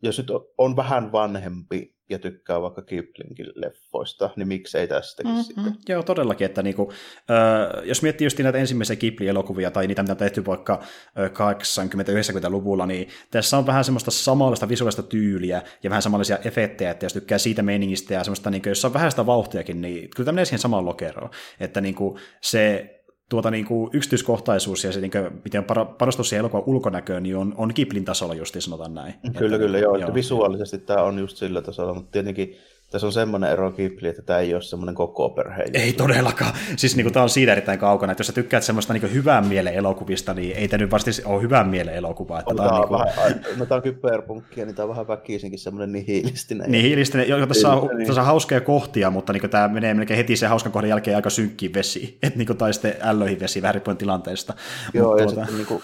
jos 0.03 0.19
nyt 0.19 0.29
on 0.59 0.77
vähän 0.77 1.13
vanhempi 1.13 1.97
ja 2.11 2.19
tykkää 2.19 2.63
vaikka 2.63 2.83
Kiplingin 2.83 3.47
leffoista, 3.55 4.31
niin 4.37 4.49
miksei 4.49 4.89
tästäkin 4.89 5.33
mm-hmm. 5.33 5.45
sitten. 5.45 5.77
Joo, 5.89 6.03
todellakin, 6.03 6.45
että 6.45 6.63
niin 6.63 6.77
kuin, 6.77 6.89
äh, 6.91 7.85
jos 7.85 8.03
miettii 8.03 8.25
just 8.25 8.39
näitä 8.39 8.59
ensimmäisiä 8.59 8.97
Ghibli-elokuvia 8.97 9.71
tai 9.71 9.87
niitä, 9.87 10.03
mitä 10.03 10.13
on 10.13 10.17
tehty 10.17 10.47
vaikka 10.47 10.83
80-90-luvulla, 11.19 12.87
niin 12.87 13.09
tässä 13.31 13.59
on 13.59 13.67
vähän 13.67 13.85
semmoista 13.85 14.11
samanlaista 14.11 14.69
visuaalista 14.69 15.03
tyyliä 15.03 15.63
ja 15.83 15.91
vähän 15.91 16.03
samanlaisia 16.03 16.39
efektejä, 16.45 16.91
että 16.91 17.05
jos 17.05 17.13
tykkää 17.13 17.39
siitä 17.39 17.63
meningistä 17.63 18.15
ja 18.15 18.25
semmoista, 18.25 18.51
niin 18.51 18.63
kuin, 18.63 18.71
jos 18.71 18.85
on 18.85 18.95
vähän 18.95 19.11
sitä 19.11 19.27
vauhtiakin, 19.27 19.81
niin 19.81 20.11
kyllä 20.11 20.25
tämä 20.25 20.35
menee 20.35 20.45
siihen 20.45 20.59
samaan 20.59 20.87
lokeroon. 20.87 21.31
Että 21.61 21.81
niin 21.81 21.95
kuin, 21.95 22.21
se 22.41 22.93
tuota 23.31 23.51
niin 23.51 23.65
kuin 23.65 23.91
yksityiskohtaisuus 23.93 24.85
ja 24.85 24.93
se, 24.93 25.01
niin 25.01 25.11
kuin, 25.11 25.31
miten 25.45 25.65
panostus 25.99 26.29
siihen 26.29 26.41
elokuvan 26.41 26.65
ulkonäköön, 26.67 27.23
niin 27.23 27.37
on, 27.37 27.55
on 27.57 27.75
Kiplin 27.75 28.05
tasolla 28.05 28.35
just 28.35 28.57
sanotaan 28.59 28.95
näin. 28.95 29.15
Kyllä, 29.39 29.57
että, 29.57 29.67
kyllä, 29.67 29.79
joo, 29.79 29.97
joo. 29.97 30.15
Visuaalisesti 30.15 30.79
tämä 30.79 31.03
on 31.03 31.19
just 31.19 31.37
sillä 31.37 31.63
tasolla, 31.63 31.95
mutta 31.95 32.11
tietenkin 32.11 32.57
tässä 32.91 33.07
on 33.07 33.13
semmoinen 33.13 33.51
ero 33.51 33.73
Ghibli, 33.73 34.09
että 34.09 34.23
tämä 34.23 34.39
ei 34.39 34.55
ole 34.55 34.63
semmoinen 34.63 34.95
koko 34.95 35.31
perhe. 35.31 35.65
Ei 35.73 35.93
todellakaan. 35.93 36.53
Siis 36.77 36.97
niin 36.97 37.05
kuin, 37.05 37.13
tämä 37.13 37.23
on 37.23 37.31
siitä 37.31 37.53
erittäin 37.53 37.79
kaukana, 37.79 38.13
että 38.13 38.21
jos 38.21 38.27
sä 38.27 38.33
tykkäät 38.33 38.63
semmoista 38.63 38.93
niin 38.93 39.15
hyvän 39.15 39.47
mielen 39.47 39.75
elokuvista, 39.75 40.35
niin 40.35 40.57
ei 40.57 40.69
tämä 40.69 40.83
nyt 40.83 40.91
vasta 40.91 41.11
ole 41.25 41.43
hyvän 41.43 41.69
mielen 41.69 41.95
elokuva. 41.95 42.39
Että 42.39 42.51
on, 42.51 42.57
tämä, 42.57 42.69
on, 42.69 42.81
niin 42.81 42.89
kuin... 42.89 42.99
vähän, 42.99 43.41
no 43.57 43.67
tämä 43.67 43.77
on 43.77 43.83
kyberpunkkia, 43.83 44.67
niin 44.67 44.75
tämä 44.75 44.85
on 44.85 44.91
vähän 44.91 45.09
väkisinkin 45.09 45.59
semmoinen 45.59 45.93
nihilistinen. 45.93 46.71
Nihilistinen, 46.71 47.29
jo, 47.29 47.47
tässä 47.47 47.73
on, 47.73 47.97
niin. 47.97 48.07
tässä 48.07 48.21
on 48.21 48.27
hauskoja 48.27 48.61
kohtia, 48.61 49.11
mutta 49.11 49.33
niin 49.33 49.41
kuin, 49.41 49.51
tämä 49.51 49.69
menee 49.69 49.95
melkein 49.95 50.17
heti 50.19 50.37
sen 50.37 50.49
hauskan 50.49 50.73
kohdan 50.73 50.89
jälkeen 50.89 51.17
aika 51.17 51.31
synkkiin 51.31 51.75
vesi, 51.75 52.19
että 52.23 52.39
niin 52.39 52.47
kuin, 52.47 52.57
tai 52.57 52.73
sitten 52.73 52.95
ällöihin 53.01 53.41
vesi, 53.41 53.63
vähän 53.63 53.75
riippuen 53.75 53.97
tilanteesta. 53.97 54.55
Joo, 54.95 55.09
mutta, 55.09 55.23
ja 55.23 55.27
tuota... 55.27 55.41
sitten 55.41 55.57
niin 55.57 55.67
kuin, 55.67 55.83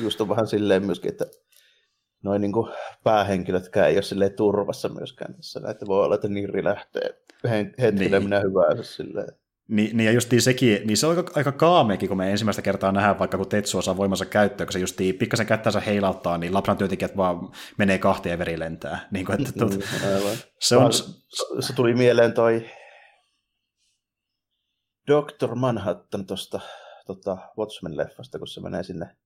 just 0.00 0.20
on 0.20 0.28
vähän 0.28 0.46
silleen 0.46 0.86
myöskin, 0.86 1.10
että 1.10 1.26
noin 2.22 2.40
niin 2.42 2.52
päähenkilötkään 3.04 3.88
ei 3.88 3.96
ole 3.96 4.02
silleen 4.02 4.32
turvassa 4.32 4.88
myöskään 4.88 5.34
tässä. 5.34 5.60
Että 5.70 5.86
voi 5.86 6.04
olla, 6.04 6.14
että 6.14 6.28
Nirri 6.28 6.64
lähtee 6.64 7.20
hetkellä 7.78 8.18
niin. 8.18 8.22
minä 8.22 8.40
hyvänsä 8.40 8.82
silleen. 8.82 9.32
Niin, 9.68 9.96
niin 9.96 10.06
ja 10.06 10.12
just 10.12 10.32
sekin, 10.38 10.86
niin 10.86 10.96
se 10.96 11.06
on 11.06 11.16
aika, 11.16 11.32
aika 11.34 11.52
kaameekin, 11.52 12.08
kun 12.08 12.18
me 12.18 12.30
ensimmäistä 12.30 12.62
kertaa 12.62 12.92
nähdään, 12.92 13.18
vaikka 13.18 13.36
kun 13.36 13.48
Tetsu 13.48 13.78
osaa 13.78 13.96
voimansa 13.96 14.26
käyttöön, 14.26 14.66
kun 14.66 14.72
se 14.72 14.78
just 14.78 14.96
pikkasen 15.18 15.46
kättänsä 15.46 15.80
heilauttaa, 15.80 16.38
niin 16.38 16.54
Labran 16.54 16.76
työntekijät 16.76 17.16
vaan 17.16 17.52
menee 17.78 17.98
kahteen 17.98 18.30
ja 18.30 18.38
veri 18.38 18.58
lentää. 18.58 18.98
Niin 19.10 19.26
kuin, 19.26 19.40
että, 19.40 19.52
tuot, 19.58 19.74
mm, 19.74 19.82
se, 20.60 20.76
on... 20.76 20.92
se 21.60 21.72
tuli 21.76 21.94
mieleen 21.94 22.32
toi 22.32 22.66
Dr. 25.08 25.54
Manhattan 25.54 26.26
tuosta 26.26 26.60
tota 27.06 27.38
Watchmen-leffasta, 27.58 28.38
kun 28.38 28.48
se 28.48 28.60
menee 28.60 28.82
sinne 28.82 29.16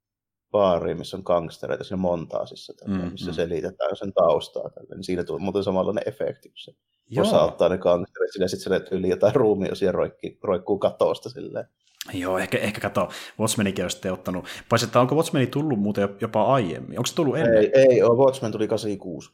baariin, 0.53 0.98
missä 0.98 1.16
on 1.16 1.22
gangstereita 1.26 1.84
siinä 1.84 1.96
montaasissa, 1.96 2.74
tälle, 2.74 3.05
mm, 3.05 3.12
missä 3.12 3.30
mm. 3.30 3.34
selitetään 3.34 3.96
sen 3.96 4.12
taustaa. 4.12 4.70
Tälle. 4.70 4.94
Niin 4.94 5.05
siinä 5.05 5.24
tulee 5.24 5.40
muuten 5.40 5.64
samanlainen 5.64 6.09
efekti, 6.09 6.48
kun 6.48 6.59
se 6.59 6.72
Joo. 7.11 7.26
osauttaa 7.26 7.68
ne 7.68 7.78
gangsterit, 7.78 8.32
sillä 8.32 8.48
sitten 8.48 8.80
se 8.88 8.94
yli 8.94 9.09
jotain 9.09 9.34
ruumiosia 9.34 9.92
roikkuu, 9.92 10.30
roikkuu 10.42 10.78
katosta 10.78 11.30
silleen. 11.30 11.66
Joo, 12.12 12.38
ehkä, 12.38 12.59
ehkä 12.59 12.80
kato, 12.80 13.09
Watchmenikin 13.40 13.84
olisi 13.84 14.09
ottanut. 14.09 14.44
Paitsi, 14.68 14.86
että 14.86 15.00
onko 15.00 15.14
Watchmeni 15.14 15.46
tullut 15.46 15.78
muuten 15.78 16.09
jopa 16.20 16.42
aiemmin? 16.42 16.98
Onko 16.98 17.07
se 17.07 17.14
tullut 17.14 17.36
ennen? 17.36 17.57
Ei, 17.57 17.70
ei 17.74 18.03
ole. 18.03 18.18
Watchmen 18.18 18.53
tuli 18.53 18.68
86. 18.68 19.30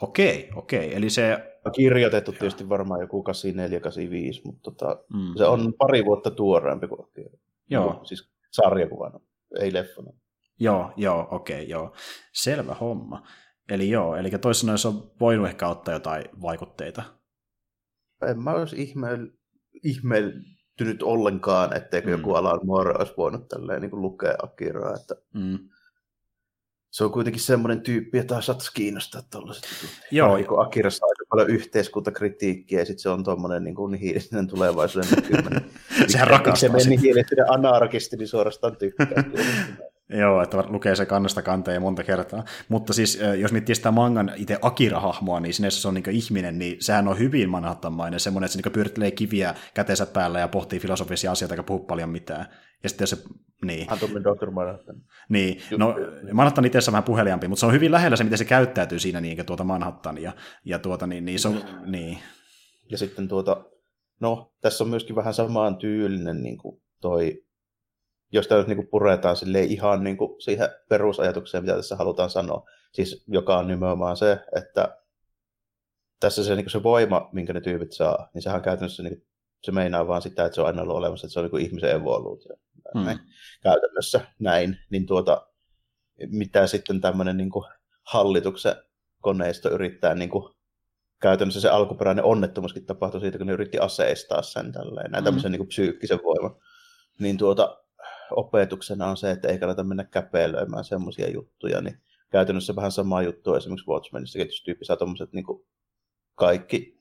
Okei, 0.00 0.50
okei. 0.56 0.94
Eli 0.96 1.10
se... 1.10 1.52
On 1.64 1.72
kirjoitettu 1.72 2.32
tietysti 2.32 2.68
varmaan 2.68 3.00
joku 3.00 3.22
84, 3.22 3.80
85, 3.80 4.42
mutta 4.44 4.70
tota, 4.70 5.04
mm. 5.14 5.34
se 5.36 5.44
on 5.44 5.74
pari 5.78 6.04
vuotta 6.04 6.30
tuoreempi 6.30 6.88
kuin 6.88 7.06
Joo. 7.70 8.00
Siis 8.04 8.28
sarjakuvana. 8.50 9.20
ei 9.60 9.72
leffana. 9.72 10.12
Joo, 10.58 10.92
joo, 10.96 11.28
okei, 11.30 11.56
okay, 11.56 11.66
joo. 11.66 11.94
Selvä 12.32 12.74
homma. 12.74 13.26
Eli 13.70 13.90
joo, 13.90 14.16
eli 14.16 14.30
toisin 14.30 14.60
sanoen 14.60 14.78
se 14.78 14.88
on 14.88 15.10
voinut 15.20 15.46
ehkä 15.46 15.68
ottaa 15.68 15.94
jotain 15.94 16.24
vaikutteita. 16.42 17.02
En 18.28 18.42
mä 18.42 18.50
olisi 18.50 18.82
ihmeell... 18.82 19.26
ihmeeltynyt 19.84 21.02
ollenkaan, 21.02 21.76
etteikö 21.76 22.08
mm. 22.08 22.12
joku 22.12 22.34
Alan 22.34 22.66
Moore 22.66 22.94
olisi 22.98 23.14
voinut 23.16 23.48
tälleen 23.48 23.82
niin 23.82 24.02
lukea 24.02 24.34
Akiraa. 24.42 24.94
Että... 24.94 25.14
Mm 25.34 25.58
se 26.96 27.04
on 27.04 27.12
kuitenkin 27.12 27.42
semmoinen 27.42 27.80
tyyppi, 27.80 28.18
että 28.18 28.40
saattaisi 28.40 28.72
kiinnostaa 28.74 29.22
tuollaiset 29.30 29.64
Joo. 30.10 30.36
Niin 30.36 30.46
Akirassa 30.58 31.06
aika 31.06 31.24
paljon 31.28 31.50
yhteiskuntakritiikkiä, 31.50 32.78
ja 32.78 32.84
sitten 32.84 33.02
se 33.02 33.08
on 33.08 33.24
tuommoinen 33.24 33.64
niin 33.64 33.74
kuin 33.74 33.92
nihilistinen 33.92 34.46
tulevaisuuden 34.46 35.10
näkymä. 35.10 35.60
Sehän 36.08 36.28
rakastaa 36.28 36.56
se 36.56 36.68
meni 36.68 36.96
nihilistinen 36.96 37.52
anarkisti, 37.52 38.16
niin 38.16 38.28
suorastaan 38.28 38.76
tykkää. 38.76 39.24
Joo, 40.08 40.42
että 40.42 40.64
lukee 40.68 40.96
se 40.96 41.06
kannasta 41.06 41.42
kanteen 41.42 41.82
monta 41.82 42.04
kertaa. 42.04 42.44
Mutta 42.68 42.92
siis, 42.92 43.20
jos 43.38 43.52
miettii 43.52 43.74
sitä 43.74 43.90
mangan 43.90 44.32
itse 44.36 44.58
Akira-hahmoa, 44.62 45.40
niin 45.40 45.54
sinne 45.54 45.70
se 45.70 45.88
on 45.88 45.94
niin 45.94 46.10
ihminen, 46.10 46.58
niin 46.58 46.76
sehän 46.82 47.08
on 47.08 47.18
hyvin 47.18 47.50
manhattanmainen, 47.50 48.20
semmoinen, 48.20 48.46
että 48.46 48.52
se 48.52 48.62
niin 48.62 48.72
pyörittelee 48.72 49.10
kiviä 49.10 49.54
käteensä 49.74 50.06
päällä 50.06 50.40
ja 50.40 50.48
pohtii 50.48 50.80
filosofisia 50.80 51.32
asioita, 51.32 51.54
eikä 51.54 51.62
puhu 51.62 51.84
paljon 51.84 52.10
mitään. 52.10 52.46
Ja 52.82 52.88
sitten 52.88 53.06
se, 53.06 53.16
niin. 53.64 53.92
Atomin 53.92 54.24
Dr. 54.24 54.50
Manhattan. 54.50 54.96
Niin, 55.28 55.62
no 55.76 55.94
Manhattan 56.32 56.64
itse 56.64 56.78
on 56.78 56.92
vähän 56.92 57.04
puheliampi, 57.04 57.48
mutta 57.48 57.60
se 57.60 57.66
on 57.66 57.72
hyvin 57.72 57.92
lähellä 57.92 58.16
se, 58.16 58.24
miten 58.24 58.38
se 58.38 58.44
käyttäytyy 58.44 58.98
siinä 58.98 59.20
niin, 59.20 59.46
tuota 59.46 59.64
Manhattan 59.64 60.22
ja, 60.22 60.32
ja 60.64 60.78
tuota, 60.78 61.06
niin, 61.06 61.24
niin 61.24 61.38
se 61.38 61.48
on, 61.48 61.64
niin. 61.86 62.18
Ja 62.90 62.98
sitten 62.98 63.28
tuota, 63.28 63.64
no, 64.20 64.52
tässä 64.60 64.84
on 64.84 64.90
myöskin 64.90 65.16
vähän 65.16 65.34
samaan 65.34 65.76
tyylinen 65.76 66.42
niin 66.42 66.58
kuin 66.58 66.82
toi, 67.00 67.42
jos 68.36 68.48
tämä 68.48 68.62
niin 68.62 68.76
kuin 68.76 68.88
puretaan 68.88 69.36
sille 69.36 69.60
ihan 69.60 70.04
niin 70.04 70.16
kuin 70.16 70.40
siihen 70.40 70.68
perusajatukseen, 70.88 71.64
mitä 71.64 71.76
tässä 71.76 71.96
halutaan 71.96 72.30
sanoa, 72.30 72.68
siis 72.92 73.24
joka 73.28 73.58
on 73.58 73.66
nimenomaan 73.66 74.16
se, 74.16 74.38
että 74.56 74.98
tässä 76.20 76.44
se, 76.44 76.56
niin 76.56 76.70
se 76.70 76.82
voima, 76.82 77.28
minkä 77.32 77.52
ne 77.52 77.60
tyypit 77.60 77.92
saa, 77.92 78.28
niin 78.34 78.42
sehän 78.42 78.62
käytännössä 78.62 79.02
niin 79.02 79.26
se 79.62 79.72
meinaa 79.72 80.08
vaan 80.08 80.22
sitä, 80.22 80.44
että 80.44 80.54
se 80.54 80.60
on 80.60 80.66
aina 80.66 80.82
ollut 80.82 80.96
olemassa, 80.96 81.26
että 81.26 81.32
se 81.32 81.40
on 81.40 81.50
niin 81.52 81.66
ihmisen 81.66 81.90
evoluutio. 81.90 82.56
Hmm. 82.94 83.18
Käytännössä 83.62 84.20
näin. 84.38 84.78
Niin 84.90 85.06
tuota, 85.06 85.46
mitä 86.30 86.66
sitten 86.66 87.00
tämmöinen 87.00 87.36
niin 87.36 87.50
hallituksen 88.02 88.76
koneisto 89.20 89.70
yrittää 89.70 90.14
niin 90.14 90.30
kuin, 90.30 90.54
käytännössä 91.20 91.60
se 91.60 91.68
alkuperäinen 91.68 92.24
onnettomuuskin 92.24 92.86
tapahtui 92.86 93.20
siitä, 93.20 93.38
kun 93.38 93.46
ne 93.46 93.52
yritti 93.52 93.78
aseistaa 93.78 94.42
sen 94.42 94.72
tälleen, 94.72 95.10
näin 95.10 95.22
hmm. 95.22 95.24
tämmöisen 95.24 95.52
niin 95.52 95.60
kuin, 95.60 95.68
psyykkisen 95.68 96.20
voiman. 96.24 96.60
Niin 97.18 97.38
tuota, 97.38 97.85
opetuksena 98.30 99.06
on 99.06 99.16
se, 99.16 99.30
että 99.30 99.48
ei 99.48 99.58
kannata 99.58 99.84
mennä 99.84 100.04
käpeilöimään 100.04 100.84
semmoisia 100.84 101.30
juttuja, 101.30 101.80
niin 101.80 101.98
käytännössä 102.30 102.76
vähän 102.76 102.92
sama 102.92 103.22
juttu 103.22 103.54
esimerkiksi 103.54 103.90
Watchmenissa, 103.90 104.38
että 104.38 104.52
jos 104.52 104.62
tyyppi 104.62 104.84
saa 104.84 104.96
tommoset 104.96 105.32
niin 105.32 105.44
kuin, 105.44 105.66
kaikki 106.34 106.96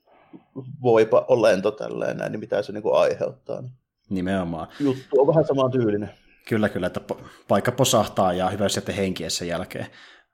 voipa 0.81 1.25
olento 1.27 1.71
tälleen 1.71 2.17
näin, 2.17 2.31
niin 2.31 2.39
mitä 2.39 2.61
se 2.61 2.71
niin 2.71 2.83
kuin 2.83 2.95
aiheuttaa. 2.95 3.63
Nimenomaan. 4.09 4.67
Juttu 4.79 5.21
on 5.21 5.27
vähän 5.27 5.45
saman 5.45 5.71
tyylinen. 5.71 6.09
Kyllä, 6.47 6.69
kyllä, 6.69 6.87
että 6.87 7.01
paikka 7.47 7.71
posahtaa 7.71 8.33
ja 8.33 8.49
hyvä 8.49 8.69
sitten 8.69 8.95
henkiä 8.95 9.29
sen 9.29 9.47
jälkeen. 9.47 9.87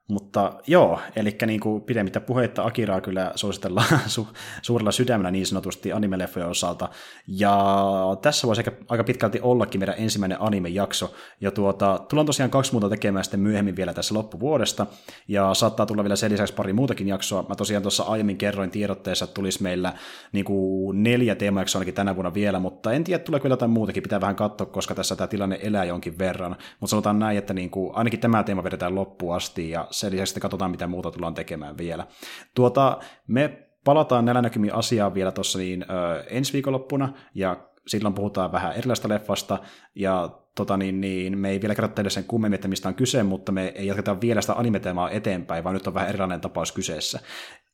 Mutta 0.09 0.53
joo, 0.67 0.99
eli 1.15 1.37
niin 1.45 1.59
kuin 1.59 1.81
pidemmittä 1.81 2.19
puheitta 2.19 2.63
Akiraa 2.63 3.01
kyllä 3.01 3.31
suositellaan 3.35 3.99
su- 4.19 4.33
suurella 4.61 4.91
sydämellä 4.91 5.31
niin 5.31 5.45
sanotusti 5.45 5.91
animeleffojen 5.93 6.49
osalta. 6.49 6.89
Ja 7.27 7.75
tässä 8.21 8.47
voisi 8.47 8.59
aika, 8.59 8.71
aika 8.89 9.03
pitkälti 9.03 9.39
ollakin 9.41 9.81
meidän 9.81 9.95
ensimmäinen 9.97 10.41
anime-jakso. 10.41 11.13
Ja 11.41 11.51
tuota, 11.51 11.99
tullaan 12.09 12.25
tosiaan 12.25 12.49
kaksi 12.49 12.71
muuta 12.71 12.89
tekemään 12.89 13.23
sitten 13.23 13.39
myöhemmin 13.39 13.75
vielä 13.75 13.93
tässä 13.93 14.15
loppuvuodesta. 14.15 14.87
Ja 15.27 15.53
saattaa 15.53 15.85
tulla 15.85 16.03
vielä 16.03 16.15
sen 16.15 16.31
lisäksi 16.31 16.53
pari 16.53 16.73
muutakin 16.73 17.07
jaksoa. 17.07 17.45
Mä 17.49 17.55
tosiaan 17.55 17.83
tuossa 17.83 18.03
aiemmin 18.03 18.37
kerroin 18.37 18.71
tiedotteessa, 18.71 19.25
että 19.25 19.33
tulisi 19.35 19.63
meillä 19.63 19.93
niin 20.31 20.45
kuin 20.45 21.03
neljä 21.03 21.35
teemajaksoa 21.35 21.79
ainakin 21.79 21.93
tänä 21.93 22.15
vuonna 22.15 22.33
vielä, 22.33 22.59
mutta 22.59 22.91
en 22.93 23.03
tiedä, 23.03 23.23
tulee 23.23 23.39
kyllä 23.39 23.53
jotain 23.53 23.71
muutakin. 23.71 24.03
Pitää 24.03 24.21
vähän 24.21 24.35
katsoa, 24.35 24.67
koska 24.67 24.95
tässä 24.95 25.15
tämä 25.15 25.27
tilanne 25.27 25.59
elää 25.61 25.85
jonkin 25.85 26.17
verran. 26.17 26.55
Mutta 26.79 26.89
sanotaan 26.89 27.19
näin, 27.19 27.37
että 27.37 27.53
niin 27.53 27.69
kuin, 27.69 27.95
ainakin 27.95 28.19
tämä 28.19 28.43
teema 28.43 28.63
vedetään 28.63 28.95
loppuun 28.95 29.35
asti 29.35 29.69
ja 29.69 29.87
sen 29.91 30.11
lisäksi 30.11 30.39
katsotaan, 30.39 30.71
mitä 30.71 30.87
muuta 30.87 31.11
tullaan 31.11 31.33
tekemään 31.33 31.77
vielä. 31.77 32.07
Tuota, 32.55 32.99
me 33.27 33.67
palataan 33.83 34.25
näillä 34.25 34.41
näkymin 34.41 34.73
asiaan 34.73 35.13
vielä 35.13 35.31
tuossa 35.31 35.59
niin, 35.59 35.83
ö, 35.83 36.23
ensi 36.29 36.53
viikonloppuna, 36.53 37.13
ja 37.35 37.67
silloin 37.87 38.13
puhutaan 38.13 38.51
vähän 38.51 38.73
erilaista 38.73 39.09
leffasta, 39.09 39.59
ja 39.95 40.29
tota, 40.55 40.77
niin, 40.77 41.01
niin, 41.01 41.37
me 41.37 41.49
ei 41.49 41.61
vielä 41.61 41.75
kerrota 41.75 41.95
teille 41.95 42.09
sen 42.09 42.23
kummemmin, 42.23 42.55
että 42.55 42.67
mistä 42.67 42.89
on 42.89 42.95
kyse, 42.95 43.23
mutta 43.23 43.51
me 43.51 43.67
ei 43.75 43.87
jatketa 43.87 44.21
vielä 44.21 44.41
sitä 44.41 44.53
animeteemaa 44.53 45.09
eteenpäin, 45.09 45.63
vaan 45.63 45.73
nyt 45.73 45.87
on 45.87 45.93
vähän 45.93 46.09
erilainen 46.09 46.41
tapaus 46.41 46.71
kyseessä. 46.71 47.19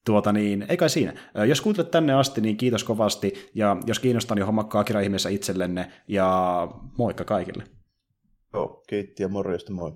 Tuota 0.06 0.32
niin, 0.32 0.66
ei 0.70 0.78
kai 0.78 0.90
siinä. 0.90 1.14
Jos 1.48 1.62
kuuntelet 1.62 1.92
tänne 1.92 2.14
asti, 2.14 2.42
niin 2.42 2.58
kiitos 2.58 2.84
kovasti, 2.84 3.52
ja 3.56 3.78
jos 3.86 4.00
kiinnostaa, 4.00 4.36
niin 4.36 4.46
hommakkaa 4.46 4.82
Akira 4.82 5.00
ihmeessä 5.00 5.30
itsellenne, 5.30 5.92
ja 6.08 6.68
moikka 6.98 7.24
kaikille. 7.24 7.64
Joo, 8.54 8.84
kiitti 8.88 9.24
ja 9.24 9.30
morjesta 9.30 9.74
moi. 9.74 9.92